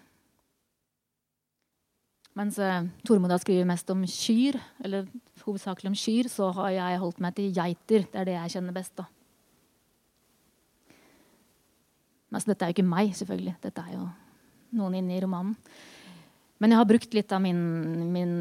Mens 2.38 2.60
uh, 2.62 2.84
Tormod 3.02 3.32
har 3.34 3.40
skrevet 3.42 3.66
mest 3.66 3.88
om 3.90 4.04
kyr, 4.06 4.60
eller 4.84 5.08
hovedsakelig 5.42 5.90
om 5.90 5.98
kyr, 5.98 6.28
så 6.30 6.52
har 6.60 6.70
jeg 6.76 7.00
holdt 7.02 7.22
meg 7.24 7.34
til 7.34 7.50
geiter. 7.56 8.06
Det 8.06 8.20
er 8.20 8.28
det 8.28 8.36
jeg 8.36 8.54
kjenner 8.54 8.76
best. 8.76 8.94
da. 9.00 9.08
Men 12.28 12.38
altså, 12.38 12.52
dette 12.52 12.64
er 12.64 12.70
jo 12.70 12.76
ikke 12.76 12.94
meg, 12.94 13.14
selvfølgelig. 13.16 13.56
Dette 13.64 13.82
er 13.82 13.96
jo 13.96 14.06
noen 14.78 14.98
inne 15.00 15.16
i 15.16 15.22
romanen. 15.24 15.56
Men 16.58 16.72
jeg 16.72 16.80
har 16.80 16.88
brukt 16.90 17.14
litt 17.14 17.32
av 17.34 17.42
min, 17.42 17.58
min, 18.12 18.32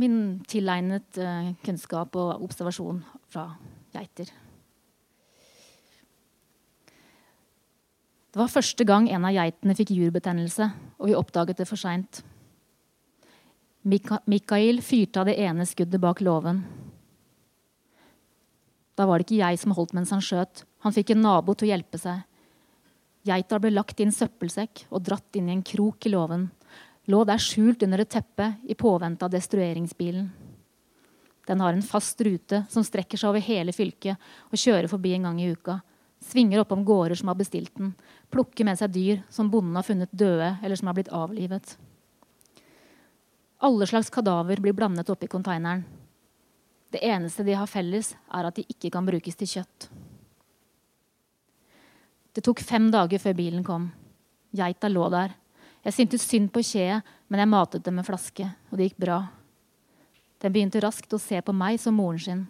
min 0.00 0.16
tilegnet 0.50 1.18
uh, 1.22 1.52
kunnskap 1.62 2.16
og 2.18 2.42
observasjon 2.42 3.02
fra 3.30 3.46
geiter. 3.94 4.32
Det 8.32 8.40
var 8.40 8.48
første 8.48 8.84
gang 8.88 9.06
en 9.12 9.26
av 9.28 9.34
geitene 9.36 9.76
fikk 9.76 9.92
jurbetennelse, 9.92 10.70
og 10.98 11.10
vi 11.10 11.16
oppdaget 11.18 11.58
det 11.60 11.68
for 11.68 11.78
seint. 11.78 12.22
Mikael 13.84 14.80
fyrte 14.80 15.20
av 15.20 15.28
det 15.28 15.36
ene 15.42 15.66
skuddet 15.68 16.00
bak 16.00 16.22
låven. 16.24 16.62
Da 18.96 19.04
var 19.08 19.18
det 19.18 19.26
ikke 19.26 19.42
jeg 19.42 19.60
som 19.60 19.74
holdt 19.76 19.92
mens 19.96 20.12
han 20.14 20.22
skjøt. 20.24 20.64
Han 20.86 20.94
fikk 20.94 21.12
en 21.12 21.24
nabo 21.26 21.54
til 21.54 21.68
å 21.68 21.72
hjelpe 21.72 22.00
seg. 22.00 22.22
Geita 23.28 23.58
ble 23.62 23.72
lagt 23.74 24.00
i 24.00 24.06
en 24.06 24.14
søppelsekk 24.14 24.86
og 24.90 25.04
dratt 25.06 25.38
inn 25.38 25.50
i 25.50 25.56
en 25.56 25.64
krok 25.66 26.08
i 26.08 26.12
låven. 26.14 26.48
Lå 27.10 27.24
der 27.26 27.40
skjult 27.42 27.82
under 27.82 28.02
et 28.02 28.10
teppe 28.10 28.52
i 28.70 28.76
påvente 28.78 29.26
av 29.26 29.32
destrueringsbilen. 29.32 30.28
Den 31.46 31.60
har 31.60 31.74
en 31.74 31.82
fast 31.82 32.20
rute 32.22 32.62
som 32.70 32.84
strekker 32.86 33.18
seg 33.18 33.32
over 33.32 33.42
hele 33.42 33.74
fylket 33.74 34.20
og 34.50 34.60
kjører 34.60 34.86
forbi 34.90 35.16
en 35.16 35.26
gang 35.26 35.40
i 35.42 35.48
uka. 35.50 35.80
Svinger 36.22 36.62
oppom 36.62 36.84
gårder 36.86 37.18
som 37.18 37.32
har 37.32 37.38
bestilt 37.40 37.74
den. 37.74 37.96
Plukker 38.30 38.66
med 38.68 38.78
seg 38.78 38.92
dyr 38.94 39.24
som 39.30 39.50
bonden 39.50 39.74
har 39.74 39.86
funnet 39.86 40.12
døde 40.14 40.52
eller 40.62 40.78
som 40.78 40.90
har 40.90 40.98
blitt 40.98 41.10
avlivet. 41.10 41.74
Alle 43.62 43.86
slags 43.90 44.10
kadaver 44.10 44.62
blir 44.62 44.74
blandet 44.74 45.10
oppi 45.10 45.26
konteineren. 45.30 45.82
Det 46.92 47.02
eneste 47.02 47.42
de 47.46 47.54
har 47.56 47.70
felles, 47.70 48.12
er 48.28 48.46
at 48.46 48.56
de 48.58 48.66
ikke 48.68 48.90
kan 48.92 49.06
brukes 49.06 49.38
til 49.38 49.48
kjøtt. 49.48 49.86
Det 52.32 52.44
tok 52.44 52.60
fem 52.64 52.90
dager 52.92 53.20
før 53.22 53.36
bilen 53.38 53.64
kom. 53.64 53.86
Geita 54.52 54.90
lå 54.92 55.08
der. 55.12 55.32
Jeg 55.82 55.96
syntes 55.96 56.24
synd 56.28 56.50
på 56.54 56.62
kjeet, 56.62 57.02
men 57.26 57.42
jeg 57.42 57.50
matet 57.50 57.84
dem 57.84 57.96
med 57.98 58.06
flaske, 58.06 58.46
og 58.70 58.78
det 58.78 58.90
gikk 58.90 59.00
bra. 59.02 59.18
Den 60.42 60.54
begynte 60.54 60.82
raskt 60.82 61.14
å 61.14 61.20
se 61.22 61.38
på 61.42 61.54
meg 61.54 61.78
som 61.82 61.96
moren 61.98 62.20
sin. 62.22 62.42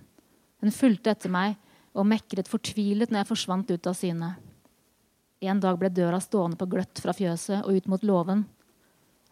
Hun 0.60 0.74
fulgte 0.74 1.12
etter 1.12 1.32
meg 1.32 1.56
og 1.92 2.08
mekret 2.08 2.48
fortvilet 2.48 3.12
når 3.12 3.22
jeg 3.22 3.30
forsvant 3.32 3.72
ut 3.72 3.88
av 3.88 3.96
syne. 3.96 4.32
En 5.42 5.60
dag 5.60 5.78
ble 5.80 5.90
døra 5.90 6.20
stående 6.22 6.56
på 6.60 6.68
gløtt 6.70 7.00
fra 7.02 7.14
fjøset 7.16 7.64
og 7.66 7.76
ut 7.76 7.88
mot 7.90 8.04
låven. 8.06 8.44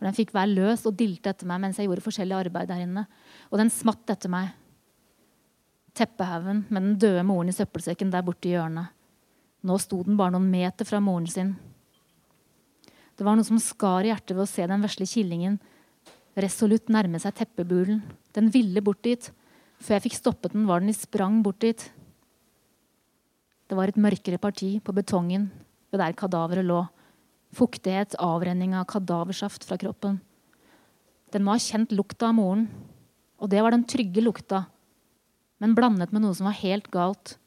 Den 0.00 0.16
fikk 0.16 0.32
være 0.34 0.54
løs 0.56 0.86
og 0.88 0.96
dilte 0.98 1.30
etter 1.30 1.48
meg 1.48 1.60
mens 1.62 1.78
jeg 1.78 1.86
gjorde 1.86 2.04
forskjellig 2.04 2.36
arbeid 2.36 2.70
der 2.72 2.82
inne. 2.86 3.04
Og 3.52 3.60
den 3.60 3.70
smatt 3.72 4.10
etter 4.10 4.32
meg. 4.32 4.50
Teppehaugen 5.96 6.64
med 6.68 6.86
den 6.86 6.96
døde 7.00 7.24
moren 7.28 7.52
i 7.52 7.54
søppelsekken 7.54 8.12
der 8.12 8.24
borte 8.26 8.48
i 8.48 8.54
hjørnet. 8.56 8.90
Nå 9.66 9.76
sto 9.80 10.00
den 10.06 10.16
bare 10.16 10.34
noen 10.34 10.48
meter 10.50 10.88
fra 10.88 11.02
moren 11.04 11.28
sin. 11.28 11.52
Det 13.20 13.26
var 13.26 13.36
noe 13.36 13.44
som 13.44 13.60
skar 13.60 14.06
i 14.06 14.08
hjertet 14.08 14.32
ved 14.32 14.46
å 14.46 14.48
se 14.48 14.64
den 14.64 14.80
vesle 14.80 15.04
killingen 15.04 15.58
resolutt 16.40 16.88
nærme 16.88 17.18
seg 17.20 17.34
teppebulen. 17.36 17.98
Den 18.32 18.46
ville 18.48 18.80
bort 18.80 19.02
dit. 19.04 19.26
Før 19.76 19.98
jeg 19.98 20.06
fikk 20.06 20.16
stoppet 20.16 20.54
den, 20.54 20.64
var 20.64 20.80
den 20.80 20.88
i 20.88 20.96
sprang 20.96 21.42
bort 21.44 21.60
dit. 21.60 21.82
Det 23.68 23.76
var 23.76 23.92
et 23.92 24.00
mørkere 24.00 24.40
parti 24.40 24.78
på 24.80 24.94
betongen 24.96 25.50
ved 25.92 26.00
der 26.00 26.16
kadaveret 26.16 26.64
lå. 26.64 26.82
Fuktighet, 27.56 28.16
avrenning 28.22 28.72
av 28.78 28.86
kadaversaft 28.88 29.66
fra 29.68 29.76
kroppen. 29.80 30.16
Den 31.34 31.44
må 31.44 31.52
ha 31.52 31.60
kjent 31.60 31.92
lukta 31.92 32.30
av 32.30 32.38
moren. 32.38 32.68
Og 33.40 33.50
det 33.52 33.60
var 33.60 33.76
den 33.76 33.84
trygge 33.88 34.20
lukta, 34.24 34.66
men 35.60 35.76
blandet 35.76 36.12
med 36.12 36.24
noe 36.24 36.36
som 36.36 36.48
var 36.48 36.56
helt 36.60 36.88
galt. 36.92 37.38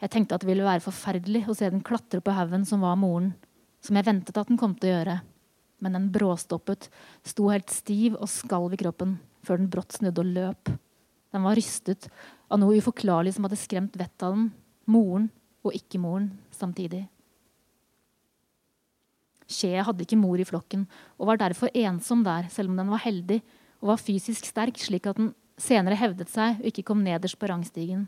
Jeg 0.00 0.12
tenkte 0.12 0.36
at 0.36 0.44
det 0.44 0.50
ville 0.50 0.66
være 0.66 0.84
forferdelig 0.84 1.46
å 1.48 1.56
se 1.56 1.68
den 1.68 1.84
klatre 1.84 2.20
på 2.24 2.32
haugen 2.36 2.66
som 2.68 2.84
var 2.84 2.96
moren, 3.00 3.30
som 3.84 3.98
jeg 3.98 4.06
ventet 4.08 4.36
at 4.36 4.50
den 4.50 4.58
kom 4.60 4.74
til 4.76 4.90
å 4.90 4.96
gjøre. 4.96 5.18
Men 5.78 5.94
den 5.94 6.08
bråstoppet, 6.14 6.88
sto 7.26 7.50
helt 7.52 7.70
stiv 7.70 8.16
og 8.18 8.30
skalv 8.30 8.74
i 8.74 8.80
kroppen, 8.80 9.18
før 9.46 9.60
den 9.60 9.70
brått 9.70 9.94
snudde 9.98 10.24
og 10.24 10.32
løp. 10.34 10.72
Den 11.34 11.44
var 11.44 11.58
rystet 11.58 12.08
av 12.48 12.58
noe 12.60 12.80
uforklarlig 12.80 13.36
som 13.36 13.46
hadde 13.46 13.60
skremt 13.60 13.96
vettet 14.00 14.26
av 14.26 14.34
den, 14.34 14.48
moren 14.88 15.28
og 15.66 15.76
ikke-moren 15.76 16.32
samtidig. 16.54 17.04
Skjea 19.48 19.84
hadde 19.86 20.04
ikke 20.04 20.18
mor 20.20 20.40
i 20.40 20.46
flokken 20.48 20.84
og 21.16 21.30
var 21.30 21.40
derfor 21.40 21.72
ensom 21.76 22.24
der, 22.26 22.50
selv 22.52 22.72
om 22.72 22.80
den 22.80 22.90
var 22.92 23.04
heldig 23.04 23.40
og 23.80 23.92
var 23.92 24.02
fysisk 24.02 24.48
sterk, 24.48 24.76
slik 24.80 25.06
at 25.08 25.16
den 25.20 25.32
senere 25.58 25.96
hevdet 25.98 26.30
seg 26.32 26.60
og 26.60 26.68
ikke 26.68 26.84
kom 26.90 27.04
nederst 27.04 27.38
på 27.40 27.48
rangstigen. 27.48 28.06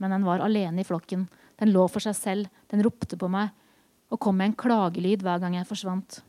Men 0.00 0.14
den 0.14 0.26
var 0.26 0.42
alene 0.44 0.82
i 0.82 0.86
flokken. 0.86 1.26
Den 1.60 1.72
lå 1.74 1.86
for 1.92 2.02
seg 2.04 2.16
selv, 2.16 2.52
den 2.72 2.84
ropte 2.84 3.18
på 3.20 3.28
meg 3.32 3.52
og 4.10 4.20
kom 4.20 4.36
med 4.38 4.50
en 4.50 4.58
klagelyd 4.58 5.22
hver 5.24 5.40
gang 5.42 5.56
jeg 5.56 5.68
forsvant. 5.68 6.20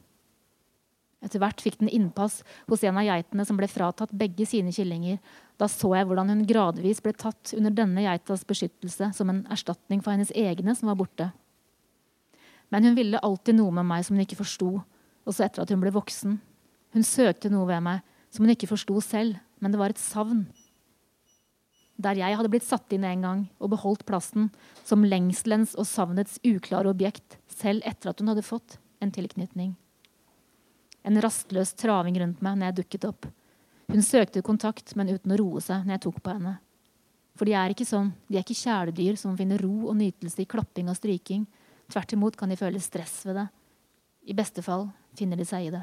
Etter 1.22 1.42
hvert 1.42 1.62
fikk 1.62 1.78
den 1.82 1.92
innpass 1.94 2.40
hos 2.70 2.84
en 2.86 2.98
av 2.98 3.06
geitene 3.06 3.46
som 3.46 3.58
ble 3.60 3.68
fratatt 3.70 4.14
begge 4.18 4.46
sine 4.50 4.74
killinger. 4.74 5.20
Da 5.62 5.68
så 5.70 5.92
jeg 5.94 6.08
hvordan 6.10 6.34
hun 6.34 6.48
gradvis 6.50 7.02
ble 7.04 7.14
tatt 7.14 7.54
under 7.58 7.74
denne 7.78 8.06
geitas 8.08 8.46
beskyttelse 8.50 9.12
som 9.18 9.30
en 9.30 9.44
erstatning 9.54 10.02
for 10.02 10.16
hennes 10.16 10.34
egne 10.34 10.74
som 10.78 10.90
var 10.90 10.98
borte. 10.98 11.30
Men 12.74 12.88
hun 12.88 12.98
ville 12.98 13.22
alltid 13.22 13.60
noe 13.60 13.74
med 13.76 13.86
meg 13.86 14.08
som 14.08 14.16
hun 14.16 14.24
ikke 14.26 14.40
forsto, 14.40 14.80
også 15.28 15.46
etter 15.46 15.62
at 15.62 15.74
hun 15.74 15.84
ble 15.84 15.94
voksen. 15.94 16.40
Hun 16.96 17.06
søkte 17.06 17.52
noe 17.54 17.68
ved 17.70 17.86
meg 17.86 18.02
som 18.32 18.46
hun 18.46 18.56
ikke 18.56 18.72
forsto 18.72 18.98
selv, 19.04 19.38
men 19.62 19.74
det 19.74 19.82
var 19.82 19.94
et 19.94 20.02
savn. 20.02 20.48
Der 22.02 22.18
jeg 22.18 22.38
hadde 22.38 22.50
blitt 22.50 22.66
satt 22.66 22.94
inn 22.96 23.06
en 23.06 23.26
gang 23.26 23.42
og 23.62 23.74
beholdt 23.76 24.08
plassen 24.08 24.50
som 24.88 25.06
lengselens 25.06 25.76
og 25.78 25.86
savnets 25.86 26.40
uklare 26.48 26.90
objekt, 26.90 27.38
selv 27.52 27.86
etter 27.86 28.10
at 28.12 28.22
hun 28.22 28.32
hadde 28.32 28.46
fått 28.46 28.80
en 29.04 29.14
tilknytning. 29.14 29.76
En 31.06 31.22
rastløs 31.22 31.76
traving 31.78 32.18
rundt 32.22 32.42
meg 32.46 32.58
når 32.58 32.72
jeg 32.72 32.78
dukket 32.82 33.08
opp. 33.10 33.30
Hun 33.92 34.06
søkte 34.06 34.44
kontakt, 34.46 34.96
men 34.96 35.12
uten 35.12 35.34
å 35.34 35.40
roe 35.42 35.62
seg 35.64 35.86
når 35.86 35.98
jeg 35.98 36.04
tok 36.08 36.20
på 36.24 36.34
henne. 36.34 36.58
For 37.38 37.48
de 37.48 37.56
er 37.58 37.74
ikke 37.74 37.88
sånn. 37.88 38.12
De 38.30 38.38
er 38.38 38.46
ikke 38.46 38.60
kjæledyr 38.60 39.18
som 39.20 39.38
finner 39.40 39.62
ro 39.62 39.90
og 39.92 39.98
nytelse 40.00 40.44
i 40.44 40.50
klapping 40.50 40.92
og 40.92 40.98
stryking. 41.00 41.46
Tvert 41.92 42.14
imot 42.16 42.38
kan 42.40 42.52
de 42.52 42.60
føle 42.60 42.82
stress 42.84 43.22
ved 43.28 43.40
det. 43.42 43.48
I 44.30 44.38
beste 44.38 44.64
fall 44.66 44.90
finner 45.18 45.40
de 45.40 45.48
seg 45.48 45.68
i 45.68 45.74
det. 45.74 45.82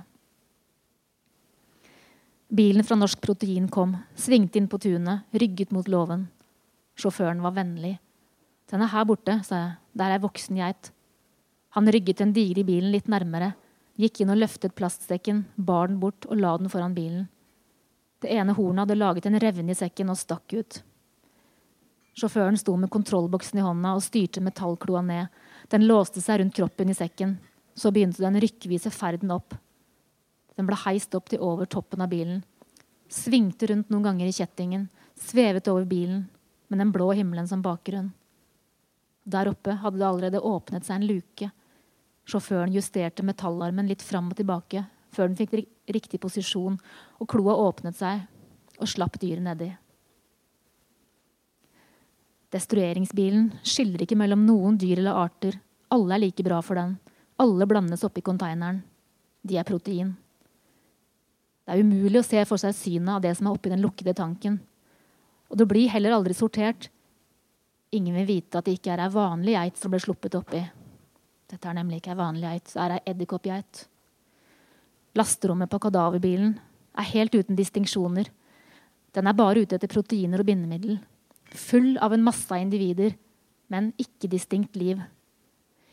Bilen 2.48 2.84
fra 2.84 2.96
Norsk 2.96 3.20
Protein 3.20 3.68
kom, 3.68 3.96
svingte 4.16 4.56
inn 4.58 4.68
på 4.68 4.80
tunet, 4.80 5.28
rygget 5.32 5.72
mot 5.74 5.88
låven. 5.88 6.26
Sjåføren 6.96 7.42
var 7.44 7.56
vennlig. 7.58 7.98
Den 8.70 8.82
er 8.84 8.92
her 8.92 9.04
borte, 9.08 9.40
sa 9.44 9.58
jeg. 9.60 9.74
Der 9.98 10.14
er 10.14 10.22
voksen 10.22 10.56
geit. 10.56 10.92
Han 11.76 11.90
rygget 11.92 12.22
den 12.22 12.32
digre 12.32 12.64
bilen 12.64 12.92
litt 12.94 13.08
nærmere, 13.08 13.52
Gikk 13.98 14.20
inn 14.22 14.30
og 14.30 14.38
løftet 14.38 14.76
plastsekken, 14.78 15.42
bar 15.56 15.88
den 15.90 15.98
bort 15.98 16.26
og 16.30 16.38
la 16.38 16.52
den 16.60 16.70
foran 16.70 16.94
bilen. 16.94 17.24
Det 18.22 18.30
ene 18.30 18.54
hornet 18.54 18.84
hadde 18.84 18.98
laget 18.98 19.26
en 19.26 19.38
revne 19.42 19.74
i 19.74 19.78
sekken 19.78 20.12
og 20.12 20.18
stakk 20.20 20.54
ut. 20.54 20.78
Sjåføren 22.18 22.58
sto 22.58 22.76
med 22.78 22.92
kontrollboksen 22.94 23.58
i 23.58 23.64
hånda 23.66 23.96
og 23.98 24.04
styrte 24.06 24.42
metallkloa 24.42 25.02
ned. 25.06 25.34
Den 25.70 25.86
låste 25.90 26.22
seg 26.22 26.38
rundt 26.40 26.54
kroppen 26.54 26.90
i 26.90 26.96
sekken. 26.98 27.36
Så 27.74 27.90
begynte 27.94 28.22
den 28.22 28.38
rykkvise 28.42 28.90
ferden 28.94 29.34
opp. 29.34 29.54
Den 30.58 30.66
ble 30.66 30.76
heist 30.82 31.14
opp 31.14 31.30
til 31.30 31.42
over 31.44 31.70
toppen 31.70 32.02
av 32.02 32.10
bilen. 32.10 32.42
Svingte 33.08 33.70
rundt 33.70 33.92
noen 33.92 34.08
ganger 34.08 34.26
i 34.26 34.34
kjettingen, 34.34 34.88
svevet 35.14 35.70
over 35.70 35.86
bilen, 35.88 36.26
med 36.68 36.82
den 36.82 36.90
blå 36.92 37.12
himmelen 37.14 37.46
som 37.48 37.62
bakgrunn. 37.62 38.10
Der 39.24 39.48
oppe 39.48 39.78
hadde 39.78 40.00
det 40.00 40.08
allerede 40.08 40.42
åpnet 40.44 40.84
seg 40.84 40.98
en 40.98 41.08
luke. 41.08 41.50
Sjåføren 42.28 42.74
justerte 42.74 43.24
metallarmen 43.24 43.88
litt 43.88 44.02
fram 44.04 44.32
og 44.32 44.36
tilbake 44.40 44.84
før 45.14 45.30
den 45.30 45.38
fikk 45.38 45.54
riktig 45.88 46.20
posisjon, 46.20 46.76
og 47.18 47.30
kloa 47.30 47.56
åpnet 47.68 47.96
seg 47.96 48.26
og 48.78 48.90
slapp 48.90 49.16
dyret 49.22 49.44
nedi. 49.46 49.70
Destrueringsbilen 52.52 53.50
skiller 53.66 54.04
ikke 54.04 54.16
mellom 54.18 54.46
noen 54.48 54.78
dyr 54.80 55.00
eller 55.00 55.18
arter. 55.24 55.58
Alle 55.92 56.16
er 56.16 56.22
like 56.26 56.44
bra 56.44 56.60
for 56.64 56.80
den. 56.80 56.96
Alle 57.40 57.66
blandes 57.68 58.04
oppi 58.06 58.24
konteineren. 58.24 58.80
De 59.44 59.58
er 59.60 59.68
protein. 59.68 60.14
Det 61.68 61.74
er 61.76 61.84
umulig 61.84 62.22
å 62.22 62.24
se 62.24 62.40
for 62.48 62.56
seg 62.56 62.72
synet 62.72 63.10
av 63.12 63.20
det 63.20 63.34
som 63.36 63.44
er 63.44 63.52
oppi 63.58 63.68
den 63.68 63.82
lukkede 63.84 64.14
tanken. 64.16 64.54
Og 65.52 65.58
det 65.60 65.66
blir 65.68 65.90
heller 65.92 66.14
aldri 66.16 66.32
sortert. 66.32 66.86
Ingen 67.92 68.16
vil 68.16 68.24
vite 68.30 68.56
at 68.56 68.64
det 68.64 68.78
ikke 68.78 68.94
er 68.94 69.02
ei 69.04 69.12
vanlig 69.12 69.52
geit 69.52 69.76
som 69.76 69.92
ble 69.92 70.00
sluppet 70.00 70.38
oppi. 70.38 70.62
Dette 71.52 71.68
er 71.68 71.76
nemlig 71.76 72.00
ikke 72.00 72.14
ei 72.14 72.20
vanlig 72.22 72.46
geit, 72.46 72.72
det 72.72 72.80
er 72.86 72.94
ei 72.94 73.02
edderkoppgeit. 73.12 73.82
Lasterommet 75.20 75.68
på 75.68 75.82
kadaverbilen 75.84 76.56
er 76.96 77.10
helt 77.12 77.36
uten 77.36 77.60
distinksjoner. 77.60 78.32
Den 79.12 79.28
er 79.28 79.36
bare 79.36 79.60
ute 79.60 79.76
etter 79.76 79.92
proteiner 79.92 80.40
og 80.40 80.48
bindemiddel. 80.48 80.96
Full 81.52 81.98
av 82.00 82.16
en 82.16 82.24
masse 82.24 82.48
av 82.48 82.64
individer, 82.64 83.12
men 83.68 83.92
ikke 84.00 84.32
distinkt 84.32 84.80
liv. 84.80 85.04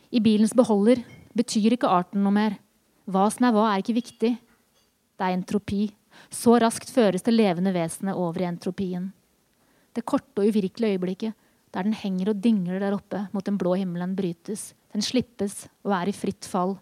I 0.08 0.24
bilens 0.24 0.56
beholder 0.56 1.04
betyr 1.36 1.76
ikke 1.76 1.92
arten 1.92 2.24
noe 2.24 2.40
mer. 2.40 2.60
Hva 3.12 3.28
som 3.28 3.44
er 3.44 3.56
hva, 3.60 3.68
er 3.74 3.84
ikke 3.84 4.00
viktig. 4.00 4.36
Det 5.16 5.26
er 5.26 5.36
entropi. 5.36 5.88
Så 6.32 6.58
raskt 6.60 6.92
føres 6.92 7.24
det 7.26 7.34
levende 7.36 7.74
vesenet 7.76 8.16
over 8.16 8.42
i 8.42 8.50
entropien. 8.50 9.12
Det 9.96 10.04
korte 10.08 10.44
og 10.44 10.52
uvirkelige 10.52 10.96
øyeblikket 10.96 11.42
der 11.76 11.84
den 11.84 11.96
henger 11.96 12.32
og 12.32 12.40
dingler 12.40 12.80
der 12.80 12.96
oppe 12.96 13.26
mot 13.36 13.44
den 13.44 13.58
blå 13.60 13.76
himmelen, 13.76 14.16
brytes. 14.16 14.74
Den 14.96 15.04
slippes 15.04 15.66
og 15.84 15.92
er 15.98 16.08
i 16.08 16.16
fritt 16.16 16.48
fall. 16.48 16.78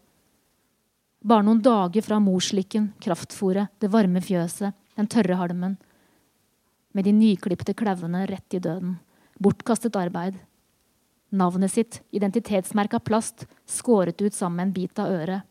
Bare 1.24 1.46
noen 1.48 1.64
dager 1.66 2.06
fra 2.06 2.20
morslikken, 2.22 2.92
kraftfôret, 3.02 3.72
det 3.82 3.90
varme 3.90 4.22
fjøset, 4.22 4.76
den 5.00 5.10
tørre 5.10 5.40
halmen. 5.40 5.78
Med 6.94 7.08
de 7.08 7.14
nyklipte 7.16 7.74
klauvene 7.74 8.28
rett 8.30 8.54
i 8.54 8.62
døden. 8.62 9.00
Bortkastet 9.42 9.98
arbeid. 9.98 10.38
Navnet 11.34 11.74
sitt, 11.74 12.04
identitetsmerka 12.14 13.00
plast, 13.02 13.48
skåret 13.66 14.22
ut 14.22 14.36
sammen 14.36 14.60
med 14.60 14.68
en 14.68 14.76
bit 14.76 15.02
av 15.02 15.10
øret. 15.10 15.50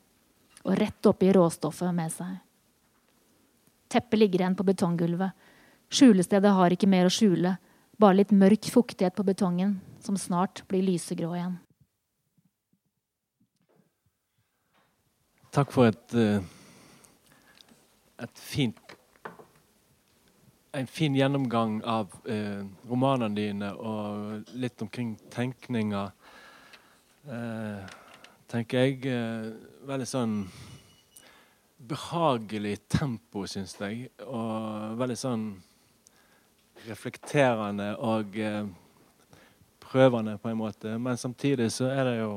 Og 0.62 0.78
rett 0.78 1.10
oppi 1.10 1.32
råstoffet 1.34 1.90
med 1.96 2.14
seg. 2.14 2.36
Teppet 3.92 4.18
ligger 4.18 4.42
igjen 4.42 4.56
på 4.56 4.64
betonggulvet. 4.64 5.36
Skjulestedet 5.92 6.54
har 6.56 6.72
ikke 6.72 6.88
mer 6.88 7.08
å 7.08 7.12
skjule. 7.12 7.58
Bare 8.00 8.16
litt 8.16 8.32
mørk 8.32 8.70
fuktighet 8.72 9.14
på 9.18 9.26
betongen, 9.28 9.76
som 10.00 10.16
snart 10.16 10.64
blir 10.70 10.84
lysegrå 10.86 11.34
igjen. 11.36 11.58
Takk 15.52 15.74
for 15.74 15.92
et, 15.92 16.14
eh, 16.16 16.40
et 18.24 18.38
fint 18.40 18.96
en 20.72 20.86
fin 20.86 21.14
gjennomgang 21.14 21.82
av 21.84 22.12
eh, 22.24 22.64
romanene 22.88 23.36
dine 23.36 23.72
og 23.76 24.52
litt 24.56 24.80
omkring 24.82 25.14
tenkninga. 25.32 26.06
Eh, 27.28 27.82
tenker 28.48 28.86
jeg. 28.86 29.02
Eh, 29.06 29.50
veldig 29.88 30.08
sånn 30.08 30.36
behagelig 31.88 32.76
tempo, 32.88 33.46
syns 33.50 33.74
jeg. 33.80 34.08
Og 34.26 34.96
veldig 35.00 35.18
sånn 35.18 35.46
reflekterende 36.86 37.92
og 38.02 38.38
eh, 38.38 38.66
prøvende, 39.82 40.38
på 40.38 40.48
en 40.50 40.60
måte. 40.60 40.98
Men 40.98 41.16
samtidig 41.20 41.70
så 41.74 41.90
er 41.92 42.04
det 42.08 42.16
jo 42.20 42.32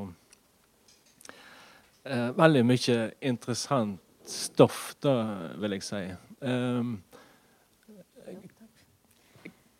eh, 2.03 2.29
veldig 2.37 2.63
mye 2.67 2.97
interessant 3.21 4.01
stoff, 4.25 4.95
da, 5.05 5.13
vil 5.61 5.77
jeg 5.77 5.85
si. 5.85 6.03
Eh, 6.49 6.83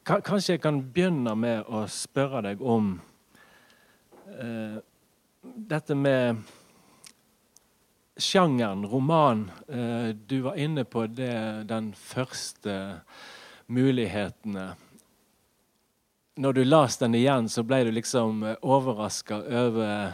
kanskje 0.05 0.53
jeg 0.53 0.61
kan 0.61 0.83
begynne 0.93 1.33
med 1.37 1.65
å 1.65 1.85
spørre 1.89 2.43
deg 2.45 2.61
om 2.61 2.91
uh, 4.29 4.77
dette 5.41 5.95
med 5.97 6.43
sjangeren, 8.17 8.85
roman. 8.85 9.51
Uh, 9.67 10.09
du 10.09 10.41
var 10.41 10.55
inne 10.55 10.83
på 10.83 11.07
det, 11.07 11.63
den 11.67 11.93
første 11.93 13.01
mulighetene. 13.67 14.75
Når 16.35 16.53
du 16.53 16.63
leste 16.63 17.05
den 17.05 17.15
igjen, 17.15 17.49
så 17.49 17.63
ble 17.63 17.83
du 17.87 17.91
liksom 17.95 18.43
overraska 18.61 19.39
over 19.63 20.13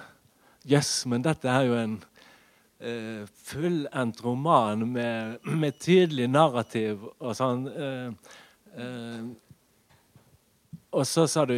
Jøss, 0.62 0.89
yes, 1.02 1.06
men 1.10 1.24
dette 1.26 1.49
er 1.49 1.64
jo 1.66 1.74
en 1.74 1.95
uh, 2.86 3.24
fullendt 3.49 4.20
roman 4.22 4.84
med, 4.93 5.39
med, 5.41 5.80
tydelig 5.82 6.28
narrativ 6.30 7.02
og 7.18 7.34
sånn. 7.34 7.66
Uh, 7.66 8.14
uh, 8.78 9.26
og 10.93 11.08
så 11.10 11.26
sa 11.26 11.47
du 11.49 11.56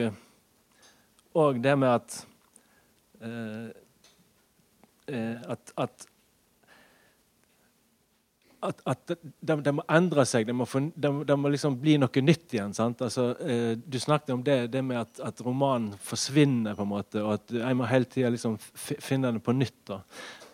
òg 1.36 1.60
det 1.64 1.76
med 1.80 1.90
at 1.98 2.24
at, 5.04 5.72
at 5.76 6.06
at, 8.64 8.82
at 8.88 9.12
det, 9.14 9.56
de 9.66 9.74
må 9.76 9.84
endre 9.92 10.26
seg. 10.28 10.48
Det 10.48 10.56
må, 10.56 10.68
de, 10.96 11.12
de 11.28 11.38
må 11.40 11.52
liksom 11.52 11.76
bli 11.82 11.98
noe 12.02 12.24
nytt 12.24 12.56
igjen. 12.56 12.74
Altså, 12.80 13.30
eh, 13.44 13.74
du 13.78 14.00
snakket 14.00 14.34
om 14.36 14.44
det, 14.46 14.58
det 14.74 14.84
med 14.86 15.02
at, 15.02 15.22
at, 15.32 15.44
romanen 15.46 15.94
forsvinner, 16.02 16.78
på 16.78 16.86
en 16.86 16.92
måte, 16.94 17.24
og 17.24 17.38
at 17.38 17.54
jeg 17.60 17.78
må 17.80 17.88
hele 17.90 18.10
tida 18.10 18.32
liksom 18.34 18.58
finne 18.60 19.32
den 19.32 19.44
på 19.44 19.56
nytt. 19.58 19.80
Da. 19.90 20.02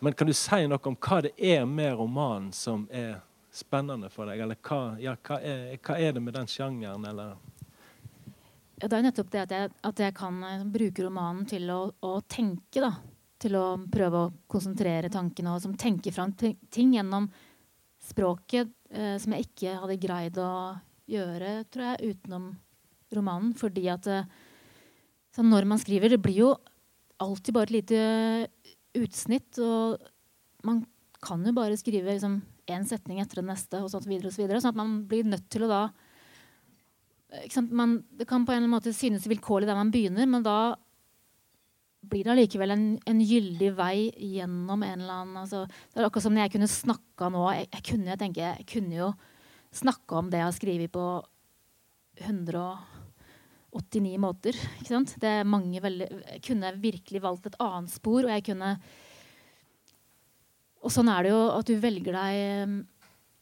Men 0.03 0.15
kan 0.17 0.29
du 0.29 0.35
si 0.37 0.63
noe 0.69 0.81
om 0.89 0.97
hva 0.97 1.21
det 1.25 1.33
er 1.37 1.65
med 1.69 1.97
romanen 1.99 2.51
som 2.55 2.87
er 2.91 3.19
spennende 3.53 4.11
for 4.13 4.29
deg? 4.29 4.41
Eller 4.45 4.59
hva, 4.63 4.81
ja, 5.01 5.15
hva, 5.15 5.39
er, 5.43 5.77
hva 5.83 5.99
er, 5.99 6.15
det 6.15 6.23
med 6.23 6.37
den 6.37 6.49
sjangeren? 6.49 7.05
Eller? 7.09 7.37
Ja, 8.79 8.87
det 8.87 8.95
er 8.95 9.05
nettopp 9.09 9.31
det 9.33 9.43
at 9.43 9.55
jeg, 9.55 9.71
at 9.91 10.03
jeg 10.05 10.15
kan 10.17 10.43
eh, 10.47 10.65
bruke 10.71 11.05
romanen 11.05 11.45
til 11.49 11.69
å, 11.73 11.81
å, 12.05 12.17
tenke. 12.27 12.81
da. 12.81 12.93
Til 13.39 13.55
å 13.55 13.65
prøve 13.91 14.19
å 14.25 14.31
konsentrere 14.51 15.11
tankene 15.11 15.53
og 15.55 15.61
som 15.63 15.75
tenke 15.79 16.11
fram 16.11 16.33
ting 16.35 16.95
gjennom 16.97 17.29
språket 18.09 18.71
eh, 18.91 19.15
som 19.21 19.35
jeg 19.35 19.47
ikke 19.47 19.75
hadde 19.83 20.01
greid 20.01 20.39
å 20.41 20.51
gjøre 21.09 21.53
tror 21.71 21.85
jeg, 21.91 22.15
utenom 22.15 22.51
romanen. 23.15 23.53
Fordi 23.57 23.87
at 23.91 24.09
eh, 24.09 24.29
når 25.39 25.67
man 25.69 25.79
skriver 25.79 26.11
Det 26.11 26.19
blir 26.19 26.41
jo 26.41 26.53
alltid 27.23 27.55
bare 27.55 27.69
et 27.69 27.75
lite 27.77 27.99
utsnitt. 28.99 29.59
Og 29.63 29.99
man 30.67 30.83
kan 31.23 31.43
jo 31.45 31.55
bare 31.55 31.79
skrive 31.79 32.11
liksom 32.11 32.41
setning 32.85 33.17
etter 33.17 33.41
den 33.41 33.49
neste, 33.49 33.79
og 33.81 33.89
sånn 33.89 34.05
videre 34.05 34.29
og 34.29 34.35
så 34.35 34.43
videre. 34.43 34.59
Sånn 34.61 34.75
at 34.75 34.77
man 34.81 34.99
blir 35.09 35.25
nødt 35.25 35.47
til 35.49 35.65
å 35.65 35.71
da 35.71 35.81
man, 37.69 38.03
Det 38.09 38.25
kan 38.25 38.45
på 38.45 38.53
en 38.53 38.69
måte 38.69 38.93
synes 38.93 39.27
vilkårlig 39.29 39.67
der 39.69 39.77
man 39.77 39.91
begynner, 39.93 40.25
men 40.25 40.45
da 40.45 40.75
blir 41.99 42.23
det 42.23 42.31
allikevel 42.33 42.71
en, 42.73 42.85
en 43.09 43.19
gyldig 43.19 43.73
vei 43.75 44.09
gjennom 44.15 44.83
en 44.85 45.01
eller 45.01 45.17
annen 45.21 45.41
altså, 45.41 45.65
Det 45.67 45.99
er 45.99 46.07
akkurat 46.07 46.25
som 46.25 46.35
når 46.35 46.45
jeg 46.45 46.53
kunne 46.55 46.71
snakka 46.71 47.27
nå 47.33 47.43
jeg, 47.51 47.67
jeg, 47.73 47.83
kunne, 47.89 48.07
jeg, 48.07 48.21
tenker, 48.21 48.53
jeg 48.53 48.67
kunne 48.71 48.95
jo 48.95 49.09
snakka 49.75 50.21
om 50.21 50.31
det 50.31 50.39
jeg 50.39 50.47
har 50.47 50.55
skrevet 50.55 50.93
på 50.93 51.05
189 52.19 54.15
måter. 54.19 54.57
Det 54.81 55.29
er 55.29 55.47
mange 55.47 55.79
veldig, 55.83 56.07
jeg 56.33 56.41
kunne 56.47 56.71
virkelig 56.81 57.21
valgt 57.23 57.45
et 57.51 57.59
annet 57.63 57.93
spor, 57.93 58.23
og 58.23 58.33
jeg 58.33 58.47
kunne 58.49 58.71
Og 60.79 60.91
sånn 60.95 61.11
er 61.11 61.23
det 61.23 61.31
jo 61.35 61.41
at 61.53 61.67
du 61.67 61.75
velger 61.83 62.15
deg 62.15 62.33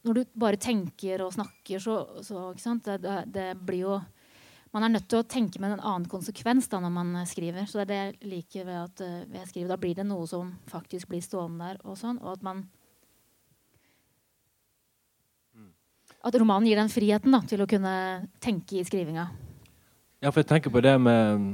Når 0.06 0.14
du 0.14 0.22
bare 0.34 0.60
tenker 0.60 1.22
og 1.24 1.34
snakker, 1.34 1.78
så, 1.82 2.22
så 2.22 2.52
det, 2.84 3.18
det 3.32 3.48
blir 3.62 3.82
jo 3.86 3.98
man 4.72 4.84
er 4.84 4.92
nødt 4.92 5.08
til 5.08 5.22
å 5.22 5.26
tenke 5.28 5.60
med 5.62 5.76
en 5.76 5.80
annen 5.82 6.08
konsekvens 6.10 6.68
da 6.68 6.80
når 6.82 6.92
man 6.92 7.14
eh, 7.20 7.28
skriver. 7.28 7.68
Så 7.68 7.80
det 7.80 7.84
er 7.84 7.90
det 7.90 8.00
jeg 8.00 8.32
liker 8.32 8.66
ved 8.68 8.80
at 8.82 9.04
uh, 9.04 9.14
ved 9.28 9.38
jeg 9.40 9.50
skriver. 9.52 9.70
Da 9.72 9.80
blir 9.80 9.96
det 9.96 10.06
noe 10.08 10.26
som 10.28 10.50
faktisk 10.68 11.08
blir 11.12 11.24
stående 11.24 11.70
der. 11.70 11.80
Og 11.88 11.96
sånn, 12.00 12.20
og 12.24 12.36
at 12.36 12.44
man 12.46 12.66
At 16.28 16.34
romanen 16.34 16.66
gir 16.66 16.74
den 16.76 16.90
friheten 16.90 17.30
da, 17.30 17.38
til 17.46 17.62
å 17.62 17.66
kunne 17.70 17.90
tenke 18.42 18.80
i 18.80 18.82
skrivinga. 18.84 19.28
Ja, 20.18 20.32
for 20.32 20.42
jeg 20.42 20.48
tenker 20.50 20.72
på 20.74 20.80
det 20.82 20.96
med, 20.98 21.44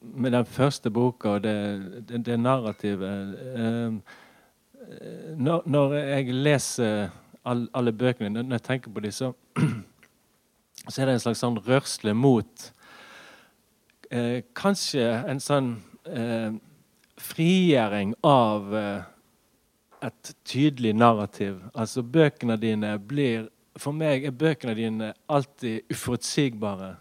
med 0.00 0.32
den 0.32 0.46
første 0.48 0.88
boka 0.90 1.34
og 1.36 1.42
det, 1.44 1.52
det, 2.08 2.22
det 2.24 2.38
narrativet. 2.40 3.36
Uh, 3.52 4.00
når, 5.36 5.68
når, 5.68 5.94
jeg 6.00 6.38
leser 6.48 7.12
all, 7.44 7.66
alle 7.76 7.92
bøkene, 7.92 8.32
når 8.40 8.56
jeg 8.56 8.66
tenker 8.70 8.96
på 8.96 9.04
dem, 9.04 9.12
så 9.12 9.34
så 10.88 11.02
er 11.02 11.08
det 11.08 11.16
en 11.16 11.24
slags 11.24 11.42
sånn 11.42 11.58
rørsle 11.64 12.12
mot 12.16 12.68
eh, 14.10 14.44
Kanskje 14.56 15.06
en 15.30 15.40
sånn 15.40 15.70
eh, 16.04 16.52
frigjøring 17.20 18.14
av 18.26 18.74
eh, 18.76 19.06
et 20.04 20.34
tydelig 20.44 20.92
narrativ. 20.96 21.62
Altså 21.72 22.02
bøkene 22.02 22.58
dine 22.60 22.96
blir 22.98 23.48
For 23.80 23.90
meg 23.96 24.22
er 24.22 24.34
bøkene 24.38 24.74
dine 24.78 25.08
alltid 25.26 25.88
uforutsigbare. 25.90 26.92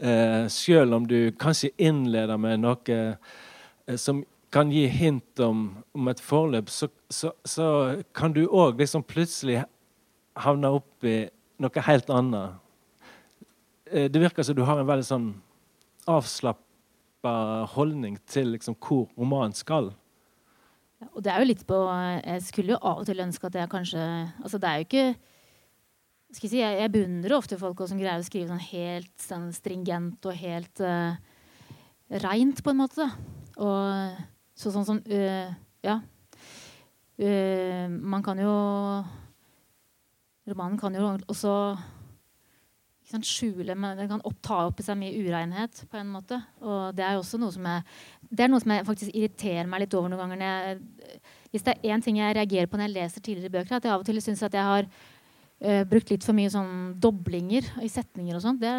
Eh, 0.00 0.46
selv 0.48 0.94
om 0.96 1.04
du 1.04 1.28
kanskje 1.36 1.74
innleder 1.76 2.38
med 2.40 2.62
noe 2.62 2.94
eh, 2.94 3.96
som 4.00 4.22
kan 4.50 4.70
gi 4.72 4.86
hint 4.88 5.42
om, 5.44 5.66
om 5.92 6.08
et 6.08 6.22
forløp, 6.24 6.70
så, 6.72 6.88
så, 7.12 7.34
så 7.44 7.66
kan 8.16 8.32
du 8.32 8.46
òg 8.46 8.80
liksom 8.80 9.04
plutselig 9.04 9.60
havne 10.40 10.72
opp 10.80 11.04
i 11.04 11.28
noe 11.60 11.84
helt 11.84 12.08
annet. 12.10 12.56
Eh, 13.90 14.10
det 14.10 14.22
virker 14.22 14.46
som 14.46 14.56
du 14.56 14.62
har 14.66 14.78
en 14.78 14.88
veldig 14.88 15.06
sånn 15.06 15.30
avslappa 16.10 17.34
holdning 17.74 18.16
til 18.30 18.54
liksom 18.54 18.76
hvor 18.78 19.08
romanen 19.18 19.56
skal. 19.56 19.90
Ja, 21.00 21.08
og 21.14 21.24
det 21.24 21.32
er 21.32 21.42
jo 21.42 21.48
litt 21.48 21.66
på 21.68 21.76
Jeg 22.20 22.42
skulle 22.44 22.74
jo 22.74 22.80
av 22.84 23.00
og 23.00 23.06
til 23.08 23.22
ønske 23.24 23.48
at 23.48 23.54
jeg 23.56 23.70
kanskje 23.72 24.00
Altså, 24.44 24.58
det 24.60 24.68
er 24.68 24.74
jo 24.76 24.84
ikke 24.84 25.04
skal 26.30 26.46
jeg, 26.46 26.50
si, 26.52 26.58
jeg, 26.60 26.76
jeg 26.78 26.92
beundrer 26.94 27.34
ofte 27.34 27.56
folk 27.58 27.80
som 27.90 27.98
greier 27.98 28.20
å 28.22 28.26
skrive 28.26 28.52
sånn 28.52 28.62
helt 28.68 29.14
sånn 29.18 29.48
stringent 29.50 30.28
og 30.30 30.36
helt 30.38 30.82
uh, 30.84 31.16
reint, 32.22 32.60
på 32.62 32.70
en 32.70 32.78
måte. 32.78 33.06
Og 33.58 34.20
så, 34.54 34.70
sånn 34.70 34.86
som 34.86 35.00
uh, 35.10 35.50
Ja. 35.82 35.96
Uh, 37.18 37.90
man 37.90 38.22
kan 38.22 38.38
jo 38.38 38.52
Romanen 40.46 40.78
kan 40.78 40.94
jo 40.94 41.16
også 41.26 41.50
sant, 43.10 43.26
skjule 43.26 43.74
men 43.74 43.98
Den 43.98 44.08
kan 44.10 44.22
opp, 44.26 44.38
ta 44.44 44.62
opp 44.68 44.80
i 44.80 44.86
seg 44.86 44.98
mye 45.00 45.14
urenhet 45.18 45.84
på 45.90 45.98
en 46.00 46.10
måte. 46.12 46.38
Og 46.62 46.96
det 46.96 47.04
er 47.06 47.18
også 47.18 47.40
noe 47.40 47.54
som 47.54 47.66
jeg, 47.66 47.84
det 48.30 48.44
er 48.44 48.52
noe 48.52 48.62
som 48.62 48.74
jeg 48.74 48.86
faktisk 48.88 49.14
irriterer 49.14 49.70
meg 49.70 49.84
litt 49.84 49.96
over 49.98 50.12
noen 50.12 50.34
ganger. 50.34 50.44
Jeg, 50.44 51.22
hvis 51.52 51.66
det 51.66 51.74
er 51.74 51.94
én 51.94 52.04
ting 52.04 52.20
jeg 52.20 52.36
reagerer 52.38 52.70
på 52.70 52.78
når 52.78 52.88
jeg 52.88 52.96
leser 52.96 53.24
tidligere 53.24 53.54
bøker, 53.58 53.78
at 53.78 53.88
jeg 53.88 53.94
av 53.94 54.04
og 54.04 54.06
til 54.08 54.22
syns 54.22 54.44
at 54.46 54.54
jeg 54.56 54.68
har 54.68 54.86
uh, 54.86 55.82
brukt 55.90 56.12
litt 56.12 56.26
for 56.26 56.38
mye 56.38 56.52
sånn 56.52 56.74
doblinger 57.02 57.66
i 57.82 57.90
setninger 57.90 58.38
og 58.38 58.44
sånn. 58.44 58.60
Det, 58.62 58.74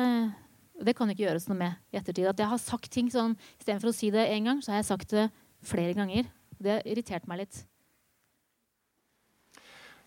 det 0.87 0.95
kan 0.97 1.11
ikke 1.11 1.25
gjøres 1.27 1.49
noe 1.51 1.59
med 1.59 1.91
i 1.91 1.99
ettertid. 1.99 2.29
At 2.31 2.39
jeg 2.39 2.51
har 2.53 2.63
sagt 2.63 2.91
ting 2.93 3.11
sånn 3.11 3.35
istedenfor 3.59 3.91
å 3.91 3.95
si 3.95 4.13
det 4.13 4.29
én 4.31 4.47
gang, 4.47 4.63
så 4.63 4.73
har 4.73 4.81
jeg 4.81 4.91
sagt 4.93 5.17
det 5.17 5.27
flere 5.67 5.97
ganger. 5.97 6.31
Det 6.61 6.77
har 6.77 6.87
irritert 6.87 7.27
meg 7.29 7.43
litt. 7.43 7.63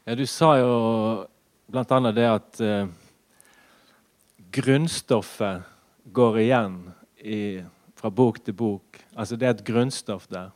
Ja, 0.05 0.17
du 0.17 0.27
sa 0.29 0.51
jo 0.61 0.73
blant 1.73 1.93
annet 1.97 2.17
det 2.17 2.27
at 2.29 2.61
uh, 2.61 2.85
grunnstoffet 4.55 5.63
går 6.05 6.39
igjen 6.45 6.79
i, 7.19 7.63
fra 7.99 8.11
bok 8.11 8.41
til 8.45 8.57
bok. 8.57 9.01
Altså 9.17 9.39
det 9.39 9.49
er 9.49 9.57
et 9.57 9.65
grunnstoff 9.67 10.29
der. 10.31 10.53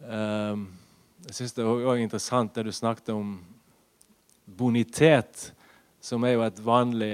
Um, 0.00 0.66
jeg 1.26 1.36
syns 1.36 1.54
det 1.54 1.64
er 1.64 1.70
også 1.70 1.96
interessant 2.00 2.54
det 2.56 2.64
du 2.66 2.72
snakket 2.72 3.12
om 3.14 3.34
bonitet, 4.58 5.50
som 6.00 6.24
er 6.24 6.34
jo 6.34 6.46
et 6.46 6.64
vanlig 6.64 7.12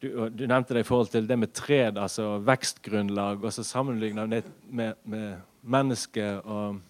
du, 0.00 0.06
du, 0.32 0.46
nevnte 0.48 0.72
det 0.72 0.84
i 0.84 0.88
forhold 0.88 1.10
til 1.12 1.26
det 1.28 1.36
med 1.36 1.50
tred, 1.52 1.98
altså 2.00 2.38
vekstgrunnlag, 2.40 3.42
og 3.44 3.52
så 3.52 3.64
sammenligna 3.66 4.24
det 4.30 4.46
med, 4.70 4.94
med 5.04 5.42
mennesket 5.60 6.40
og 6.40 6.80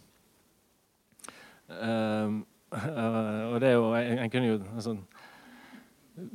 um, 1.67 2.45
Og 3.51 3.57
det 3.59 3.69
er 3.69 3.73
jo 3.73 3.95
En 3.95 4.31
kunne 4.31 4.47
jo 4.47 4.61
altså, 4.75 4.95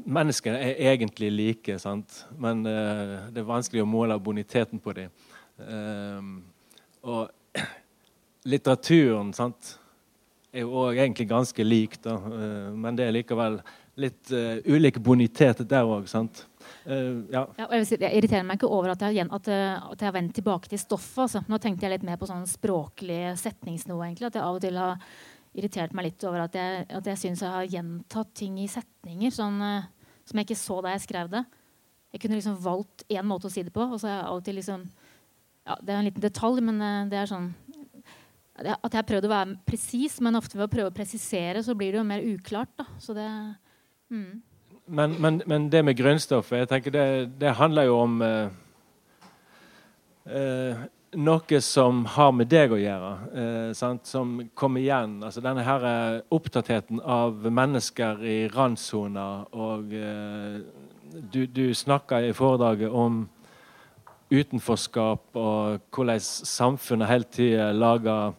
Menneskene 0.05 0.59
er 0.61 0.91
egentlig 0.93 1.31
like, 1.33 1.77
sant? 1.81 2.25
men 2.39 2.65
uh, 2.67 3.29
det 3.33 3.41
er 3.41 3.47
vanskelig 3.47 3.83
å 3.83 3.89
måle 3.89 4.17
boniteten 4.21 4.81
på 4.81 4.93
dem. 4.97 5.13
Uh, 5.59 6.43
og 7.05 7.55
litteraturen 8.51 9.33
sant, 9.35 9.75
er 10.55 10.63
jo 10.63 10.85
òg 10.85 10.99
egentlig 10.99 11.27
ganske 11.29 11.65
lik, 11.67 11.99
da, 12.03 12.15
uh, 12.19 12.69
men 12.75 12.97
det 12.97 13.07
er 13.07 13.17
likevel 13.17 13.59
litt 13.99 14.31
uh, 14.35 14.57
ulik 14.67 14.99
bonitet 15.03 15.63
der 15.69 15.87
òg. 15.87 16.07
Uh, 16.09 17.23
ja. 17.31 17.45
ja 17.59 17.67
jeg, 17.77 17.85
si, 17.87 17.99
jeg, 17.99 18.11
irriterer 18.17 18.47
meg 18.47 18.59
ikke 18.59 18.71
over 18.71 18.91
at 18.95 19.05
jeg, 19.07 19.23
at, 19.25 19.47
at 19.47 20.01
jeg 20.01 20.09
har 20.09 20.17
vendt 20.17 20.35
tilbake 20.35 20.71
til 20.71 20.81
stoffet. 20.81 21.21
Altså. 21.27 21.45
Nå 21.51 21.59
tenkte 21.63 21.87
jeg 21.87 21.95
litt 21.95 22.07
mer 22.07 22.19
på 22.19 22.29
sånn 22.29 22.43
språklig 22.49 23.21
setningsnivå. 23.39 24.01
egentlig, 24.07 24.31
At 24.31 24.39
jeg 24.39 24.45
av 24.45 24.59
og 24.59 24.65
til 24.65 24.81
har 24.81 24.99
irritert 25.55 25.95
meg 25.95 26.09
litt 26.09 26.25
over 26.27 26.45
at 26.45 26.55
jeg, 26.57 26.85
at 26.97 27.09
jeg 27.11 27.21
syns 27.21 27.43
jeg 27.43 27.53
har 27.53 27.69
gjentatt 27.71 28.33
ting 28.37 28.57
i 28.61 28.69
setninger 28.71 29.33
sånn, 29.33 29.59
uh, 29.61 29.87
som 30.27 30.39
jeg 30.41 30.49
ikke 30.49 30.59
så 30.59 30.79
da 30.83 30.95
jeg 30.95 31.05
skrev 31.05 31.31
det. 31.31 31.43
Jeg 32.15 32.23
kunne 32.23 32.39
liksom 32.39 32.57
valgt 32.63 33.05
én 33.11 33.27
måte 33.27 33.49
å 33.49 33.53
si 33.53 33.63
det 33.65 33.73
på. 33.75 33.83
og 33.85 33.99
så 33.99 34.09
har 34.09 34.17
jeg 34.17 34.31
alltid 34.31 34.57
liksom, 34.61 34.87
ja, 35.65 35.77
Det 35.81 35.93
er 35.93 35.99
en 35.99 36.09
liten 36.09 36.25
detalj, 36.25 36.63
men 36.65 36.81
uh, 36.81 37.05
det 37.11 37.21
er 37.21 37.31
sånn 37.31 37.53
at 38.55 38.87
jeg 38.87 38.95
har 38.95 39.07
prøvd 39.09 39.25
å 39.27 39.29
være 39.33 39.55
presis, 39.67 40.13
men 40.23 40.37
ofte 40.39 40.55
ved 40.55 40.69
å 40.69 40.71
prøve 40.71 40.87
å 40.87 40.95
presisere 40.95 41.59
så 41.59 41.73
blir 41.75 41.91
det 41.91 41.99
jo 41.99 42.07
mer 42.07 42.23
uklart. 42.23 42.71
da, 42.79 42.87
så 43.03 43.15
det... 43.17 43.29
Mm 44.13 44.43
men, 44.85 45.15
men, 45.21 45.41
men, 45.45 45.69
det 45.71 45.81
med 45.85 45.97
grønnstoffet 45.97 46.63
jeg 46.63 46.69
tenker 46.69 46.93
det, 46.93 47.05
det 47.41 47.55
handler 47.57 47.87
jo 47.87 47.97
om 48.03 48.19
eh, 48.21 48.49
eh, 50.29 50.85
noe 51.15 51.59
som 51.63 52.03
har 52.15 52.31
med 52.35 52.49
deg 52.51 52.73
å 52.75 52.79
gjøre, 52.79 53.11
eh, 53.41 53.99
som 54.03 54.35
kommer 54.53 54.83
igjen. 54.83 55.17
Altså 55.23 55.43
denne 55.43 55.63
her 55.65 55.85
eh, 55.89 56.21
opptattheten 56.35 57.01
av 57.01 57.45
mennesker 57.51 58.23
i 58.25 58.37
randsona. 58.53 59.27
Og 59.55 59.95
eh, 59.95 60.59
du, 61.31 61.45
du 61.47 61.73
snakker 61.73 62.27
i 62.27 62.35
foredraget 62.35 62.91
om 62.91 63.25
utenforskap 64.33 65.37
og 65.37 65.83
hvordan 65.93 66.23
samfunnet 66.23 67.11
hele 67.11 67.29
tida 67.29 67.69
lager 67.75 68.33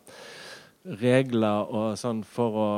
regler 1.00 1.70
og 1.70 1.94
sånn 1.98 2.24
for 2.26 2.60
å 2.60 2.70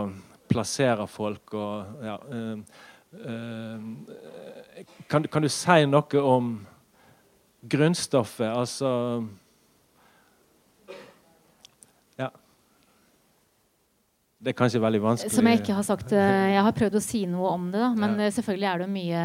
plassere 0.48 1.08
folk. 1.10 1.54
og 1.54 2.04
ja, 2.04 2.20
eh, 2.32 2.86
Eh, 3.12 3.80
kan, 5.08 5.24
kan, 5.24 5.42
du 5.42 5.48
si 5.48 5.86
noe 5.88 6.20
om 6.20 6.50
grunnstoffet? 7.64 8.50
Altså 8.52 8.90
Det 14.38 14.52
er 14.52 14.58
kanskje 14.58 14.80
veldig 14.82 15.00
vanskelig 15.02 15.34
Som 15.34 15.48
jeg 15.50 15.60
ikke 15.60 15.74
har 15.74 15.86
sagt 15.86 16.14
eh, 16.14 16.52
Jeg 16.52 16.62
har 16.62 16.76
prøvd 16.76 16.98
å 17.00 17.02
si 17.02 17.24
noe 17.30 17.50
om 17.56 17.68
det, 17.72 17.80
da, 17.82 17.90
men 17.98 18.14
ja. 18.22 18.30
selvfølgelig 18.36 18.68
er 18.70 18.82
det 18.84 18.88
mye 18.92 19.22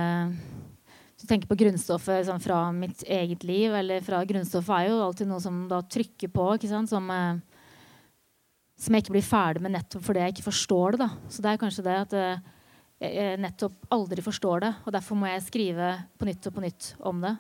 Hvis 0.88 1.26
du 1.26 1.28
tenker 1.30 1.52
på 1.52 1.60
grunnstoffet 1.60 2.28
sånn, 2.30 2.42
fra 2.42 2.64
mitt 2.76 3.06
eget 3.06 3.46
liv, 3.48 3.76
eller 3.78 4.02
fra 4.06 4.24
grunnstoffet 4.28 4.74
er 4.80 4.90
jo 4.90 5.04
alltid 5.06 5.30
noe 5.30 5.44
som 5.44 5.64
da 5.70 5.84
trykker 5.86 6.34
på, 6.34 6.48
som, 6.66 7.12
eh, 7.14 7.70
som 8.82 8.98
jeg 8.98 9.06
ikke 9.06 9.18
blir 9.20 9.28
ferdig 9.28 9.64
med 9.64 9.76
nettopp 9.78 10.04
fordi 10.10 10.26
jeg 10.26 10.36
ikke 10.36 10.50
forstår 10.50 10.98
det. 10.98 11.06
da. 11.06 11.30
Så 11.30 11.46
det 11.46 11.54
er 11.54 11.62
kanskje 11.62 11.86
det 11.86 12.00
at 12.02 12.18
jeg 12.18 13.40
nettopp 13.44 13.94
aldri 13.94 14.24
forstår 14.26 14.66
det. 14.66 14.74
Og 14.88 14.94
derfor 14.96 15.20
må 15.20 15.30
jeg 15.30 15.46
skrive 15.46 15.94
på 16.18 16.28
nytt 16.28 16.50
og 16.50 16.58
på 16.58 16.64
nytt 16.66 16.90
om 17.06 17.22
det. 17.24 17.36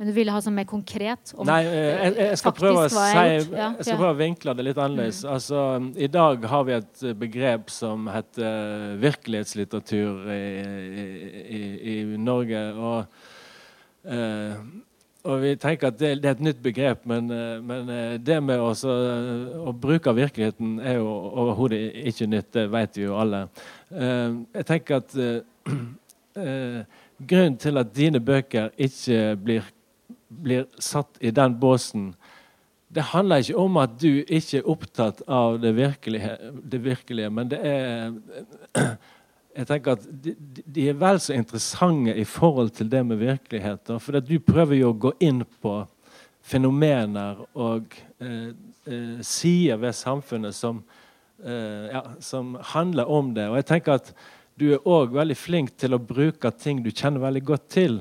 Men 0.00 0.08
du 0.08 0.14
ville 0.16 0.32
ha 0.32 0.40
sånn 0.40 0.56
mer 0.56 0.64
konkret? 0.64 1.34
Om, 1.36 1.44
Nei, 1.44 1.60
eh, 1.68 1.88
jeg, 1.90 2.12
jeg, 2.22 2.40
skal 2.40 2.54
prøve 2.56 2.86
å 2.86 2.88
si, 2.88 3.02
jeg, 3.12 3.42
skal 3.52 3.98
prøve 3.98 4.12
å 4.14 4.16
vinkle 4.16 4.54
det 4.56 4.64
litt 4.70 4.80
annerledes. 4.80 5.18
Mm. 5.26 5.32
Altså, 5.34 5.64
I 6.00 6.08
dag 6.08 6.46
har 6.48 6.62
vi 6.64 6.76
et 6.78 7.02
begrep 7.20 7.72
som 7.74 8.08
heter 8.08 8.94
virkelighetslitteratur 9.02 10.30
i, 10.32 10.44
i, 11.44 11.60
i 11.92 11.98
Norge. 12.16 12.62
Og, 12.80 13.26
uh, 14.08 14.54
og 15.28 15.42
vi 15.42 15.52
tenker 15.60 15.90
at 15.90 15.98
det, 16.00 16.14
det, 16.22 16.30
er 16.30 16.38
et 16.38 16.46
nytt 16.48 16.62
begrep, 16.64 17.04
men, 17.04 17.28
men 17.68 17.92
det 18.24 18.38
med 18.40 18.62
også, 18.64 18.94
å 19.68 19.74
bruke 19.76 20.14
virkeligheten 20.16 20.78
er 20.80 20.96
jo 20.96 21.10
overhodet 21.44 21.82
ikke 22.08 22.30
nytt. 22.32 22.48
Det 22.56 22.64
vet 22.72 22.96
vi 22.96 23.04
jo 23.04 23.18
alle. 23.20 23.42
Eh, 23.90 24.32
jeg 24.54 24.66
tenker 24.68 25.00
at 25.00 25.16
eh, 25.18 25.42
eh, 26.40 26.80
grunnen 27.20 27.58
til 27.60 27.80
at 27.80 27.92
dine 27.96 28.20
bøker 28.22 28.70
ikke 28.78 29.36
blir, 29.44 29.68
blir 30.30 30.66
satt 30.78 31.18
i 31.20 31.32
den 31.34 31.58
båsen, 31.60 32.12
det 32.90 33.04
handler 33.12 33.44
ikke 33.44 33.62
om 33.62 33.76
at 33.78 33.92
du 34.02 34.24
ikke 34.24 34.58
er 34.58 34.70
opptatt 34.70 35.20
av 35.30 35.60
det 35.62 35.70
virkelige, 35.76 36.32
det 36.72 36.80
virkelige 36.82 37.30
men 37.30 37.50
det 37.52 37.60
er 37.62 38.16
jeg 39.60 39.68
tenker 39.68 39.94
at 39.94 40.08
de, 40.24 40.34
de, 40.64 40.88
er 40.88 40.98
vel 40.98 41.20
så 41.22 41.36
interessante 41.36 42.16
i 42.18 42.24
forhold 42.26 42.70
til 42.74 42.90
det 42.90 43.02
med 43.06 43.18
virkeligheter. 43.18 43.98
For 43.98 44.18
du 44.22 44.36
prøver 44.42 44.78
jo 44.78 44.92
å 44.92 44.98
gå 45.06 45.12
inn 45.26 45.42
på 45.62 45.74
fenomener 46.46 47.42
og 47.58 47.94
eh, 48.22 48.50
eh, 48.86 49.18
sider 49.26 49.78
ved 49.82 49.94
samfunnet 49.98 50.54
som, 50.56 50.78
Eh, 51.44 51.90
ja, 51.92 52.04
som 52.18 52.58
handler 52.60 53.08
om 53.08 53.34
det. 53.34 53.48
Og 53.48 53.56
jeg 53.60 53.66
tenker 53.70 53.96
at 53.96 54.12
du 54.60 54.66
er 54.74 54.88
òg 54.88 55.14
veldig 55.16 55.36
flink 55.38 55.72
til 55.80 55.96
å 55.96 56.02
bruke 56.02 56.50
ting 56.52 56.82
du 56.84 56.90
kjenner 56.92 57.22
veldig 57.22 57.42
godt 57.48 57.68
til. 57.72 58.00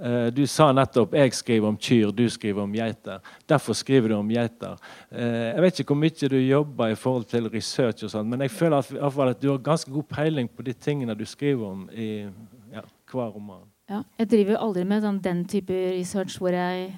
Uh, 0.00 0.28
du 0.30 0.46
sa 0.46 0.72
nettopp 0.72 1.14
'jeg 1.14 1.32
skriver 1.32 1.68
om 1.68 1.76
kyr, 1.76 2.10
du 2.12 2.28
skriver 2.28 2.62
om 2.62 2.72
geiter'. 2.72 3.20
Derfor 3.48 3.72
skriver 3.72 4.08
du 4.08 4.14
om 4.14 4.28
geiter. 4.28 4.76
Uh, 5.12 5.54
jeg 5.54 5.62
vet 5.62 5.80
ikke 5.80 5.94
hvor 5.94 6.00
mye 6.00 6.28
du 6.28 6.36
jobber 6.36 6.86
i 6.88 6.94
forhold 6.94 7.24
til 7.24 7.48
research, 7.48 8.04
og 8.04 8.10
sånt, 8.10 8.28
men 8.28 8.40
jeg 8.40 8.50
føler 8.50 8.76
at, 8.76 9.42
du 9.42 9.50
har 9.50 9.58
ganske 9.58 9.90
god 9.90 10.04
peiling 10.04 10.48
på 10.48 10.62
de 10.62 10.72
tingene 10.72 11.14
du 11.14 11.24
skriver 11.24 11.66
om 11.66 11.88
i 11.92 12.28
ja, 12.72 12.82
hver 13.12 13.32
roman. 13.34 13.64
Ja, 13.88 14.02
jeg 14.18 14.30
driver 14.30 14.56
aldri 14.56 14.84
med 14.84 15.02
sånn, 15.02 15.22
den 15.22 15.44
type 15.44 15.72
research 15.72 16.38
hvor 16.38 16.50
jeg 16.50 16.92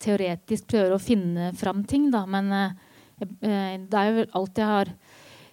teoretisk 0.00 0.66
prøver 0.66 0.94
å 0.94 0.98
finne 0.98 1.52
fram 1.52 1.84
ting. 1.84 2.10
Da. 2.10 2.26
Men 2.26 2.76
Eh, 3.20 3.76
det 3.88 3.96
er 3.96 4.10
jo 4.12 4.26
alt 4.36 4.58
jeg 4.60 4.66
har 4.68 4.90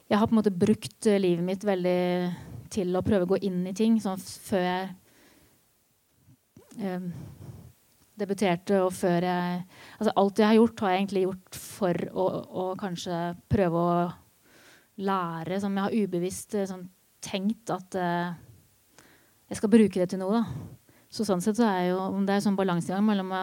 Jeg 0.09 0.19
har 0.19 0.27
på 0.27 0.35
en 0.35 0.39
måte 0.41 0.51
brukt 0.51 1.07
eh, 1.07 1.19
livet 1.19 1.45
mitt 1.45 1.63
veldig 1.63 2.33
til 2.69 2.91
å 2.95 3.01
prøve 3.01 3.23
å 3.23 3.29
gå 3.33 3.37
inn 3.47 3.63
i 3.69 3.73
ting. 3.73 3.95
Sånn 4.01 4.19
før 4.19 4.61
jeg 4.61 4.89
eh, 6.79 7.07
debuterte, 8.19 8.79
og 8.85 8.93
før 8.93 9.25
jeg 9.25 9.63
altså 9.97 10.13
Alt 10.21 10.39
jeg 10.39 10.47
har 10.47 10.59
gjort, 10.59 10.83
har 10.83 10.93
jeg 10.93 11.01
egentlig 11.01 11.25
gjort 11.25 11.59
for 11.59 12.03
å, 12.13 12.27
å 12.63 12.65
kanskje 12.79 13.19
prøve 13.51 13.83
å 13.83 13.95
lære, 15.03 15.59
som 15.61 15.73
jeg 15.73 15.87
har 15.87 15.97
ubevisst 16.03 16.57
sånn, 16.69 16.85
tenkt 17.23 17.71
at 17.73 17.97
eh, 17.97 18.33
jeg 19.49 19.59
skal 19.59 19.71
bruke 19.73 20.01
det 20.01 20.09
til 20.11 20.21
noe. 20.21 20.41
Da. 20.41 20.97
Så 21.13 21.25
sånn 21.27 21.41
sett 21.45 21.59
så 21.59 21.67
er 21.69 21.91
jo, 21.91 22.07
det 22.25 22.37
er 22.37 22.45
sånn 22.45 22.57
balansegang 22.57 23.05
mellom 23.05 23.33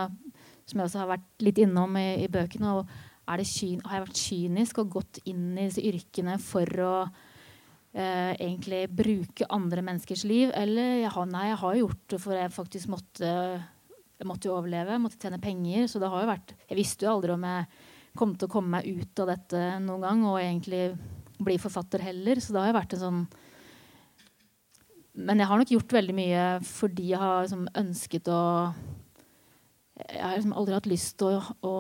som 0.71 0.79
jeg 0.79 0.87
også 0.87 1.03
har 1.03 1.11
vært 1.17 1.45
litt 1.45 1.59
innom 1.63 1.97
i, 1.99 2.09
i 2.25 2.29
bøkene, 2.31 2.75
og 2.79 2.91
har 3.31 3.43
jeg 3.43 3.79
vært 3.87 4.19
kynisk 4.19 4.81
og 4.83 4.95
gått 4.97 5.21
inn 5.31 5.53
i 5.55 5.69
disse 5.69 5.83
yrkene 5.87 6.37
for 6.43 6.83
å 6.83 6.95
eh, 7.95 8.33
egentlig 8.37 8.85
bruke 8.97 9.49
andre 9.53 9.85
menneskers 9.87 10.25
liv? 10.29 10.53
Eller 10.57 11.07
har, 11.11 11.29
nei, 11.31 11.51
jeg 11.51 11.61
har 11.63 11.79
gjort 11.83 12.03
det 12.15 12.21
for 12.23 12.39
jeg 12.39 12.55
faktisk 12.55 12.93
måtte, 12.93 13.31
jeg 14.21 14.29
måtte 14.29 14.51
jo 14.51 14.57
overleve, 14.57 14.99
måtte 15.03 15.21
tjene 15.21 15.43
penger. 15.43 15.87
Så 15.91 16.03
det 16.03 16.11
har 16.13 16.25
jo 16.25 16.33
vært 16.33 16.55
Jeg 16.69 16.81
visste 16.81 17.07
jo 17.07 17.15
aldri 17.15 17.37
om 17.37 17.49
jeg 17.49 17.71
kom 18.19 18.35
til 18.35 18.49
å 18.49 18.53
komme 18.53 18.81
meg 18.81 18.89
ut 18.91 19.23
av 19.23 19.31
dette 19.31 19.63
noen 19.85 20.03
gang, 20.03 20.27
og 20.27 20.41
egentlig 20.43 20.89
bli 21.41 21.57
forfatter 21.63 22.03
heller. 22.05 22.41
Så 22.43 22.53
det 22.53 22.63
har 22.63 22.73
jo 22.73 22.81
vært 22.81 22.97
en 22.99 23.05
sånn 23.05 23.23
men 25.21 25.41
jeg 25.43 25.51
har 25.51 25.59
nok 25.59 25.73
gjort 25.75 25.93
veldig 25.97 26.15
mye 26.17 26.43
fordi 26.67 27.11
jeg 27.13 27.21
har 27.21 27.45
liksom, 27.45 27.67
ønsket 27.81 28.31
å 28.31 28.41
Jeg 30.01 30.23
har 30.23 30.37
liksom 30.39 30.55
aldri 30.57 30.77
hatt 30.77 30.89
lyst 30.89 31.17
til 31.21 31.35
å, 31.37 31.41
å, 31.67 31.73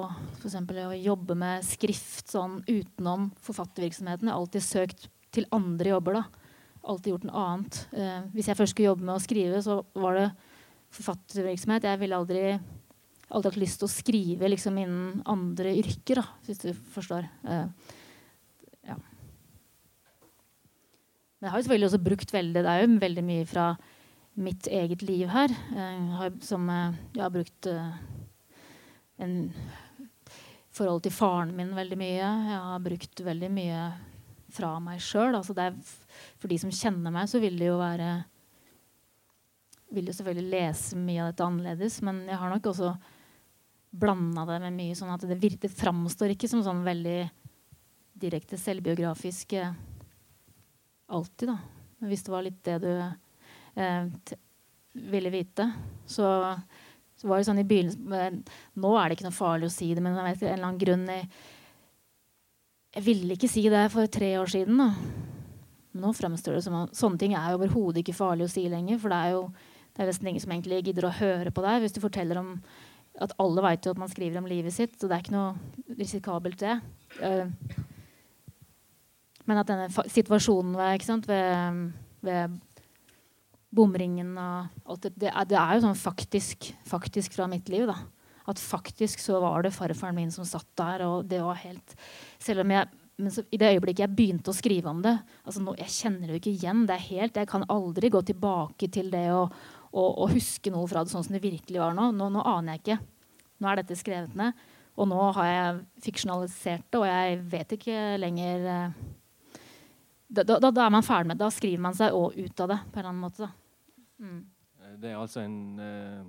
for 0.42 0.80
å 0.84 0.98
jobbe 0.98 1.36
med 1.38 1.64
skrift 1.64 2.34
sånn 2.34 2.58
utenom 2.66 3.30
forfattervirksomheten. 3.46 4.28
Jeg 4.28 4.34
har 4.34 4.42
alltid 4.42 4.66
søkt 4.66 5.06
til 5.34 5.48
andre 5.54 5.94
jobber. 5.94 6.20
da. 6.20 6.24
Alltid 6.90 7.12
gjort 7.14 7.26
noe 7.28 7.46
annet. 7.46 7.80
Eh, 7.92 8.20
hvis 8.34 8.50
jeg 8.50 8.58
først 8.58 8.74
skulle 8.74 8.92
jobbe 8.92 9.06
med 9.06 9.16
å 9.16 9.22
skrive, 9.22 9.62
så 9.64 9.80
var 9.94 10.18
det 10.18 10.28
forfattervirksomhet. 10.96 11.86
Jeg 11.86 12.00
ville 12.00 12.18
aldri 12.18 12.44
aldri 13.30 13.52
hatt 13.52 13.60
lyst 13.60 13.80
til 13.80 13.86
å 13.86 13.92
skrive 13.92 14.50
liksom, 14.50 14.78
innen 14.80 15.22
andre 15.30 15.74
yrker, 15.78 16.20
da, 16.20 16.26
hvis 16.46 16.62
du 16.64 16.70
forstår. 16.94 17.28
Eh, 17.46 17.94
ja. 18.90 18.96
Men 21.38 21.46
jeg 21.46 21.52
har 21.52 21.60
jo 21.60 21.66
selvfølgelig 21.66 21.90
også 21.90 22.02
brukt 22.04 22.34
veldig 22.34 22.64
Det 22.64 22.72
er 22.72 22.82
jo 22.82 22.98
veldig 23.00 23.24
mye 23.24 23.46
fra 23.48 23.66
mitt 24.40 24.68
eget 24.70 25.04
liv 25.04 25.30
her. 25.30 25.52
Jeg 25.74 26.02
har, 26.16 26.34
som 26.44 26.68
uh, 26.70 26.96
jeg 27.14 27.22
har 27.22 27.32
brukt 27.34 27.68
uh, 27.70 27.94
en 29.20 29.34
forhold 30.74 31.02
til 31.04 31.12
faren 31.12 31.54
min 31.56 31.72
veldig 31.76 31.98
mye. 31.98 32.18
Jeg 32.20 32.60
har 32.66 32.84
brukt 32.84 33.24
veldig 33.26 33.50
mye 33.52 33.80
fra 34.54 34.74
meg 34.82 35.00
sjøl. 35.04 35.34
Altså 35.38 35.54
for 35.54 36.50
de 36.50 36.58
som 36.60 36.74
kjenner 36.74 37.14
meg, 37.14 37.30
så 37.30 37.40
vil 37.42 37.58
det 37.60 37.70
jo 37.70 37.78
være 37.80 38.12
vil 39.90 40.06
jo 40.06 40.14
selvfølgelig 40.14 40.52
lese 40.52 40.98
mye 40.98 41.22
av 41.24 41.32
dette 41.32 41.46
annerledes, 41.46 41.96
men 42.06 42.22
jeg 42.28 42.38
har 42.38 42.52
nok 42.52 42.68
også 42.70 42.92
blanda 43.90 44.44
det 44.46 44.60
med 44.62 44.76
mye 44.76 44.94
sånn 44.94 45.10
at 45.10 45.24
det, 45.26 45.38
vir 45.42 45.56
det 45.58 45.70
framstår 45.72 46.36
ikke 46.36 46.50
som 46.50 46.62
sånn 46.62 46.84
veldig 46.86 47.24
direkte 48.20 48.58
selvbiografisk 48.60 49.56
eh, 49.58 49.72
alltid, 51.10 51.50
da. 51.50 51.56
Hvis 52.06 52.22
det 52.24 52.32
var 52.32 52.44
litt 52.46 52.60
det 52.64 52.76
du 52.84 52.92
eh, 53.02 54.36
ville 55.10 55.32
vite, 55.34 55.66
så, 56.06 56.28
så, 57.16 57.26
var 57.28 57.40
det 57.40 57.48
sånn 57.48 57.60
i 57.60 57.66
begynnelsen 57.68 58.44
Nå 58.80 58.92
er 58.96 59.08
det 59.08 59.18
ikke 59.18 59.26
noe 59.26 59.36
farlig 59.36 59.68
å 59.68 59.74
si 59.74 59.90
det, 59.94 60.04
men 60.04 60.16
av 60.16 60.28
en 60.30 60.38
eller 60.38 60.68
annen 60.68 60.80
grunn 60.80 61.04
jeg, 61.10 61.26
jeg 62.94 63.06
ville 63.06 63.36
ikke 63.36 63.50
si 63.50 63.62
det 63.70 63.84
for 63.92 64.10
tre 64.10 64.32
år 64.40 64.50
siden. 64.50 64.80
da. 64.80 64.90
Nå 66.00 66.12
fremstår 66.14 66.58
det 66.58 66.64
som 66.66 66.76
at 66.84 66.96
sånne 66.96 67.18
ting 67.18 67.34
er 67.38 67.54
overhodet 67.54 68.02
ikke 68.02 68.16
farlig 68.18 68.46
å 68.46 68.52
si 68.52 68.66
lenger. 68.70 68.98
For 69.02 69.12
det 69.12 69.18
er 69.18 69.36
jo 69.36 69.44
det 69.90 70.04
er 70.04 70.10
nesten 70.10 70.30
ingen 70.30 70.42
som 70.42 70.52
egentlig 70.54 70.84
gidder 70.86 71.08
å 71.08 71.16
høre 71.18 71.50
på 71.52 71.62
deg 71.64 71.82
hvis 71.82 71.96
du 71.96 72.00
forteller 72.02 72.38
om 72.40 72.54
at 73.20 73.34
alle 73.42 73.64
vet 73.66 73.84
jo 73.84 73.92
at 73.92 73.98
man 74.00 74.08
skriver 74.08 74.38
om 74.38 74.46
livet 74.48 74.72
sitt, 74.72 74.94
så 74.96 75.08
det 75.10 75.16
er 75.16 75.24
ikke 75.24 75.34
noe 75.34 75.96
risikabelt, 75.98 76.62
det. 76.62 76.76
Uh, 77.18 77.50
men 79.50 79.60
at 79.60 79.68
denne 79.68 80.04
situasjonen 80.14 80.76
ved, 80.78 81.04
sant, 81.04 81.26
ved, 81.28 81.90
ved 82.24 82.54
bomringen 83.74 84.30
og 84.38 84.92
alt 84.94 85.08
det, 85.08 85.12
det, 85.26 85.32
er, 85.34 85.48
det 85.50 85.58
er 85.58 85.74
jo 85.74 85.84
sånn 85.84 85.98
faktisk, 85.98 86.70
faktisk 86.88 87.34
fra 87.36 87.50
mitt 87.50 87.68
liv, 87.72 87.84
da. 87.90 87.98
At 88.50 88.62
faktisk 88.62 89.22
så 89.22 89.38
var 89.42 89.64
det 89.64 89.74
farfaren 89.76 90.16
min 90.18 90.32
som 90.34 90.46
satt 90.48 90.68
der, 90.78 91.06
og 91.06 91.28
det 91.30 91.42
var 91.44 91.60
helt 91.62 91.94
Selv 92.42 92.64
om 92.64 92.74
jeg 92.76 92.90
men 93.20 93.32
så, 93.34 93.42
i 93.52 93.58
det 93.60 93.68
øyeblikket 93.74 94.06
jeg 94.06 94.16
begynte 94.16 94.48
å 94.48 94.56
skrive 94.56 94.88
om 94.88 95.02
det 95.04 95.12
altså 95.44 95.60
nå, 95.60 95.74
Jeg 95.76 95.92
kjenner 95.92 96.22
det 96.24 96.32
jo 96.32 96.40
ikke 96.40 96.54
igjen. 96.54 96.86
det 96.88 96.96
er 96.96 97.08
helt, 97.10 97.36
Jeg 97.36 97.50
kan 97.50 97.66
aldri 97.68 98.08
gå 98.08 98.22
tilbake 98.24 98.88
til 98.88 99.10
det 99.12 99.26
og, 99.34 99.52
og, 99.92 100.08
og, 100.08 100.32
huske 100.32 100.72
noe 100.72 100.88
fra 100.88 101.04
det 101.04 101.12
sånn 101.12 101.26
som 101.26 101.36
det 101.36 101.42
virkelig 101.44 101.82
var 101.82 101.96
nå. 101.96 102.10
nå. 102.16 102.30
Nå 102.32 102.44
aner 102.46 102.78
jeg 102.78 102.84
ikke. 102.84 102.98
Nå 103.60 103.68
er 103.68 103.80
dette 103.82 103.98
skrevet 103.98 104.36
ned. 104.38 104.56
Og 105.00 105.08
nå 105.10 105.20
har 105.36 105.48
jeg 105.48 105.80
fiksjonalisert 106.06 106.86
det, 106.88 107.00
og 107.00 107.06
jeg 107.08 107.40
vet 107.52 107.74
ikke 107.76 107.98
lenger 108.20 108.66
eh, 108.72 108.98
da, 110.30 110.44
da, 110.44 110.58
da, 110.70 110.84
er 110.84 110.92
man 110.94 111.06
ferdig 111.06 111.30
med 111.30 111.38
det. 111.38 111.44
Da 111.44 111.54
skriver 111.54 111.82
man 111.82 111.96
seg 111.98 112.14
ut 112.14 112.62
av 112.62 112.70
det 112.70 112.78
på 112.86 113.00
en 113.00 113.00
eller 113.00 113.10
annen 113.10 113.24
måte. 113.24 113.50
Mm. 114.20 114.40
Det 115.00 115.10
er 115.10 115.18
altså 115.18 115.42
en, 115.42 115.58
eh, 115.82 116.28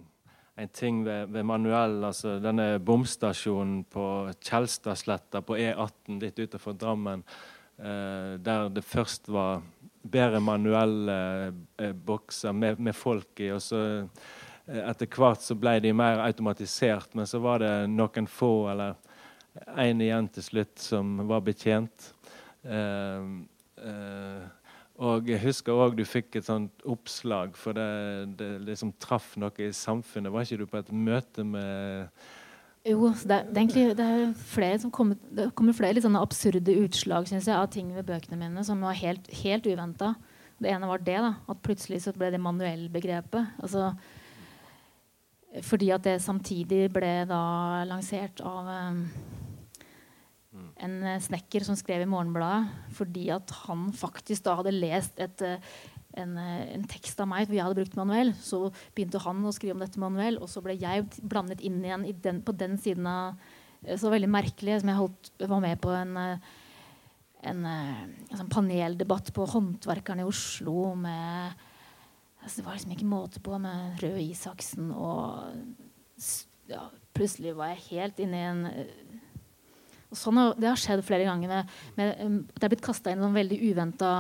en 0.62 0.70
ting 0.74 1.02
ved, 1.06 1.32
ved, 1.34 1.46
manuell, 1.48 2.00
altså 2.06 2.38
denne 2.42 2.76
bomstasjonen 2.86 3.82
på 3.92 4.06
Kjelstadsletta 4.44 5.42
på 5.46 5.58
E18 5.58 6.20
litt 6.22 6.40
utenfor 6.40 6.78
Drammen, 6.78 7.24
eh, 7.82 8.38
der 8.42 8.70
det 8.74 8.86
først 8.86 9.30
var 9.32 9.64
bedre 10.02 10.42
manuelle 10.44 11.18
eh, 11.78 11.94
bokser 11.94 12.54
med, 12.54 12.80
med, 12.80 12.96
folk 12.98 13.42
i. 13.42 13.52
og 13.56 13.62
så 13.64 13.82
eh, 14.02 14.82
Etter 14.86 15.10
hvert 15.10 15.42
så 15.44 15.58
ble 15.58 15.80
de 15.84 15.92
mer 15.98 16.22
automatisert, 16.24 17.16
men 17.18 17.28
så 17.28 17.42
var 17.44 17.60
det 17.64 17.74
noen 17.92 18.30
få, 18.30 18.70
eller 18.72 18.96
én 19.82 20.00
igjen 20.00 20.30
til 20.32 20.46
slutt, 20.46 20.78
som 20.80 21.18
var 21.28 21.42
betjent. 21.44 22.12
Eh, 22.64 23.26
eh, 23.82 24.44
og 25.02 25.30
jeg 25.32 25.42
husker 25.42 25.74
òg 25.74 25.96
du 25.98 26.04
fikk 26.06 26.38
et 26.38 26.46
sånt 26.46 26.84
oppslag, 26.86 27.56
for 27.58 27.74
det, 27.78 27.88
det 28.38 28.52
liksom 28.68 28.94
traff 29.02 29.34
noe 29.42 29.54
i 29.58 29.72
samfunnet. 29.74 30.30
Var 30.34 30.46
ikke 30.46 30.62
du 30.62 30.70
på 30.70 30.82
et 30.82 30.94
møte 30.94 31.46
med 31.48 32.12
jo, 32.82 33.12
det 33.14 33.36
er, 33.36 33.44
det 33.46 33.58
er, 33.58 33.62
egentlig 33.62 33.84
det 33.94 34.06
er 34.10 34.22
flere 34.34 34.78
som 34.82 34.90
kommer, 34.94 35.18
det 35.30 35.52
kommer 35.54 35.76
flere 35.78 35.94
litt 35.94 36.06
sånne 36.06 36.22
absurde 36.26 36.74
utslag 36.82 37.28
synes 37.30 37.46
jeg, 37.46 37.54
av 37.54 37.68
ting 37.70 37.92
ved 37.94 38.08
bøkene 38.08 38.40
mine 38.40 38.64
som 38.66 38.82
var 38.82 38.98
helt, 38.98 39.28
helt 39.44 39.68
uventa. 39.70 40.16
Det 40.62 40.70
ene 40.70 40.90
var 40.90 41.04
det. 41.06 41.20
da, 41.22 41.36
At 41.50 41.62
plutselig 41.62 42.02
så 42.02 42.14
ble 42.18 42.32
det 42.34 42.42
manuellbegrepet. 42.42 43.54
Altså, 43.62 43.92
fordi 45.62 45.92
at 45.94 46.06
det 46.06 46.18
samtidig 46.26 46.88
ble 46.94 47.14
da 47.30 47.44
lansert 47.90 48.42
av 48.46 48.70
um, 48.70 49.04
en 50.52 50.96
snekker 51.24 51.64
som 51.64 51.78
skrev 51.80 52.04
i 52.04 52.10
Morgenbladet 52.12 52.92
fordi 52.98 53.30
at 53.32 53.54
han 53.64 53.86
faktisk 53.96 54.44
da 54.44 54.58
hadde 54.60 54.74
lest 54.76 55.20
et, 55.24 55.44
en, 56.18 56.38
eh, 56.38 56.74
en, 56.76 56.86
tekst 56.90 57.20
av 57.22 57.30
meg 57.32 57.48
hvor 57.48 57.58
jeg 57.58 57.66
hadde 57.66 57.80
brukt 57.80 57.98
manuell. 58.00 58.34
Så 58.44 58.70
begynte 58.96 59.22
han 59.24 59.44
å 59.46 59.54
skrive 59.56 59.78
om 59.78 59.84
dette 59.84 60.02
manuell, 60.02 60.40
og 60.42 60.50
så 60.52 60.64
ble 60.64 60.78
jeg 60.80 61.08
blandet 61.22 61.64
inn 61.66 61.82
igjen 61.84 62.08
den, 62.24 62.42
på 62.46 62.56
den 62.58 62.78
siden 62.82 63.08
av 63.10 63.40
eh, 63.86 63.98
Så 64.00 64.12
veldig 64.12 64.32
merkelig. 64.32 64.82
som 64.82 64.92
Jeg 64.92 65.02
holdt, 65.02 65.34
var 65.40 65.64
med 65.64 65.82
på 65.82 65.94
en, 65.96 66.16
eh, 66.18 66.54
en, 67.52 67.66
en 67.66 68.38
sånn 68.38 68.52
paneldebatt 68.52 69.34
på 69.34 69.48
Håndverkerne 69.50 70.26
i 70.26 70.30
Oslo 70.30 70.94
med 70.96 71.68
altså 72.42 72.60
Det 72.60 72.66
var 72.66 72.76
liksom 72.78 72.92
ikke 72.96 73.10
måte 73.10 73.42
på 73.42 73.58
med 73.62 74.02
Røe 74.02 74.22
Isaksen 74.24 74.92
og 74.94 75.46
ja, 76.70 76.88
Plutselig 77.14 77.54
var 77.58 77.74
jeg 77.74 77.88
helt 77.90 78.22
inne 78.24 78.38
i 78.38 78.46
en 78.50 78.62
sånn, 80.12 80.40
Det 80.60 80.70
har 80.70 80.80
skjedd 80.80 81.04
flere 81.06 81.28
ganger. 81.28 81.48
Med, 81.52 81.76
med, 81.98 82.50
det 82.56 82.66
er 82.66 82.74
blitt 82.74 82.86
kasta 82.86 83.14
inn 83.14 83.22
noen 83.24 83.38
veldig 83.38 83.60
uventa 83.72 84.12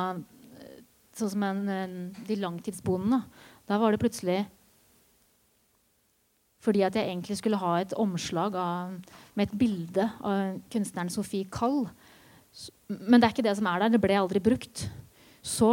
sånn 1.17 1.33
som 1.33 1.45
en, 1.45 1.61
en, 1.69 1.95
de 2.27 2.37
langtidsbondene. 2.39 3.21
Da 3.69 3.79
var 3.81 3.93
det 3.93 4.01
plutselig 4.01 4.41
fordi 6.61 6.83
at 6.85 6.93
jeg 6.93 7.09
egentlig 7.09 7.39
skulle 7.39 7.57
ha 7.57 7.71
et 7.81 7.93
omslag 7.97 8.53
av, 8.59 8.93
med 9.33 9.47
et 9.47 9.57
bilde 9.57 10.03
av 10.21 10.59
kunstneren 10.69 11.09
Sofie 11.09 11.47
Kall. 11.49 11.87
Men 12.87 13.17
det 13.17 13.25
er 13.25 13.33
ikke 13.33 13.45
det 13.47 13.55
som 13.57 13.69
er 13.71 13.81
der. 13.81 13.95
Det 13.95 14.01
ble 14.03 14.19
aldri 14.19 14.41
brukt. 14.45 14.83
Så 15.41 15.71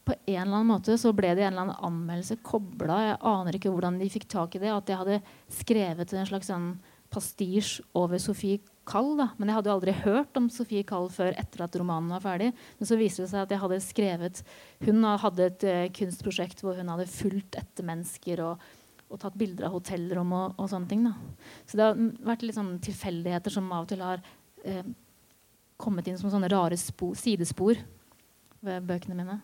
på 0.00 0.14
en 0.16 0.38
eller 0.40 0.54
annen 0.62 0.70
måte 0.70 0.96
så 0.96 1.12
ble 1.12 1.34
det 1.36 1.44
en 1.44 1.52
eller 1.52 1.66
annen 1.66 1.84
anmeldelse 1.90 2.38
kobla. 2.46 3.02
Jeg 3.10 3.20
aner 3.34 3.58
ikke 3.58 3.74
hvordan 3.74 4.00
de 4.00 4.08
fikk 4.16 4.24
tak 4.32 4.56
i 4.56 4.62
det. 4.62 4.72
At 4.72 4.88
jeg 4.88 5.02
hadde 5.02 5.20
skrevet 5.60 6.16
en 6.16 6.30
slags 6.32 6.48
sånn 6.48 6.70
pastisj 7.12 7.82
over 8.00 8.22
Sofie 8.22 8.62
Kall. 8.90 9.12
Da. 9.18 9.28
Men 9.38 9.50
jeg 9.50 9.58
hadde 9.58 9.70
jo 9.70 9.76
aldri 9.78 9.94
hørt 10.02 10.40
om 10.40 10.48
Sofie 10.52 10.86
Kall 10.86 11.08
før 11.12 11.36
etter 11.38 11.64
at 11.64 11.78
romanen 11.78 12.10
var 12.14 12.24
ferdig. 12.24 12.50
Men 12.78 12.90
så 12.90 12.98
viste 13.00 13.24
det 13.24 13.30
seg 13.32 13.44
at 13.44 13.54
jeg 13.54 13.62
hadde 13.62 13.80
skrevet 13.84 14.42
Hun 14.86 15.06
hadde 15.24 15.46
et 15.46 15.66
uh, 15.68 15.84
kunstprosjekt 15.96 16.64
hvor 16.64 16.78
hun 16.78 16.90
hadde 16.92 17.08
fulgt 17.10 17.58
etter 17.60 17.86
mennesker 17.86 18.42
og, 18.46 18.66
og 19.10 19.22
tatt 19.22 19.38
bilder 19.38 19.68
av 19.68 19.76
hotellrom 19.78 20.34
og, 20.36 20.56
og, 20.56 20.66
sånne 20.72 20.90
ting. 20.90 21.06
Da. 21.06 21.14
Så 21.66 21.78
det 21.78 21.86
har 21.86 22.02
vært 22.32 22.44
litt 22.46 22.58
sånn 22.58 22.74
tilfeldigheter 22.84 23.56
som 23.56 23.70
av 23.70 23.86
og 23.86 23.92
til 23.92 24.04
har 24.04 24.24
uh, 24.24 24.82
kommet 25.80 26.10
inn 26.10 26.18
som 26.20 26.32
sånne 26.32 26.50
rare 26.52 26.78
spor, 26.80 27.14
sidespor 27.18 27.78
ved 28.60 28.88
bøkene 28.88 29.16
mine. 29.16 29.38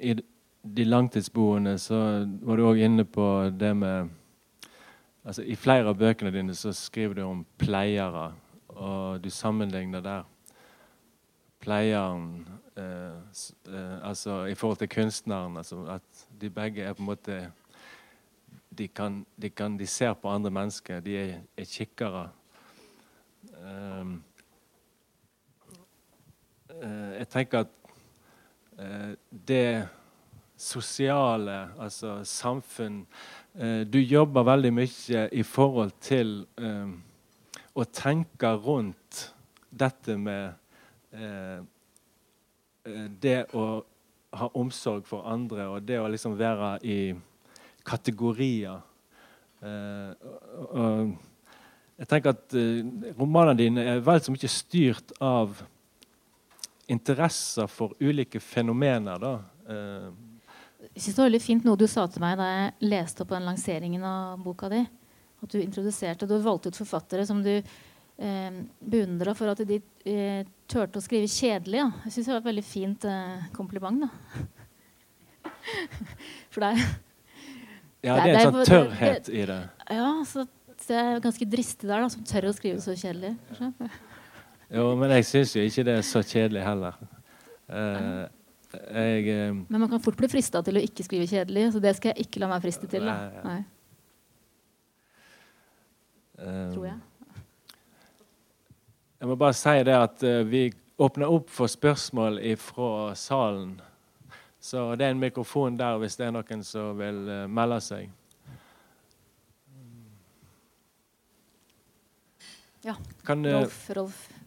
I 0.00 0.14
de 0.60 0.84
langtidsboende 0.84 1.74
så 1.80 1.98
var 2.44 2.56
du 2.56 2.64
òg 2.68 2.80
inne 2.84 3.04
på 3.08 3.26
det 3.56 3.72
med 3.76 4.16
altså, 5.24 5.42
I 5.42 5.56
flere 5.56 5.90
av 5.90 5.98
bøkene 5.98 6.32
dine 6.34 6.54
så 6.56 6.72
skriver 6.76 7.20
du 7.20 7.22
om 7.26 7.44
pleiere, 7.60 8.32
og 8.68 9.20
du 9.24 9.30
sammenligner 9.30 10.04
der 10.04 10.28
pleieren 11.60 12.48
eh, 12.76 13.16
eh, 13.68 14.08
altså 14.08 14.44
i 14.48 14.54
forhold 14.54 14.78
til 14.80 14.88
kunstneren. 14.88 15.56
Altså, 15.56 15.84
at 15.84 16.26
de 16.40 16.50
begge 16.50 16.82
er 16.82 16.92
på 16.92 17.02
en 17.02 17.10
måte 17.10 17.52
de, 18.78 18.88
kan, 18.88 19.26
de, 19.42 19.50
kan, 19.50 19.78
de 19.78 19.86
ser 19.86 20.14
på 20.14 20.28
andre 20.28 20.50
mennesker. 20.50 21.00
De 21.00 21.16
er, 21.16 21.38
er 21.56 21.64
kikkere. 21.64 22.28
Um, 23.60 24.22
uh, 26.70 27.12
jeg 27.18 27.28
tenker 27.28 27.58
at 27.58 27.66
uh, 28.78 29.12
det 29.48 29.88
sosiale, 30.56 31.68
altså 31.78 32.24
samfunn 32.24 33.04
Eh, 33.04 33.39
du 33.90 33.98
jobber 33.98 34.44
veldig 34.46 34.70
mye 34.72 35.22
i 35.34 35.42
forhold 35.42 35.96
til 36.04 36.36
eh, 36.62 36.92
å 37.74 37.86
tenke 37.86 38.52
rundt 38.62 39.24
dette 39.70 40.16
med 40.18 40.52
eh, 41.14 41.58
eh, 42.84 43.06
det 43.22 43.40
å 43.54 43.64
ha 44.38 44.48
omsorg 44.58 45.06
for 45.08 45.26
andre 45.30 45.66
og 45.70 45.86
det 45.86 45.98
å 45.98 46.08
liksom 46.10 46.36
være 46.38 46.76
i 46.86 47.00
kategorier. 47.86 48.82
Eh, 49.62 50.12
og, 50.20 50.70
og, 50.70 51.18
jeg 52.00 52.08
tenker 52.08 52.32
at 52.32 52.54
uh, 52.56 53.10
romanene 53.18 53.58
dine 53.58 53.82
er 53.84 53.98
vel 54.00 54.22
så 54.24 54.32
mye 54.32 54.48
styrt 54.48 55.10
av 55.20 55.58
interesser 56.88 57.68
for 57.68 57.92
ulike 58.00 58.40
fenomener. 58.40 59.20
da. 59.20 59.34
Jeg 60.80 61.02
synes 61.02 61.14
det 61.14 61.20
var 61.20 61.28
veldig 61.28 61.42
fint 61.44 61.66
noe 61.66 61.78
du 61.78 61.86
sa 61.90 62.06
til 62.08 62.22
meg 62.24 62.38
da 62.40 62.46
jeg 62.48 62.90
leste 62.90 63.24
opp 63.24 63.34
den 63.34 63.46
lanseringen 63.48 64.04
av 64.06 64.40
boka 64.44 64.70
di. 64.72 64.80
At 65.40 65.52
du 65.52 65.60
introduserte, 65.60 66.28
du 66.28 66.36
valgte 66.44 66.72
ut 66.72 66.80
forfattere 66.80 67.24
som 67.28 67.42
du 67.44 67.52
eh, 67.56 68.56
beundra 68.80 69.34
for 69.36 69.52
at 69.52 69.62
de 69.68 69.80
eh, 70.08 70.48
turte 70.70 71.00
å 71.00 71.04
skrive 71.04 71.28
kjedelig. 71.30 71.82
Ja. 71.82 71.90
Jeg 72.06 72.16
syns 72.16 72.30
det 72.30 72.34
var 72.34 72.42
et 72.42 72.48
veldig 72.50 72.66
fint 72.66 73.06
eh, 73.08 73.46
kompliment. 73.56 74.06
da. 74.06 75.50
for 76.52 76.64
det 76.64 76.72
er 76.72 76.82
Ja, 78.00 78.16
det 78.16 78.30
er 78.32 78.38
en 78.40 78.54
sånn 78.56 78.68
tørrhet 78.68 79.28
i 79.32 79.44
det. 79.48 79.60
Ja, 79.92 80.10
så 80.28 80.46
det 80.86 80.96
er 80.96 81.22
ganske 81.22 81.46
dristig 81.48 81.88
der, 81.88 82.00
da, 82.00 82.08
som 82.12 82.24
tør 82.24 82.48
å 82.50 82.56
skrive 82.56 82.80
så 82.80 82.96
kjedelig. 82.96 83.34
Jo, 84.70 84.92
men 84.96 85.12
jeg 85.18 85.26
syns 85.28 85.52
jo 85.56 85.64
ikke 85.66 85.84
det 85.86 85.96
er 86.00 86.06
så 86.06 86.22
kjedelig 86.24 86.62
heller. 86.64 86.96
Uh, 87.70 88.24
jeg, 88.72 89.26
eh, 89.28 89.52
men 89.54 89.80
man 89.82 89.88
kan 89.90 90.02
fort 90.02 90.18
bli 90.18 90.28
frista 90.30 90.62
til 90.66 90.78
å 90.78 90.82
ikke 90.84 91.06
skrive 91.06 91.28
kjedelig, 91.30 91.72
så 91.74 91.82
det 91.82 91.94
skal 91.98 92.12
jeg 92.12 92.26
ikke 92.26 92.42
la 92.42 92.50
meg 92.52 92.64
friste 92.64 92.90
til. 92.90 93.06
Da. 93.08 93.42
Nei. 93.44 93.60
Uh, 96.40 96.70
Tror 96.72 96.86
jeg. 96.88 96.98
Jeg 99.20 99.28
må 99.28 99.36
bare 99.36 99.56
si 99.58 99.74
det 99.84 99.96
at 99.98 100.22
vi 100.48 100.62
åpner 101.00 101.28
opp 101.28 101.50
for 101.52 101.68
spørsmål 101.68 102.38
fra 102.60 103.12
salen. 103.18 103.74
Så 104.60 104.94
det 104.96 105.04
er 105.04 105.12
en 105.12 105.20
mikrofon 105.20 105.76
der 105.76 105.98
hvis 106.00 106.16
det 106.16 106.28
er 106.28 106.32
noen 106.32 106.64
som 106.64 106.96
vil 106.96 107.20
melde 107.52 107.82
seg. 107.84 108.08
Ja. 112.84 112.96
Kan, 113.28 113.44
Rolf, 113.44 113.90
Rolf. 113.96 114.39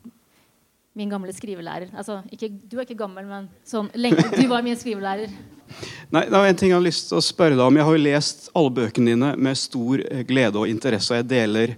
Min 0.93 1.09
gamle 1.09 1.33
skrivelærer. 1.33 1.89
Altså, 1.97 2.19
ikke, 2.29 2.51
du 2.69 2.77
er 2.77 2.85
ikke 2.85 2.99
gammel, 2.99 3.25
men 3.25 3.49
sånn 3.65 3.89
lenge. 3.97 4.27
Du 4.35 4.45
var 4.51 4.61
min 4.65 4.77
skrivelærer. 4.77 5.31
Nei, 6.13 6.25
det 6.27 6.35
var 6.35 6.45
en 6.45 6.59
ting 6.59 6.69
Jeg 6.69 6.77
har 6.77 6.85
lyst 6.85 7.07
til 7.09 7.17
å 7.17 7.25
spørre 7.25 7.57
deg 7.57 7.65
om. 7.65 7.79
Jeg 7.79 7.87
har 7.87 7.95
jo 7.97 8.03
lest 8.03 8.49
alle 8.53 8.73
bøkene 8.77 9.15
dine 9.15 9.31
med 9.41 9.57
stor 9.57 10.03
eh, 10.05 10.21
glede 10.29 10.61
og 10.61 10.69
interesse. 10.69 11.17
Jeg 11.17 11.29
deler 11.31 11.73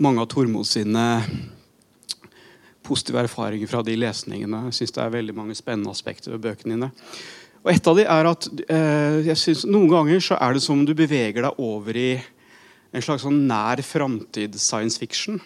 mange 0.00 0.24
av 0.24 0.30
Tormod 0.32 0.64
sine 0.68 1.04
positive 2.86 3.20
erfaringer 3.26 3.68
fra 3.70 3.84
de 3.84 3.98
lesningene. 4.00 4.64
Jeg 4.70 4.78
synes 4.78 4.96
det 4.96 5.04
er 5.04 5.14
veldig 5.18 5.36
mange 5.36 5.58
spennende 5.58 5.92
aspekter 5.92 6.32
ved 6.32 6.42
bøkene 6.48 6.78
dine. 6.78 6.90
Og 7.60 7.74
Et 7.74 7.92
av 7.92 7.96
de 7.98 8.08
er 8.08 8.30
at 8.30 8.48
eh, 8.72 9.20
jeg 9.28 9.36
synes 9.36 9.66
Noen 9.68 9.90
ganger 9.92 10.22
så 10.24 10.40
er 10.40 10.56
det 10.56 10.64
som 10.64 10.78
om 10.78 10.86
du 10.88 10.96
beveger 10.96 11.44
deg 11.44 11.60
over 11.60 11.96
i 11.96 12.12
en 12.90 13.04
slags 13.04 13.22
sånn 13.26 13.44
nær 13.46 13.82
framtid-science 13.84 14.98
fiction. 14.98 15.42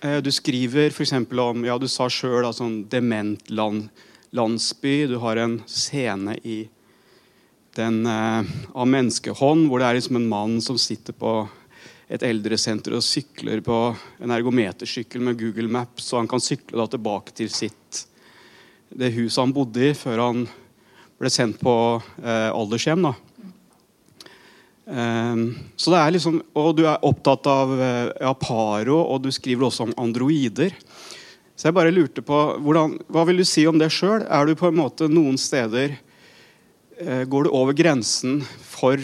Eh, 0.00 0.18
du 0.18 0.32
skriver 0.32 0.90
f.eks. 0.90 1.12
om 1.12 1.64
ja, 1.64 1.78
Du 1.78 1.88
sa 1.88 2.08
selv, 2.10 2.42
da, 2.44 2.52
sånn 2.52 2.84
dement 2.92 3.50
land, 3.50 3.88
landsby. 4.36 5.06
Du 5.08 5.16
har 5.22 5.40
en 5.40 5.60
scene 5.66 6.36
i 6.44 6.64
den 7.76 8.02
eh, 8.08 8.56
av 8.72 8.88
menneskehånd 8.88 9.68
hvor 9.68 9.80
det 9.80 9.88
er 9.88 9.98
liksom 9.98 10.20
en 10.20 10.28
mann 10.28 10.58
som 10.64 10.78
sitter 10.80 11.16
på 11.16 11.38
et 12.06 12.22
eldresenter 12.22 12.94
og 12.94 13.02
sykler 13.02 13.60
på 13.66 13.78
en 14.22 14.32
ergometersykkel 14.32 15.24
med 15.26 15.40
Google 15.40 15.66
Maps, 15.72 16.06
så 16.06 16.20
han 16.20 16.28
kan 16.30 16.42
sykle 16.42 16.78
da 16.78 16.86
tilbake 16.92 17.34
til 17.34 17.50
sitt, 17.50 18.04
det 18.94 19.10
huset 19.16 19.42
han 19.42 19.54
bodde 19.56 19.88
i 19.88 19.96
før 19.98 20.22
han 20.22 20.44
ble 21.18 21.32
sendt 21.32 21.58
på 21.58 21.74
eh, 22.22 22.50
aldershjem. 22.52 23.08
da. 23.08 23.16
Um, 24.86 25.48
så 25.74 25.90
det 25.90 25.98
er 25.98 26.12
liksom, 26.14 26.36
Og 26.54 26.76
du 26.78 26.84
er 26.86 27.02
opptatt 27.02 27.48
av 27.50 27.72
uh, 27.74 28.12
ja, 28.22 28.30
paro, 28.38 29.00
og 29.02 29.24
du 29.24 29.32
skriver 29.34 29.66
også 29.66 29.88
om 29.88 29.94
androider. 29.98 30.76
Så 31.58 31.66
jeg 31.66 31.74
bare 31.74 31.90
lurte 31.90 32.22
på, 32.22 32.38
hvordan, 32.62 32.94
Hva 33.10 33.24
vil 33.26 33.42
du 33.42 33.46
si 33.48 33.64
om 33.66 33.80
det 33.80 33.90
sjøl? 33.90 34.22
Er 34.22 34.46
du 34.46 34.54
på 34.54 34.70
en 34.70 34.78
måte 34.78 35.10
noen 35.10 35.34
steder 35.40 35.96
uh, 37.02 37.24
Går 37.26 37.48
du 37.48 37.50
over 37.50 37.74
grensen 37.74 38.44
for 38.62 39.02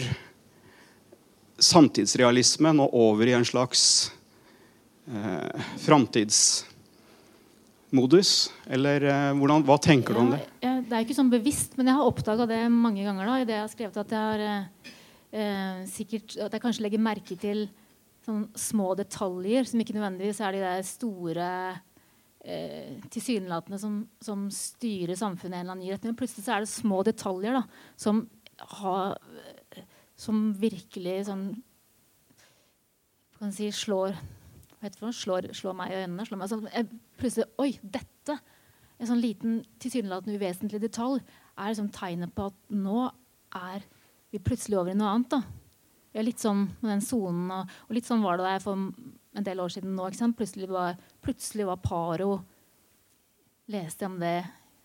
samtidsrealismen 1.63 2.81
og 2.83 2.91
over 2.97 3.27
i 3.29 3.35
en 3.37 3.45
slags 3.47 4.11
eh, 5.07 5.61
framtidsmodus? 5.83 8.51
Eller 8.67 9.01
eh, 9.07 9.33
hvordan, 9.37 9.63
hva 9.67 9.77
tenker 9.81 10.13
du 10.13 10.19
om 10.25 10.31
det? 10.33 10.41
Ja, 10.65 10.73
det 10.81 10.93
er 10.97 11.01
ikke 11.05 11.19
sånn 11.19 11.31
bevisst, 11.31 11.71
men 11.77 11.87
jeg 11.87 11.95
har 11.99 12.09
oppdaga 12.09 12.43
det 12.49 12.61
mange 12.73 13.03
ganger. 13.05 13.25
da, 13.29 13.33
i 13.39 13.47
det 13.47 13.55
jeg 13.55 13.65
har 13.65 13.75
skrevet 13.75 13.97
at 14.03 14.11
jeg 14.11 14.23
har 14.31 14.39
eh, 15.33 15.81
sikkert 15.89 16.37
at 16.45 16.53
jeg 16.53 16.63
kanskje 16.63 16.85
legger 16.85 17.03
merke 17.03 17.37
til 17.39 17.65
sånn 18.23 18.45
små 18.55 18.93
detaljer 18.95 19.67
som 19.67 19.81
ikke 19.83 19.95
nødvendigvis 19.97 20.39
er 20.43 20.55
de 20.55 20.61
der 20.63 20.85
store 20.87 21.47
eh, 22.45 23.01
tilsynelatende 23.11 23.79
som, 23.81 23.97
som, 24.23 24.45
styrer 24.53 25.17
samfunnet 25.19 25.57
i 25.57 25.59
en 25.59 25.65
eller 25.65 25.75
annen 25.75 25.91
retning. 25.91 26.13
Men 26.13 26.21
plutselig 26.21 26.45
så 26.45 26.55
er 26.55 26.63
det 26.63 26.71
små 26.71 27.01
detaljer 27.07 27.57
da, 27.59 27.65
som, 27.99 28.23
har, 28.79 29.17
som 30.19 30.45
virkelig 30.59 31.23
sånn 31.27 31.49
kan 33.43 33.51
si, 33.51 33.67
slår, 33.75 34.15
slår, 35.11 35.49
slår 35.55 35.75
meg 35.75 35.91
i 35.91 36.01
øynene. 36.03 36.25
Slår 36.27 36.39
meg, 36.39 36.51
sånn, 36.51 36.67
jeg, 36.71 37.01
plutselig 37.19 37.49
Oi, 37.59 37.73
dette! 37.83 38.37
En 39.01 39.09
sånn 39.09 39.23
liten 39.23 39.57
tilsynelatende 39.83 40.37
uvesentlig 40.39 40.79
detalj 40.79 41.19
er 41.19 41.73
liksom 41.73 41.89
tegnet 41.91 42.31
på 42.37 42.45
at 42.47 42.59
nå 42.71 43.09
er 43.57 43.83
vi 44.33 44.41
plutselig 44.41 44.79
over 44.79 44.93
i 44.93 44.97
noe 44.97 45.11
annet. 45.13 45.35
da. 45.35 45.43
Er 46.13 46.25
litt 46.25 46.41
sånn 46.41 46.65
med 46.81 46.89
den 46.89 47.05
sonen, 47.05 47.51
og, 47.53 47.69
og, 47.87 47.93
litt 47.93 48.09
sånn 48.09 48.25
var 48.25 48.39
det 48.39 48.49
der 48.49 48.63
for 48.63 48.77
en 48.77 49.45
del 49.45 49.61
år 49.61 49.73
siden 49.73 49.95
nå. 49.97 50.09
Plutselig 50.37 50.69
var, 50.69 50.97
plutselig 51.25 51.69
var 51.69 51.81
Paro 51.85 52.35
Leste 53.71 54.09
om 54.09 54.17
det, 54.19 54.41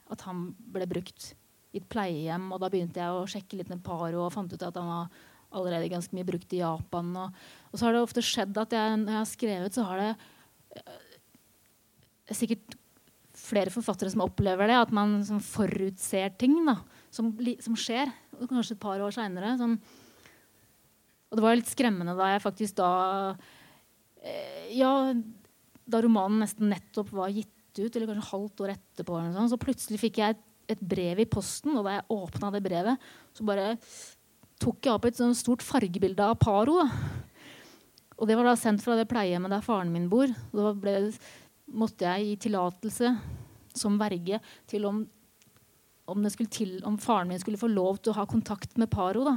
at 0.09 0.21
han 0.29 0.53
ble 0.71 0.87
brukt 0.89 1.33
i 1.75 1.81
et 1.81 1.89
pleiehjem. 1.91 2.47
Og 2.55 2.61
da 2.63 2.71
begynte 2.73 3.03
jeg 3.03 3.17
å 3.17 3.27
sjekke 3.29 3.59
litt 3.59 3.73
med 3.73 3.83
Paro 3.85 4.23
og 4.27 4.33
fant 4.37 4.53
ut 4.53 4.63
at 4.63 4.79
han 4.79 4.89
var 4.89 5.25
allerede 5.59 5.91
ganske 5.91 6.15
mye 6.17 6.29
brukt 6.29 6.53
i 6.55 6.61
Japan. 6.61 7.11
Og, 7.25 7.41
og 7.73 7.75
så 7.75 7.89
har 7.89 7.97
det 7.97 8.05
ofte 8.05 8.25
skjedd 8.25 8.61
at 8.61 8.77
jeg, 8.77 9.01
når 9.01 9.15
jeg 9.15 9.19
har 9.19 9.31
skrevet, 9.33 9.75
så 9.75 9.87
har 9.89 10.03
det 10.03 10.11
eh, 10.79 12.37
sikkert 12.37 12.79
flere 13.39 13.73
forfattere 13.73 14.13
som 14.13 14.25
opplever 14.25 14.69
det, 14.69 14.79
at 14.79 14.95
man 14.95 15.19
sånn, 15.27 15.43
forutser 15.45 16.33
ting 16.41 16.57
da, 16.67 16.79
som, 17.15 17.31
som 17.65 17.77
skjer 17.79 18.11
kanskje 18.47 18.77
et 18.77 18.83
par 18.83 19.01
år 19.03 19.15
seinere. 19.15 19.55
Sånn. 19.61 19.79
Og 21.29 21.39
det 21.39 21.45
var 21.45 21.59
litt 21.59 21.71
skremmende 21.71 22.17
da 22.19 22.33
jeg 22.33 22.45
faktisk 22.45 22.79
da 22.81 22.91
eh, 24.23 24.69
Ja, 24.79 25.13
da 25.89 26.03
romanen 26.05 26.43
nesten 26.45 26.71
nettopp 26.73 27.13
var 27.17 27.33
gitt 27.33 27.49
ut, 27.79 27.95
eller 27.95 28.09
kanskje 28.11 28.31
halvt 28.33 28.63
år 28.65 28.75
etterpå, 28.75 29.19
sånn, 29.33 29.51
så 29.53 29.59
plutselig 29.61 30.01
fikk 30.03 30.21
jeg 30.21 30.35
et, 30.35 30.45
et, 30.75 30.81
brev 30.83 31.21
i 31.23 31.29
posten, 31.31 31.77
og 31.79 31.87
da 31.87 31.99
jeg 31.99 32.09
åpna 32.13 32.51
det 32.53 32.63
brevet, 32.65 33.05
så 33.37 33.47
bare 33.47 33.69
tok 34.59 34.89
jeg 34.89 34.93
opp 34.93 35.07
et 35.07 35.21
sånt 35.21 35.39
stort 35.39 35.63
fargebilde 35.63 36.25
av 36.25 36.37
Paro. 36.43 36.81
Og 38.19 38.27
det 38.27 38.35
var 38.35 38.49
da 38.49 38.57
sendt 38.59 38.83
fra 38.83 38.97
det 38.99 39.07
pleiehjemmet 39.11 39.53
der 39.55 39.63
faren 39.63 39.93
min 39.95 40.09
bor. 40.11 40.27
Og 40.51 40.59
Da 40.59 40.73
ble, 40.75 40.95
måtte 41.71 42.09
jeg 42.09 42.27
gi 42.27 42.41
tillatelse 42.49 43.13
som 43.79 43.99
verge 44.01 44.41
til 44.67 44.89
om 44.89 45.05
om, 46.09 46.25
til, 46.51 46.79
om, 46.89 46.99
faren 47.01 47.29
min 47.31 47.41
skulle 47.41 47.61
få 47.61 47.71
lov 47.71 48.01
til 48.01 48.13
å 48.13 48.19
ha 48.19 48.27
kontakt 48.29 48.79
med 48.81 48.91
Paro. 48.91 49.25
da. 49.27 49.37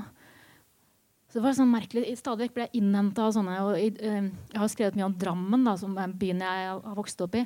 Så 1.28 1.40
det 1.40 1.46
var 1.46 1.56
sånn 1.56 1.72
merkelig. 1.72 2.16
Stadig 2.20 2.48
vekk 2.48 2.56
ble 2.56 2.68
jeg 2.68 2.82
innhenta 2.82 3.28
av 3.28 3.36
sånne. 3.36 3.60
og 3.64 3.78
jeg, 3.80 3.96
eh, 4.04 4.32
jeg 4.52 4.60
har 4.60 4.72
skrevet 4.72 4.98
mye 5.00 5.08
om 5.08 5.18
Drammen, 5.18 5.64
da, 5.68 5.78
som 5.80 5.98
er 5.98 6.12
byen 6.12 6.44
jeg 6.44 6.68
har 6.72 6.96
vokst 6.98 7.22
opp 7.24 7.38
i. 7.40 7.46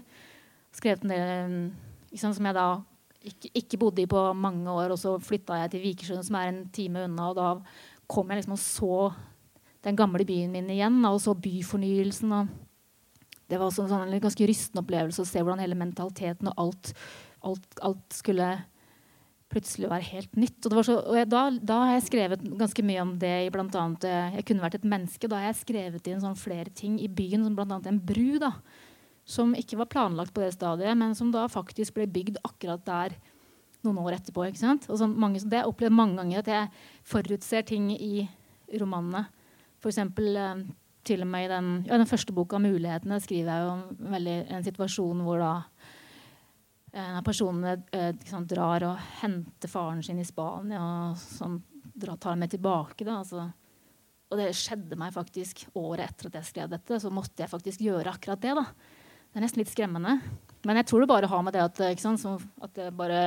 Skrevet 0.74 1.06
en 1.06 1.14
del 1.14 1.72
liksom, 2.12 2.34
som 2.34 2.46
jeg 2.50 2.58
da 2.58 2.68
ikke, 3.26 3.52
ikke, 3.54 3.80
bodde 3.82 4.02
i 4.02 4.10
på 4.10 4.22
mange 4.34 4.70
år. 4.70 4.94
Og 4.96 5.02
så 5.02 5.16
flytta 5.22 5.62
jeg 5.64 5.76
til 5.76 5.86
Vikersund, 5.86 6.26
som 6.26 6.40
er 6.40 6.50
en 6.50 6.70
time 6.74 7.06
unna. 7.06 7.30
Og 7.30 7.36
da 7.36 7.50
kom 8.08 8.30
jeg 8.30 8.42
liksom 8.42 8.58
og 8.58 8.62
så 8.62 9.00
den 9.86 9.98
gamle 9.98 10.26
byen 10.26 10.52
min 10.54 10.70
igjen, 10.74 10.98
og 11.06 11.20
så 11.22 11.36
byfornyelsen. 11.38 12.32
og 12.32 12.48
det 13.50 13.60
var 13.60 13.70
også 13.70 13.86
en 13.86 13.92
sånn, 13.92 14.20
ganske 14.22 14.48
rystende 14.50 14.82
opplevelse 14.82 15.22
å 15.22 15.30
se 15.30 15.42
hvordan 15.42 15.62
hele 15.62 15.78
mentaliteten 15.78 16.50
og 16.50 16.62
alt, 16.64 16.94
alt, 17.46 17.68
alt 17.86 18.18
skulle 18.18 18.48
plutselig 19.52 19.90
være 19.92 20.08
helt 20.10 20.40
nytt. 20.40 20.66
Og, 20.70 20.80
så, 20.88 20.98
og 21.00 21.18
jeg, 21.20 21.30
da, 21.32 21.44
da, 21.62 21.78
har 21.86 21.98
jeg 21.98 22.08
skrevet 22.08 22.44
ganske 22.60 22.86
mye 22.86 23.04
om 23.04 23.14
det 23.22 23.34
i 23.46 23.52
bl.a. 23.54 23.84
eh, 24.10 24.40
Jeg 24.40 24.48
kunne 24.50 24.66
vært 24.66 24.80
et 24.80 24.90
menneske. 24.96 25.30
Da 25.32 25.40
har 25.40 25.52
jeg 25.52 25.62
skrevet 25.62 26.10
inn 26.10 26.24
sånn 26.24 26.40
flere 26.40 26.74
ting 26.74 26.98
i 27.02 27.10
byen, 27.12 27.46
som 27.46 27.58
bl.a. 27.58 27.80
en 27.80 28.02
bru. 28.02 28.40
da, 28.42 28.56
Som 29.26 29.56
ikke 29.58 29.80
var 29.84 29.92
planlagt 29.92 30.34
på 30.36 30.44
det 30.44 30.56
stadiet, 30.58 30.98
men 30.98 31.16
som 31.18 31.32
da 31.34 31.48
faktisk 31.52 31.98
ble 31.98 32.10
bygd 32.10 32.42
akkurat 32.44 32.84
der 32.88 33.18
noen 33.86 34.02
år 34.02 34.18
etterpå. 34.18 34.48
ikke 34.50 34.64
sant? 34.64 34.90
Og 34.90 34.98
så 35.00 35.08
mange, 35.10 35.44
det 35.44 35.60
har 35.60 35.68
jeg 35.68 35.74
opplevd 35.74 35.94
mange 35.94 36.18
ganger 36.22 36.42
at 36.42 36.52
jeg 36.54 36.72
forutser 37.06 37.68
ting 37.70 37.92
i 37.94 38.26
romanene. 38.82 39.28
Eksempel, 39.86 40.34
eh, 40.42 40.66
til 41.06 41.22
og 41.22 41.28
med 41.30 41.46
i 41.46 41.52
den, 41.52 41.68
ja, 41.86 41.98
den 41.98 42.10
første 42.10 42.34
boka, 42.34 42.58
'Mulighetene', 42.58 43.20
skriver 43.22 43.52
jeg 43.52 43.62
jo 43.62 43.70
om 43.70 44.14
en 44.16 44.64
situasjon 44.64 45.22
hvor 45.22 45.38
da 45.38 45.54
når 46.96 47.26
personene 47.28 47.76
eh, 47.92 48.12
liksom, 48.16 48.46
drar 48.48 48.86
og 48.88 49.00
henter 49.20 49.72
faren 49.72 50.04
sin 50.06 50.22
i 50.22 50.28
Spania 50.28 50.80
og 50.80 51.20
sånn, 51.20 51.58
drar, 51.92 52.16
tar 52.16 52.36
ham 52.36 52.44
med 52.46 52.54
tilbake. 52.54 53.04
Da, 53.04 53.20
altså. 53.20 53.50
Og 54.32 54.40
det 54.40 54.54
skjedde 54.58 54.98
meg 55.00 55.14
faktisk 55.16 55.66
året 55.76 56.08
etter 56.08 56.30
at 56.30 56.40
jeg 56.40 56.50
skrev 56.52 56.72
dette. 56.72 57.00
Så 57.02 57.12
måtte 57.14 57.44
jeg 57.44 57.52
faktisk 57.52 57.84
gjøre 57.84 58.16
akkurat 58.16 58.42
det. 58.42 58.56
da. 58.58 58.66
Det 59.28 59.42
er 59.42 59.46
nesten 59.46 59.62
litt 59.62 59.74
skremmende. 59.74 60.18
Men 60.66 60.80
jeg 60.80 60.88
tror 60.90 61.04
det 61.04 61.12
bare 61.12 61.30
har 61.30 61.44
med 61.46 61.56
det 61.56 61.66
at, 61.66 61.82
sant, 62.02 62.48
at 62.64 62.74
det 62.78 62.90
bare 62.98 63.22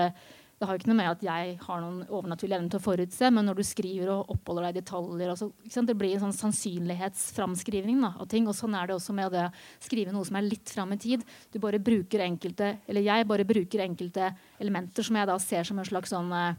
det 0.58 0.66
har 0.66 0.74
jo 0.74 0.80
ikke 0.80 0.90
noe 0.90 0.98
med 0.98 1.08
at 1.12 1.20
jeg 1.22 1.52
har 1.62 1.82
noen 1.84 2.00
overnaturlig 2.08 2.56
evne 2.56 2.70
til 2.72 2.80
å 2.80 2.82
forutse, 2.82 3.28
men 3.30 3.46
når 3.46 3.60
du 3.60 3.64
skriver 3.66 4.08
og 4.10 4.32
oppholder 4.34 4.64
deg 4.66 4.72
i 4.72 4.80
detaljer 4.80 5.30
altså, 5.30 5.52
Det 5.86 5.94
blir 5.94 6.16
en 6.16 6.24
sånn 6.24 6.34
sannsynlighetsframskrivning 6.34 8.02
av 8.08 8.26
ting. 8.30 8.48
Og 8.50 8.56
sånn 8.58 8.74
er 8.74 8.90
det 8.90 8.96
også 8.96 9.14
med 9.14 9.30
å 9.38 9.44
skrive 9.84 10.14
noe 10.14 10.26
som 10.26 10.40
er 10.40 10.48
litt 10.48 10.74
fram 10.74 10.96
i 10.96 10.98
tid. 10.98 11.22
Du 11.54 11.60
bare 11.62 11.78
bruker 11.78 12.26
enkelte, 12.26 12.72
eller 12.90 13.06
Jeg 13.06 13.30
bare 13.30 13.46
bruker 13.46 13.84
enkelte 13.86 14.32
elementer 14.58 15.06
som 15.06 15.20
jeg 15.20 15.30
da 15.30 15.38
ser 15.38 15.70
som 15.70 15.78
en 15.78 15.86
slags 15.86 16.10
sånn 16.10 16.34
eh, 16.34 16.58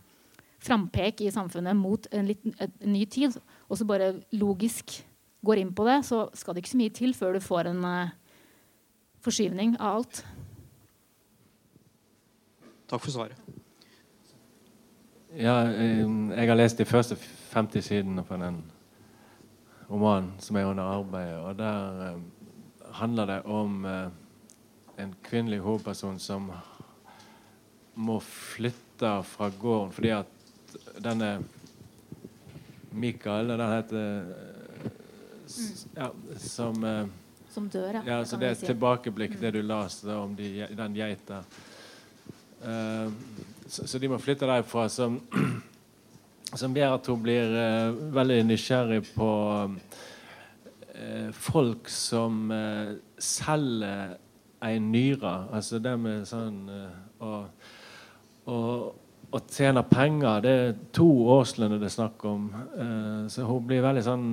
frampek 0.63 1.27
i 1.27 1.35
samfunnet 1.35 1.75
mot 1.75 2.07
en, 2.15 2.31
litt, 2.31 2.47
en 2.55 2.91
ny 2.95 3.03
tid, 3.03 3.35
og 3.67 3.79
så 3.79 3.87
bare 3.87 4.13
logisk 4.31 5.01
går 5.43 5.59
inn 5.59 5.75
på 5.75 5.83
det, 5.87 6.01
så 6.07 6.29
skal 6.35 6.55
det 6.55 6.63
ikke 6.63 6.77
så 6.77 6.83
mye 6.87 6.95
til 7.03 7.15
før 7.15 7.35
du 7.35 7.43
får 7.43 7.73
en 7.75 7.87
eh, 7.91 8.17
forskyvning 9.27 9.75
av 9.75 9.99
alt. 9.99 10.27
Takk 12.87 13.03
for 13.03 13.11
svaret. 13.11 13.67
Ja, 15.37 15.59
jeg 15.69 16.49
har 16.49 16.57
lest 16.57 16.79
de 16.79 16.85
første 16.89 17.15
50 17.53 17.85
sidene 17.85 18.23
på 18.25 18.37
den 18.41 18.63
romanen 19.89 20.31
som 20.41 20.57
er 20.57 20.65
under 20.65 20.89
arbeid. 20.89 21.35
Og 21.37 21.57
der 21.57 22.01
eh, 22.07 22.17
handler 22.97 23.25
det 23.25 23.39
om 23.45 23.85
eh, 23.85 24.07
en 24.97 25.13
kvinnelig 25.23 25.59
hovedperson 25.59 26.19
som 26.19 26.49
må 27.93 28.19
flytte 28.23 29.11
fra 29.23 29.51
gården 29.59 29.93
fordi 29.93 30.11
at 30.15 30.75
denne 31.03 31.39
Mikael, 32.91 33.53
den 33.53 33.61
heter 33.69 34.33
ja, 35.95 36.09
som 36.37 36.83
eh, 36.83 37.05
Som 37.49 37.69
dør, 37.69 37.93
ja. 37.93 38.01
ja 38.05 38.25
så 38.25 38.37
det 38.37 38.47
er 38.47 38.57
et 38.57 38.65
tilbakeblikk, 38.65 39.39
det 39.41 39.53
du 39.53 39.61
leste 39.61 40.13
om 40.13 40.35
de, 40.37 40.67
den 40.77 40.97
geita. 40.97 41.43
Uh, 42.59 43.09
så, 43.69 43.87
så, 43.87 43.99
de 43.99 44.09
må 44.09 44.17
flytte 44.21 44.47
derfra. 44.49 44.87
Som, 44.89 45.19
som 46.61 46.75
gjør 46.75 46.97
at 46.97 47.09
hun 47.11 47.21
blir 47.23 47.53
uh, 47.53 47.99
veldig 48.15 48.39
nysgjerrig 48.49 49.03
på 49.13 49.29
uh, 49.69 51.29
folk 51.37 51.91
som 51.93 52.49
uh, 52.51 52.95
selger 53.21 54.17
ei 54.65 54.79
nyre. 54.83 55.35
Altså 55.55 55.79
det 55.79 55.93
med 56.01 56.25
sånn 56.27 56.65
og 58.49 59.45
tjener 59.53 59.85
penger. 59.87 60.41
Det 60.43 60.51
er 60.51 60.73
to 60.95 61.07
årslønner 61.31 61.79
det 61.79 61.87
er 61.87 61.93
snakk 61.93 62.25
om. 62.27 62.49
så 63.31 63.45
hun 63.47 63.69
blir 63.69 63.85
veldig 63.85 64.03
sånn 64.03 64.25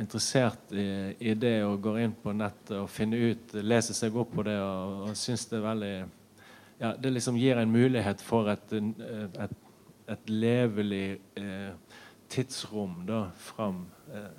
interessert 0.00 0.72
i, 0.72 0.86
i, 1.18 1.34
det 1.36 1.58
og 1.66 1.82
går 1.84 1.98
inn 2.06 2.16
på 2.16 2.32
nettet 2.32 2.78
og 2.78 2.88
finner 2.88 3.32
ut, 3.32 3.52
leser 3.60 3.98
seg 3.98 4.16
opp 4.16 4.32
på 4.38 4.46
det 4.48 4.56
og, 4.56 5.10
og 5.10 5.20
syns 5.20 5.44
det 5.50 5.58
er 5.58 5.66
veldig 5.66 5.94
ja, 6.82 6.94
det 6.98 7.12
liksom 7.14 7.36
gir 7.38 7.60
en 7.60 7.70
mulighet 7.70 8.22
for 8.24 8.50
et, 8.50 8.72
et, 8.74 9.52
et 10.10 10.32
levelig 10.32 11.06
eh, 11.38 11.98
tidsrom 12.32 13.04
da, 13.06 13.28
fram. 13.38 13.84
Eh. 14.10 14.32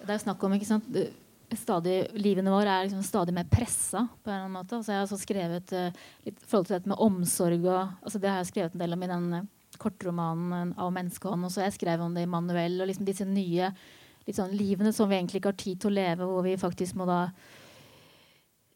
Det 0.00 0.08
er 0.08 0.18
jo 0.18 0.24
snakk 0.26 0.46
om 0.46 0.54
ikke 0.56 0.68
sant? 0.68 0.88
Stadig, 1.54 1.98
Livene 2.18 2.50
våre 2.50 2.72
er 2.72 2.86
liksom 2.86 3.02
stadig 3.06 3.34
mer 3.36 3.46
pressa. 3.50 4.06
på 4.22 4.30
en 4.30 4.34
eller 4.34 4.46
annen 4.46 4.56
måte. 4.56 4.78
Altså 4.78 4.94
jeg 4.94 5.02
har 5.02 5.10
så 5.10 5.18
skrevet 5.20 5.74
uh, 5.76 6.06
litt 6.26 6.40
forhold 6.42 6.70
til 6.70 6.78
dette 6.78 6.90
med 6.90 7.02
omsorg. 7.04 7.66
Og, 7.68 7.92
altså 8.02 8.20
det 8.22 8.30
har 8.32 8.40
jeg 8.40 8.50
skrevet 8.50 8.74
en 8.74 8.82
del 8.82 8.96
om 8.96 9.04
i 9.04 9.10
den 9.10 9.28
uh, 9.36 9.44
kortromanen 9.78 10.72
av 10.80 10.90
menneskehånd. 10.96 11.46
Og 11.46 11.52
så 11.54 11.66
jeg 11.66 11.76
skrev 11.76 12.02
om 12.02 12.16
det 12.16 12.24
i 12.24 12.30
Manuel. 12.30 12.80
Og 12.80 12.90
liksom 12.90 13.06
disse 13.06 13.28
nye 13.28 13.70
sånn, 14.32 14.56
livene 14.56 14.92
som 14.96 15.10
vi 15.10 15.18
egentlig 15.18 15.42
ikke 15.42 15.52
har 15.52 15.60
tid 15.60 15.82
til 15.82 15.92
å 15.92 15.98
leve, 15.98 16.28
hvor 16.30 16.44
vi 16.46 16.56
faktisk 16.60 16.96
må 16.98 17.06
da 17.08 17.20
eh, 17.28 17.63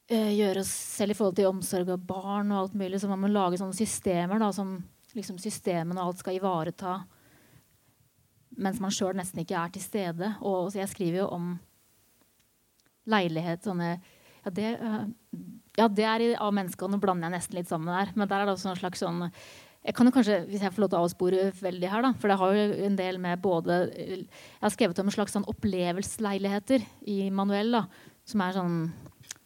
gjøre 0.09 0.63
oss 0.63 0.71
selv 0.73 1.13
i 1.13 1.17
forhold 1.19 1.37
til 1.37 1.51
omsorg 1.51 1.91
av 1.93 2.05
barn 2.09 2.53
og 2.55 2.63
alt 2.63 2.77
mulig. 2.81 3.01
Så 3.01 3.11
man 3.11 3.21
må 3.21 3.29
lage 3.29 3.61
sånne 3.61 3.77
systemer 3.77 4.41
da, 4.41 4.51
som 4.57 4.79
liksom 5.17 5.39
systemene 5.43 6.01
og 6.01 6.13
alt 6.13 6.23
skal 6.23 6.39
ivareta. 6.39 6.99
Mens 8.59 8.81
man 8.83 8.95
sjøl 8.95 9.17
nesten 9.19 9.43
ikke 9.43 9.59
er 9.61 9.73
til 9.75 9.85
stede. 9.85 10.33
Og 10.41 10.73
så 10.73 10.83
jeg 10.83 10.93
skriver 10.93 11.23
jo 11.23 11.29
om 11.37 11.53
leilighet 13.09 13.65
sånne 13.65 13.95
ja, 14.45 14.53
det, 14.55 14.75
uh, 14.81 15.07
ja, 15.79 15.89
det 15.89 16.05
er 16.09 16.27
av 16.41 16.53
menneskene. 16.57 16.97
Nå 16.97 17.03
blander 17.03 17.29
jeg 17.29 17.39
nesten 17.39 17.59
litt 17.59 17.71
sammen 17.71 17.93
der. 17.93 18.13
Men 18.17 18.31
der 18.31 18.43
er 18.43 18.49
det 18.49 18.57
også 18.57 18.73
en 18.73 18.81
slags 18.81 19.05
sånn 19.05 19.27
jeg 19.79 19.95
kan 19.95 20.09
jo 20.09 20.13
kanskje, 20.13 20.41
Hvis 20.51 20.63
jeg 20.65 20.73
får 20.75 20.83
lov 20.83 20.89
til 20.91 20.99
å 20.99 21.05
avspore 21.07 21.43
veldig 21.55 21.89
her, 21.89 22.03
da, 22.03 22.09
for 22.19 22.29
det 22.29 22.37
har 22.41 22.57
jo 22.57 22.65
en 22.89 22.97
del 22.99 23.21
med 23.23 23.41
både 23.41 23.77
Jeg 23.95 24.27
har 24.61 24.73
skrevet 24.75 24.99
om 25.01 25.09
en 25.09 25.15
slags 25.15 25.37
sånn 25.37 25.47
opplevelsesleiligheter 25.49 26.85
i 27.09 27.31
Manuel. 27.31 27.71
da, 27.79 27.85
Som 28.29 28.43
er 28.45 28.57
sånn 28.57 28.81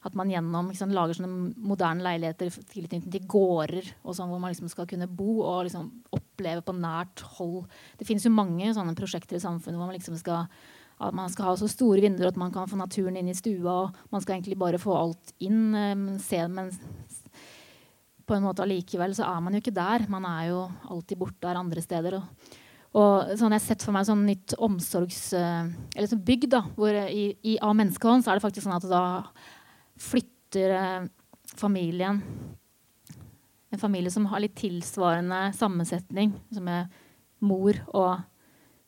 at 0.03 0.17
man 0.19 0.31
gjennom 0.33 0.71
liksom, 0.73 0.93
lager 0.95 1.15
sånne 1.15 1.53
moderne 1.63 2.03
leiligheter 2.03 2.51
tilknyttet 2.73 3.11
til 3.13 3.27
gårder 3.31 3.87
og 4.03 4.17
sånn, 4.17 4.31
hvor 4.33 4.41
man 4.43 4.51
liksom 4.51 4.71
skal 4.73 4.89
kunne 4.91 5.07
bo 5.07 5.41
og 5.45 5.69
liksom, 5.69 5.89
oppleve 6.15 6.65
på 6.67 6.75
nært 6.75 7.23
hold. 7.37 7.69
Det 8.01 8.09
finnes 8.09 8.27
jo 8.27 8.35
mange 8.35 8.73
sånne 8.75 8.97
prosjekter 8.99 9.39
i 9.39 9.45
samfunnet 9.45 9.79
hvor 9.79 9.91
man 9.91 9.99
liksom 9.99 10.19
skal 10.19 10.49
at 11.03 11.15
man 11.17 11.31
skal 11.33 11.49
ha 11.49 11.53
så 11.59 11.69
store 11.71 12.03
vinduer 12.05 12.31
at 12.31 12.39
man 12.39 12.53
kan 12.55 12.69
få 12.71 12.79
naturen 12.79 13.17
inn 13.19 13.31
i 13.31 13.35
stua. 13.35 13.73
og 13.73 14.13
Man 14.15 14.23
skal 14.23 14.37
egentlig 14.37 14.59
bare 14.61 14.79
få 14.79 14.95
alt 14.95 15.33
inn. 15.43 15.75
Um, 15.75 16.05
se, 16.23 16.39
men 16.47 16.71
på 18.23 18.37
en 18.37 18.45
måte 18.45 18.63
allikevel 18.63 19.15
så 19.17 19.27
er 19.27 19.41
man 19.43 19.57
jo 19.57 19.63
ikke 19.63 19.75
der. 19.75 20.07
Man 20.13 20.27
er 20.29 20.53
jo 20.53 20.61
alltid 20.95 21.19
borte 21.19 21.43
der 21.43 21.59
andre 21.59 21.83
steder. 21.83 22.19
Og, 22.21 22.45
og 22.93 23.33
sånn 23.35 23.55
jeg 23.55 23.59
har 23.59 23.67
sett 23.67 23.87
for 23.87 23.97
meg 23.97 24.07
sånn 24.07 24.23
nytt 24.29 24.55
omsorgs... 24.63 25.25
Uh, 25.35 25.73
eller 25.97 26.11
sånn 26.13 26.23
bygg 26.29 26.47
da, 26.53 26.63
hvor 26.77 26.95
i, 27.03 27.33
i, 27.41 27.57
av 27.59 27.75
menneskehånd 27.79 28.23
så 28.23 28.33
er 28.33 28.39
det 28.39 28.47
faktisk 28.47 28.69
sånn 28.69 28.79
at 28.79 28.87
da 28.87 29.03
flytter 30.03 30.75
eh, 30.77 31.07
familien 31.57 32.23
En 33.73 33.81
familie 33.81 34.13
som 34.13 34.27
har 34.29 34.43
litt 34.45 34.59
tilsvarende 34.61 35.47
sammensetning, 35.57 36.35
som 36.53 36.67
er 36.69 36.91
mor 37.41 37.79
og 37.97 38.21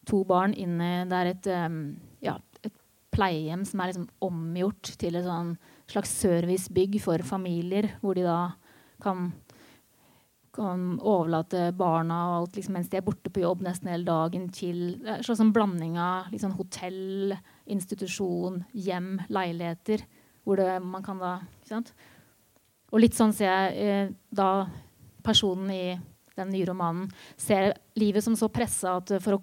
to 0.04 0.20
barn, 0.28 0.52
inn 0.52 0.76
Det 1.08 1.16
er 1.16 1.30
et, 1.30 1.46
um, 1.64 1.78
ja, 2.20 2.34
et 2.60 2.74
pleiehjem 3.14 3.62
som 3.64 3.80
er 3.80 3.94
liksom 3.94 4.10
omgjort 4.26 4.90
til 5.00 5.16
et 5.16 5.24
sånn 5.24 5.54
slags 5.88 6.12
servicebygg 6.20 6.98
for 7.00 7.24
familier, 7.24 7.94
hvor 8.02 8.18
de 8.18 8.26
da 8.26 8.38
kan 9.00 9.30
kan 10.54 10.98
overlate 11.02 11.72
barna 11.76 12.18
og 12.28 12.34
alt 12.36 12.58
liksom, 12.58 12.76
mens 12.78 12.90
de 12.90 12.98
er 13.00 13.06
borte 13.06 13.32
på 13.32 13.42
jobb 13.42 13.64
nesten 13.66 13.90
hele 13.90 14.06
dagen, 14.06 14.48
til 14.54 15.00
en 15.10 15.24
sånn 15.26 15.52
blanding 15.54 15.96
av 16.00 16.30
liksom, 16.32 16.54
hotell, 16.58 17.34
institusjon, 17.70 18.62
hjem, 18.86 19.16
leiligheter. 19.34 20.04
Hvor 20.44 20.60
det, 20.60 20.70
man 20.84 21.04
kan 21.04 21.20
da 21.20 21.38
Og 22.92 23.00
litt 23.00 23.16
sånn 23.16 23.32
ser 23.32 23.48
jeg 23.48 23.76
eh, 23.80 24.10
da 24.30 24.66
personen 25.24 25.70
i 25.72 25.84
den 26.36 26.50
nye 26.50 26.66
romanen 26.68 27.08
ser 27.36 27.72
livet 27.98 28.24
som 28.24 28.36
så 28.36 28.50
pressa 28.52 28.98
at 28.98 29.14
å, 29.14 29.38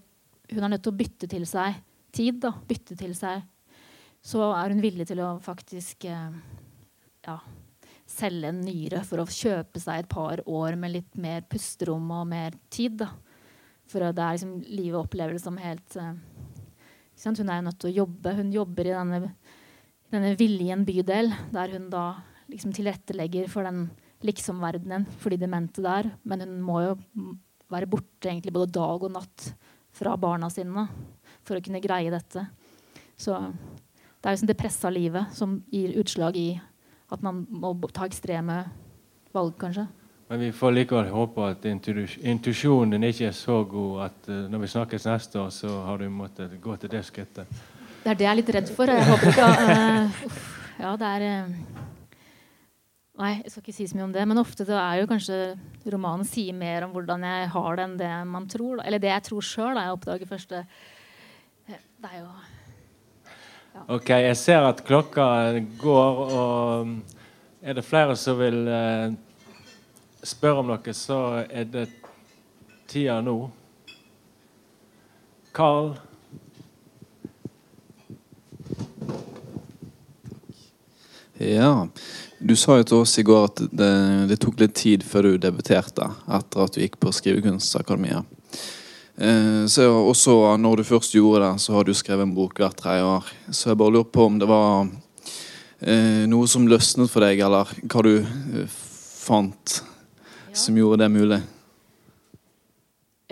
hun 0.51 0.63
er 0.63 0.73
nødt 0.73 0.83
til 0.85 0.93
å 0.93 0.99
bytte 0.99 1.29
til 1.31 1.47
seg 1.49 1.79
tid. 2.13 2.41
Da, 2.43 2.53
bytte 2.67 2.97
til 2.99 3.15
seg 3.17 3.41
Så 4.21 4.43
er 4.53 4.73
hun 4.73 4.83
villig 4.83 5.07
til 5.09 5.23
å 5.23 5.33
faktisk 5.41 6.05
eh, 6.05 6.35
ja, 7.25 7.37
selge 8.11 8.51
en 8.51 8.61
nyre 8.61 9.01
for 9.07 9.23
å 9.23 9.29
kjøpe 9.29 9.81
seg 9.81 10.03
et 10.03 10.11
par 10.11 10.43
år 10.45 10.77
med 10.79 10.95
litt 10.97 11.17
mer 11.17 11.45
pusterom 11.49 12.11
og 12.13 12.27
mer 12.29 12.57
tid. 12.69 12.99
Da. 13.01 13.09
For 13.89 14.03
det 14.03 14.21
er 14.21 14.37
liksom, 14.37 14.59
livet 14.67 14.99
opplever 14.99 15.35
det 15.35 15.43
som 15.43 15.57
helt 15.61 15.97
eh, 15.99 16.13
Hun 17.21 17.49
er 17.49 17.59
jo 17.59 17.65
nødt 17.69 17.79
til 17.81 17.91
å 17.91 17.97
jobbe. 18.01 18.35
Hun 18.37 18.53
jobber 18.53 18.87
i 18.89 18.95
denne 18.95 19.33
denne 20.11 20.35
Viljen 20.39 20.85
bydel, 20.87 21.31
der 21.53 21.75
hun 21.75 21.89
da 21.91 22.05
liksom 22.51 22.73
tilrettelegger 22.75 23.47
for 23.51 23.67
den 23.67 23.85
liksom-verdenen 24.25 25.07
for 25.19 25.33
de 25.33 25.39
demente 25.41 25.83
der. 25.83 26.11
Men 26.23 26.43
hun 26.45 26.57
må 26.63 26.81
jo 26.83 26.95
være 27.71 27.89
borte 27.89 28.29
egentlig 28.29 28.53
både 28.53 28.75
dag 28.75 29.05
og 29.07 29.13
natt 29.13 29.51
fra 29.95 30.15
barna 30.19 30.49
sine 30.51 30.87
for 31.47 31.57
å 31.57 31.63
kunne 31.63 31.81
greie 31.83 32.11
dette. 32.13 32.45
Så 33.17 33.37
det 34.21 34.29
er 34.29 34.37
sånn 34.37 34.51
det 34.51 34.59
pressa 34.59 34.91
livet 34.93 35.33
som 35.35 35.59
gir 35.71 35.95
utslag 36.01 36.37
i 36.37 36.49
at 37.11 37.23
man 37.25 37.43
må 37.49 37.73
ta 37.91 38.05
ekstreme 38.07 38.63
valg, 39.33 39.55
kanskje. 39.59 39.87
Men 40.31 40.39
vi 40.45 40.51
får 40.55 40.71
likevel 40.71 41.09
håpe 41.11 41.43
at 41.43 41.65
intuisjonen 41.67 43.03
ikke 43.03 43.27
er 43.27 43.35
så 43.35 43.57
god 43.67 44.05
at 44.05 44.29
uh, 44.31 44.45
når 44.47 44.61
vi 44.63 44.69
snakkes 44.71 45.07
neste 45.09 45.41
år, 45.41 45.49
så 45.51 45.73
har 45.89 45.99
du 45.99 46.07
måttet 46.07 46.53
gå 46.63 46.75
til 46.79 46.93
det 46.93 47.01
skrittet. 47.03 47.49
Det 48.01 48.09
er 48.09 48.17
det 48.17 48.25
jeg 48.25 48.31
er 48.31 48.39
litt 48.39 48.55
redd 48.55 48.71
for. 48.73 48.89
Jeg 48.89 49.05
håper 49.05 49.29
ikke 49.29 49.49
uh, 49.51 50.23
Ja, 50.81 50.95
det 50.97 51.09
er 51.09 51.25
uh, 51.27 51.59
Nei, 53.21 53.35
jeg 53.43 53.51
skal 53.53 53.61
ikke 53.61 53.75
si 53.75 53.85
så 53.85 53.97
mye 53.97 54.07
om 54.07 54.15
det. 54.15 54.23
Men 54.25 54.41
ofte 54.41 54.65
er 54.65 55.01
jo 55.01 55.09
kanskje 55.11 55.37
romanen 55.93 56.25
sier 56.25 56.55
mer 56.57 56.87
om 56.87 56.95
hvordan 56.95 57.21
jeg 57.27 57.51
har 57.53 57.77
det, 57.77 57.85
enn 57.85 57.99
det 57.99 58.13
man 58.31 58.47
tror. 58.49 58.79
Da. 58.79 58.87
Eller 58.89 59.03
det 59.03 59.11
jeg 59.11 59.25
tror 59.27 59.45
sjøl. 59.45 59.77
Jeg 59.77 59.93
oppdager 59.93 60.31
først 60.31 60.55
det. 60.55 60.63
Det 61.69 62.09
er 62.09 62.23
jo 62.23 62.31
ja. 63.71 63.83
OK, 63.93 64.09
jeg 64.09 64.37
ser 64.41 64.65
at 64.67 64.81
klokka 64.83 65.25
går, 65.79 66.23
og 66.41 66.89
er 67.61 67.77
det 67.77 67.85
flere 67.85 68.17
som 68.19 68.39
vil 68.41 68.65
uh, 68.65 69.13
spørre 70.25 70.63
om 70.63 70.71
noe, 70.73 70.95
så 70.97 71.19
er 71.45 71.69
det 71.69 71.85
tida 72.89 73.21
nå. 73.23 73.37
Carl 75.53 75.93
Ja. 81.41 81.87
Du 82.39 82.55
sa 82.57 82.77
jo 82.79 82.85
til 82.85 83.01
oss 83.03 83.17
i 83.21 83.25
går 83.25 83.47
at 83.49 83.61
det, 83.69 83.91
det, 84.29 84.37
tok 84.41 84.59
litt 84.61 84.75
tid 84.77 85.05
før 85.05 85.29
du 85.29 85.41
debuterte 85.41 86.07
etter 86.29 86.63
at 86.63 86.75
du 86.75 86.81
gikk 86.81 86.99
på 87.01 87.13
Skrivekunstakademiet. 87.13 88.25
Eh, 89.21 89.65
så 89.69 89.85
også 89.89 90.35
når 90.61 90.81
du 90.81 90.87
først 90.87 91.15
gjorde 91.17 91.45
det, 91.45 91.61
så 91.61 91.75
har 91.75 91.85
du 91.85 91.93
skrevet 91.97 92.25
en 92.25 92.35
bok 92.35 92.57
hvert 92.61 92.77
tredje 92.77 93.05
år. 93.05 93.31
Så 93.49 93.71
jeg 93.71 93.81
bare 93.81 93.95
lurer 93.97 94.09
på 94.09 94.25
om 94.29 94.41
det 94.41 94.49
var 94.49 94.89
eh, 95.81 96.25
noe 96.29 96.49
som 96.49 96.67
løsnet 96.69 97.11
for 97.11 97.25
deg, 97.25 97.41
eller 97.45 97.69
hva 97.85 98.05
du 98.05 98.13
eh, 98.21 98.77
fant 99.21 99.79
ja. 99.81 100.57
som 100.65 100.77
gjorde 100.77 101.03
det 101.03 101.11
mulig. 101.13 101.41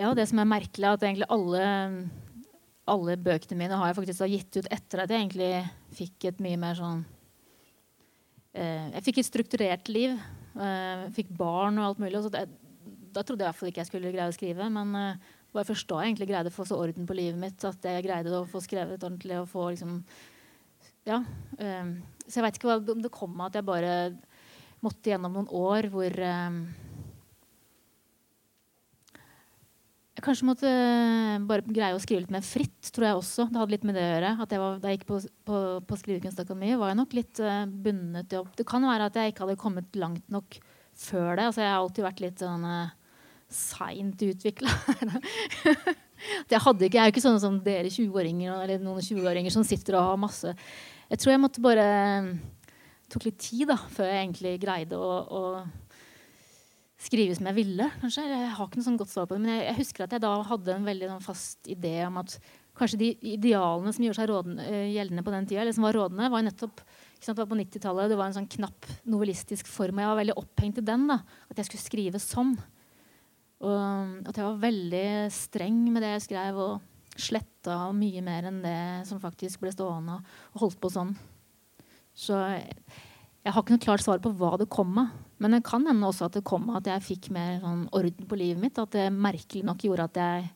Ja, 0.00 0.14
det 0.16 0.30
som 0.30 0.38
er 0.40 0.48
merkelig, 0.48 0.86
er 0.86 0.96
at 0.96 1.02
egentlig 1.04 1.28
alle, 1.28 1.64
alle 2.88 3.16
bøkene 3.20 3.58
mine 3.58 3.78
har 3.78 3.90
jeg 3.90 3.98
faktisk 3.98 4.30
gitt 4.30 4.62
ut 4.62 4.70
etter 4.70 5.02
at 5.02 5.10
jeg 5.12 5.26
egentlig 5.26 5.54
fikk 5.98 6.30
et 6.30 6.44
mye 6.46 6.60
mer 6.60 6.78
sånn 6.78 7.02
jeg 8.54 9.04
fikk 9.06 9.20
et 9.20 9.28
strukturert 9.28 9.90
liv. 9.92 10.16
Eh, 10.58 11.04
fikk 11.14 11.28
barn 11.38 11.78
og 11.78 11.86
alt 11.86 12.00
mulig. 12.02 12.22
Det, 12.34 12.46
da 13.14 13.22
trodde 13.22 13.44
jeg 13.44 13.46
i 13.46 13.50
hvert 13.50 13.60
fall 13.60 13.70
ikke 13.70 13.82
jeg 13.84 13.90
skulle 13.90 14.12
greie 14.14 14.30
å 14.30 14.34
skrive. 14.34 14.66
Men 14.74 14.96
det 14.96 15.54
var 15.54 15.68
først 15.68 15.88
da 15.90 16.00
jeg 16.00 16.12
egentlig 16.12 16.30
greide 16.32 16.52
å 16.52 16.56
få 16.56 16.66
så 16.66 16.78
orden 16.80 17.06
på 17.06 17.16
livet 17.18 17.38
mitt 17.38 17.64
at 17.66 17.86
jeg 17.86 18.06
greide 18.06 18.34
å 18.34 18.48
få 18.50 18.62
skrevet 18.64 19.02
ordentlig. 19.02 19.38
og 19.38 19.48
få 19.50 19.70
liksom, 19.70 20.00
ja, 21.06 21.22
Så 21.56 22.38
jeg 22.38 22.46
veit 22.46 22.58
ikke 22.58 22.76
om 22.78 23.02
det 23.02 23.14
kom 23.14 23.38
av 23.40 23.50
at 23.50 23.60
jeg 23.60 23.68
bare 23.70 23.94
måtte 24.84 25.12
gjennom 25.12 25.34
noen 25.36 25.50
år 25.52 25.90
hvor 25.92 26.14
uh, 26.24 26.60
Jeg 30.20 30.26
kanskje 30.26 30.46
måtte 30.50 30.68
eh, 30.68 31.38
bare 31.48 31.64
greie 31.64 31.96
å 31.96 32.00
skrive 32.02 32.20
litt 32.20 32.32
mer 32.34 32.42
fritt, 32.44 32.90
tror 32.92 33.06
jeg 33.06 33.16
også. 33.16 33.46
Det 33.48 33.56
hadde 33.56 33.72
litt 33.72 33.86
med 33.88 33.94
det 33.96 34.02
å 34.04 34.10
gjøre. 34.10 34.32
Jeg 34.52 34.60
var, 34.60 34.74
da 34.82 34.90
jeg 34.90 34.98
gikk 34.98 35.06
på, 35.08 35.20
på, 35.48 35.60
på 35.88 35.96
Skrivekunstakademiet, 35.96 36.76
var 36.76 36.90
jeg 36.90 36.98
nok 36.98 37.16
litt 37.16 37.40
uh, 37.40 37.62
bundet 37.64 38.36
opp. 38.36 38.50
Det 38.58 38.66
kan 38.68 38.84
være 38.84 39.06
at 39.08 39.16
jeg 39.16 39.32
ikke 39.32 39.46
hadde 39.46 39.62
kommet 39.62 39.96
langt 39.96 40.28
nok 40.28 40.58
før 41.06 41.40
det. 41.40 41.46
Altså, 41.46 41.64
jeg 41.64 41.72
har 41.72 41.78
alltid 41.78 42.04
vært 42.04 42.20
litt 42.26 42.44
sånn 42.44 42.68
uh, 42.68 42.92
seint 43.48 44.26
utvikla. 44.28 44.76
jeg, 46.52 46.52
jeg 46.52 46.60
er 46.60 47.00
jo 47.00 47.08
ikke 47.14 47.24
sånn 47.24 47.40
som 47.40 47.56
dere 47.64 47.88
20-åringer 47.88 48.60
eller 48.60 48.84
noen 48.84 49.00
20-åringer 49.00 49.56
som 49.56 49.64
sitter 49.64 49.96
og 49.96 50.04
har 50.04 50.20
masse 50.20 50.52
Jeg 50.52 51.16
tror 51.16 51.32
jeg 51.32 51.46
måtte 51.48 51.64
bare 51.64 51.86
tok 53.08 53.24
litt 53.24 53.40
tid 53.40 53.72
da, 53.72 53.80
før 53.88 54.12
jeg 54.12 54.26
egentlig 54.26 54.58
greide 54.68 55.00
å, 55.00 55.14
å 55.24 55.42
skrive 57.00 57.36
som 57.36 57.48
jeg 57.48 57.56
ville. 57.56 57.86
kanskje. 58.00 58.26
Jeg 58.28 58.48
har 58.56 58.66
ikke 58.66 58.80
noe 58.80 58.86
sånn 58.86 58.98
godt 59.00 59.12
svar 59.12 59.28
på 59.28 59.36
det, 59.36 59.42
Men 59.44 59.54
jeg, 59.54 59.66
jeg, 59.68 59.78
husker 59.80 60.06
at 60.06 60.16
jeg 60.16 60.24
da 60.24 60.32
hadde 60.50 60.74
en 60.74 60.88
veldig 60.88 61.12
sånn, 61.12 61.22
fast 61.24 61.70
idé 61.70 61.94
om 62.06 62.18
at 62.20 62.36
kanskje 62.80 63.00
de 63.00 63.08
idealene 63.34 63.92
som 63.92 64.04
gjorde 64.04 64.20
seg 64.20 64.28
rådende, 64.30 64.66
uh, 64.68 64.88
gjeldende 64.88 65.24
på 65.24 65.34
den 65.34 65.48
tida, 65.48 65.62
eller 65.62 65.76
som 65.76 65.86
var 65.86 65.96
rådende, 65.96 66.28
var 66.32 66.44
nettopp 66.46 66.82
sant, 67.20 67.38
var 67.38 67.48
på 67.48 67.58
90-tallet. 67.60 68.12
Det 68.12 68.20
var 68.20 68.30
en 68.30 68.36
sånn 68.40 68.52
knapp 68.56 68.90
novellistisk 69.08 69.68
form. 69.68 69.98
Og 69.98 70.04
jeg 70.04 70.12
var 70.12 70.20
veldig 70.20 70.38
opphengt 70.40 70.80
i 70.80 70.86
den. 70.92 71.08
da, 71.10 71.20
At 71.50 71.60
jeg 71.60 71.70
skulle 71.70 71.88
skrive 71.88 72.22
sånn. 72.22 72.54
Og 73.60 74.28
at 74.28 74.36
jeg 74.36 74.46
var 74.46 74.62
veldig 74.62 75.08
streng 75.36 75.82
med 75.92 76.04
det 76.04 76.14
jeg 76.14 76.26
skrev, 76.30 76.60
og 76.60 77.20
sletta 77.20 77.90
mye 77.92 78.22
mer 78.24 78.48
enn 78.48 78.62
det 78.64 78.80
som 79.08 79.20
faktisk 79.20 79.60
ble 79.60 79.72
stående, 79.74 80.20
og 80.54 80.62
holdt 80.64 80.78
på 80.80 80.92
sånn. 80.92 81.12
Så 82.16 82.38
jeg 82.40 83.52
har 83.52 83.60
ikke 83.60 83.76
noe 83.76 83.84
klart 83.84 84.04
svar 84.04 84.22
på 84.22 84.32
hva 84.36 84.54
det 84.60 84.70
kom 84.72 84.96
av. 85.02 85.12
Men 85.40 85.56
det 85.56 85.62
kan 85.64 85.86
hende 85.88 86.04
også 86.04 86.28
at 86.28 86.36
det 86.36 86.44
kom 86.44 86.68
at 86.76 86.88
jeg 86.90 87.06
fikk 87.06 87.30
mer 87.32 87.62
sånn 87.62 87.86
orden 87.96 88.28
på 88.28 88.36
livet 88.36 88.60
mitt. 88.60 88.78
At 88.78 88.92
det 88.92 89.06
merkelig 89.14 89.64
nok 89.64 89.86
gjorde 89.86 90.08
at 90.10 90.20
jeg, 90.20 90.50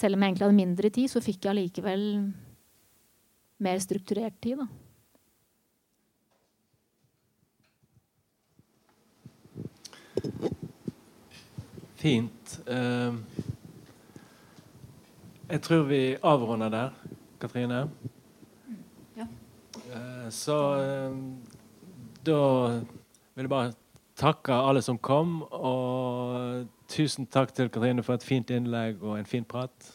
selv 0.00 0.18
om 0.18 0.24
jeg 0.24 0.32
egentlig 0.32 0.46
hadde 0.48 0.58
mindre 0.58 0.90
tid, 0.96 1.12
så 1.12 1.22
fikk 1.22 1.46
jeg 1.46 1.52
allikevel 1.54 2.04
mer 3.62 3.78
strukturert 3.82 4.34
tid. 4.42 4.58
da. 4.58 4.68
Fint. 11.98 12.58
Uh, 12.66 13.22
jeg 15.48 15.62
tror 15.62 15.86
vi 15.88 16.02
avrunder 16.22 16.70
der, 16.74 16.90
Katrine. 17.40 17.88
Ja. 19.16 19.26
Uh, 19.94 20.26
så 20.30 20.58
uh, 20.78 21.18
da 22.26 22.40
vil 23.34 23.46
jeg 23.46 23.50
bare 23.50 23.72
takke 24.18 24.54
alle 24.54 24.82
som 24.84 24.98
kom. 24.98 25.42
Og 25.54 26.66
tusen 26.90 27.28
takk 27.30 27.54
til 27.56 27.70
Katrine 27.72 28.04
for 28.06 28.18
et 28.18 28.26
fint 28.26 28.50
innlegg 28.54 29.02
og 29.02 29.18
en 29.18 29.28
fin 29.28 29.46
prat. 29.46 29.92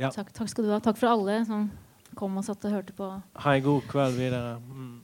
Ja. 0.00 0.10
Takk, 0.10 0.32
takk, 0.34 0.50
skal 0.50 0.66
du 0.66 0.72
ha. 0.74 0.80
Takk 0.82 0.98
for 1.00 1.12
alle 1.12 1.42
som 1.48 1.70
kom 2.18 2.36
og 2.36 2.44
satt 2.46 2.64
og 2.68 2.76
hørte 2.76 2.94
på. 2.96 3.08
Ha 3.44 3.56
en 3.56 3.64
god 3.64 3.88
kveld 3.88 4.18
videre. 4.18 4.58
Mm. 4.68 5.00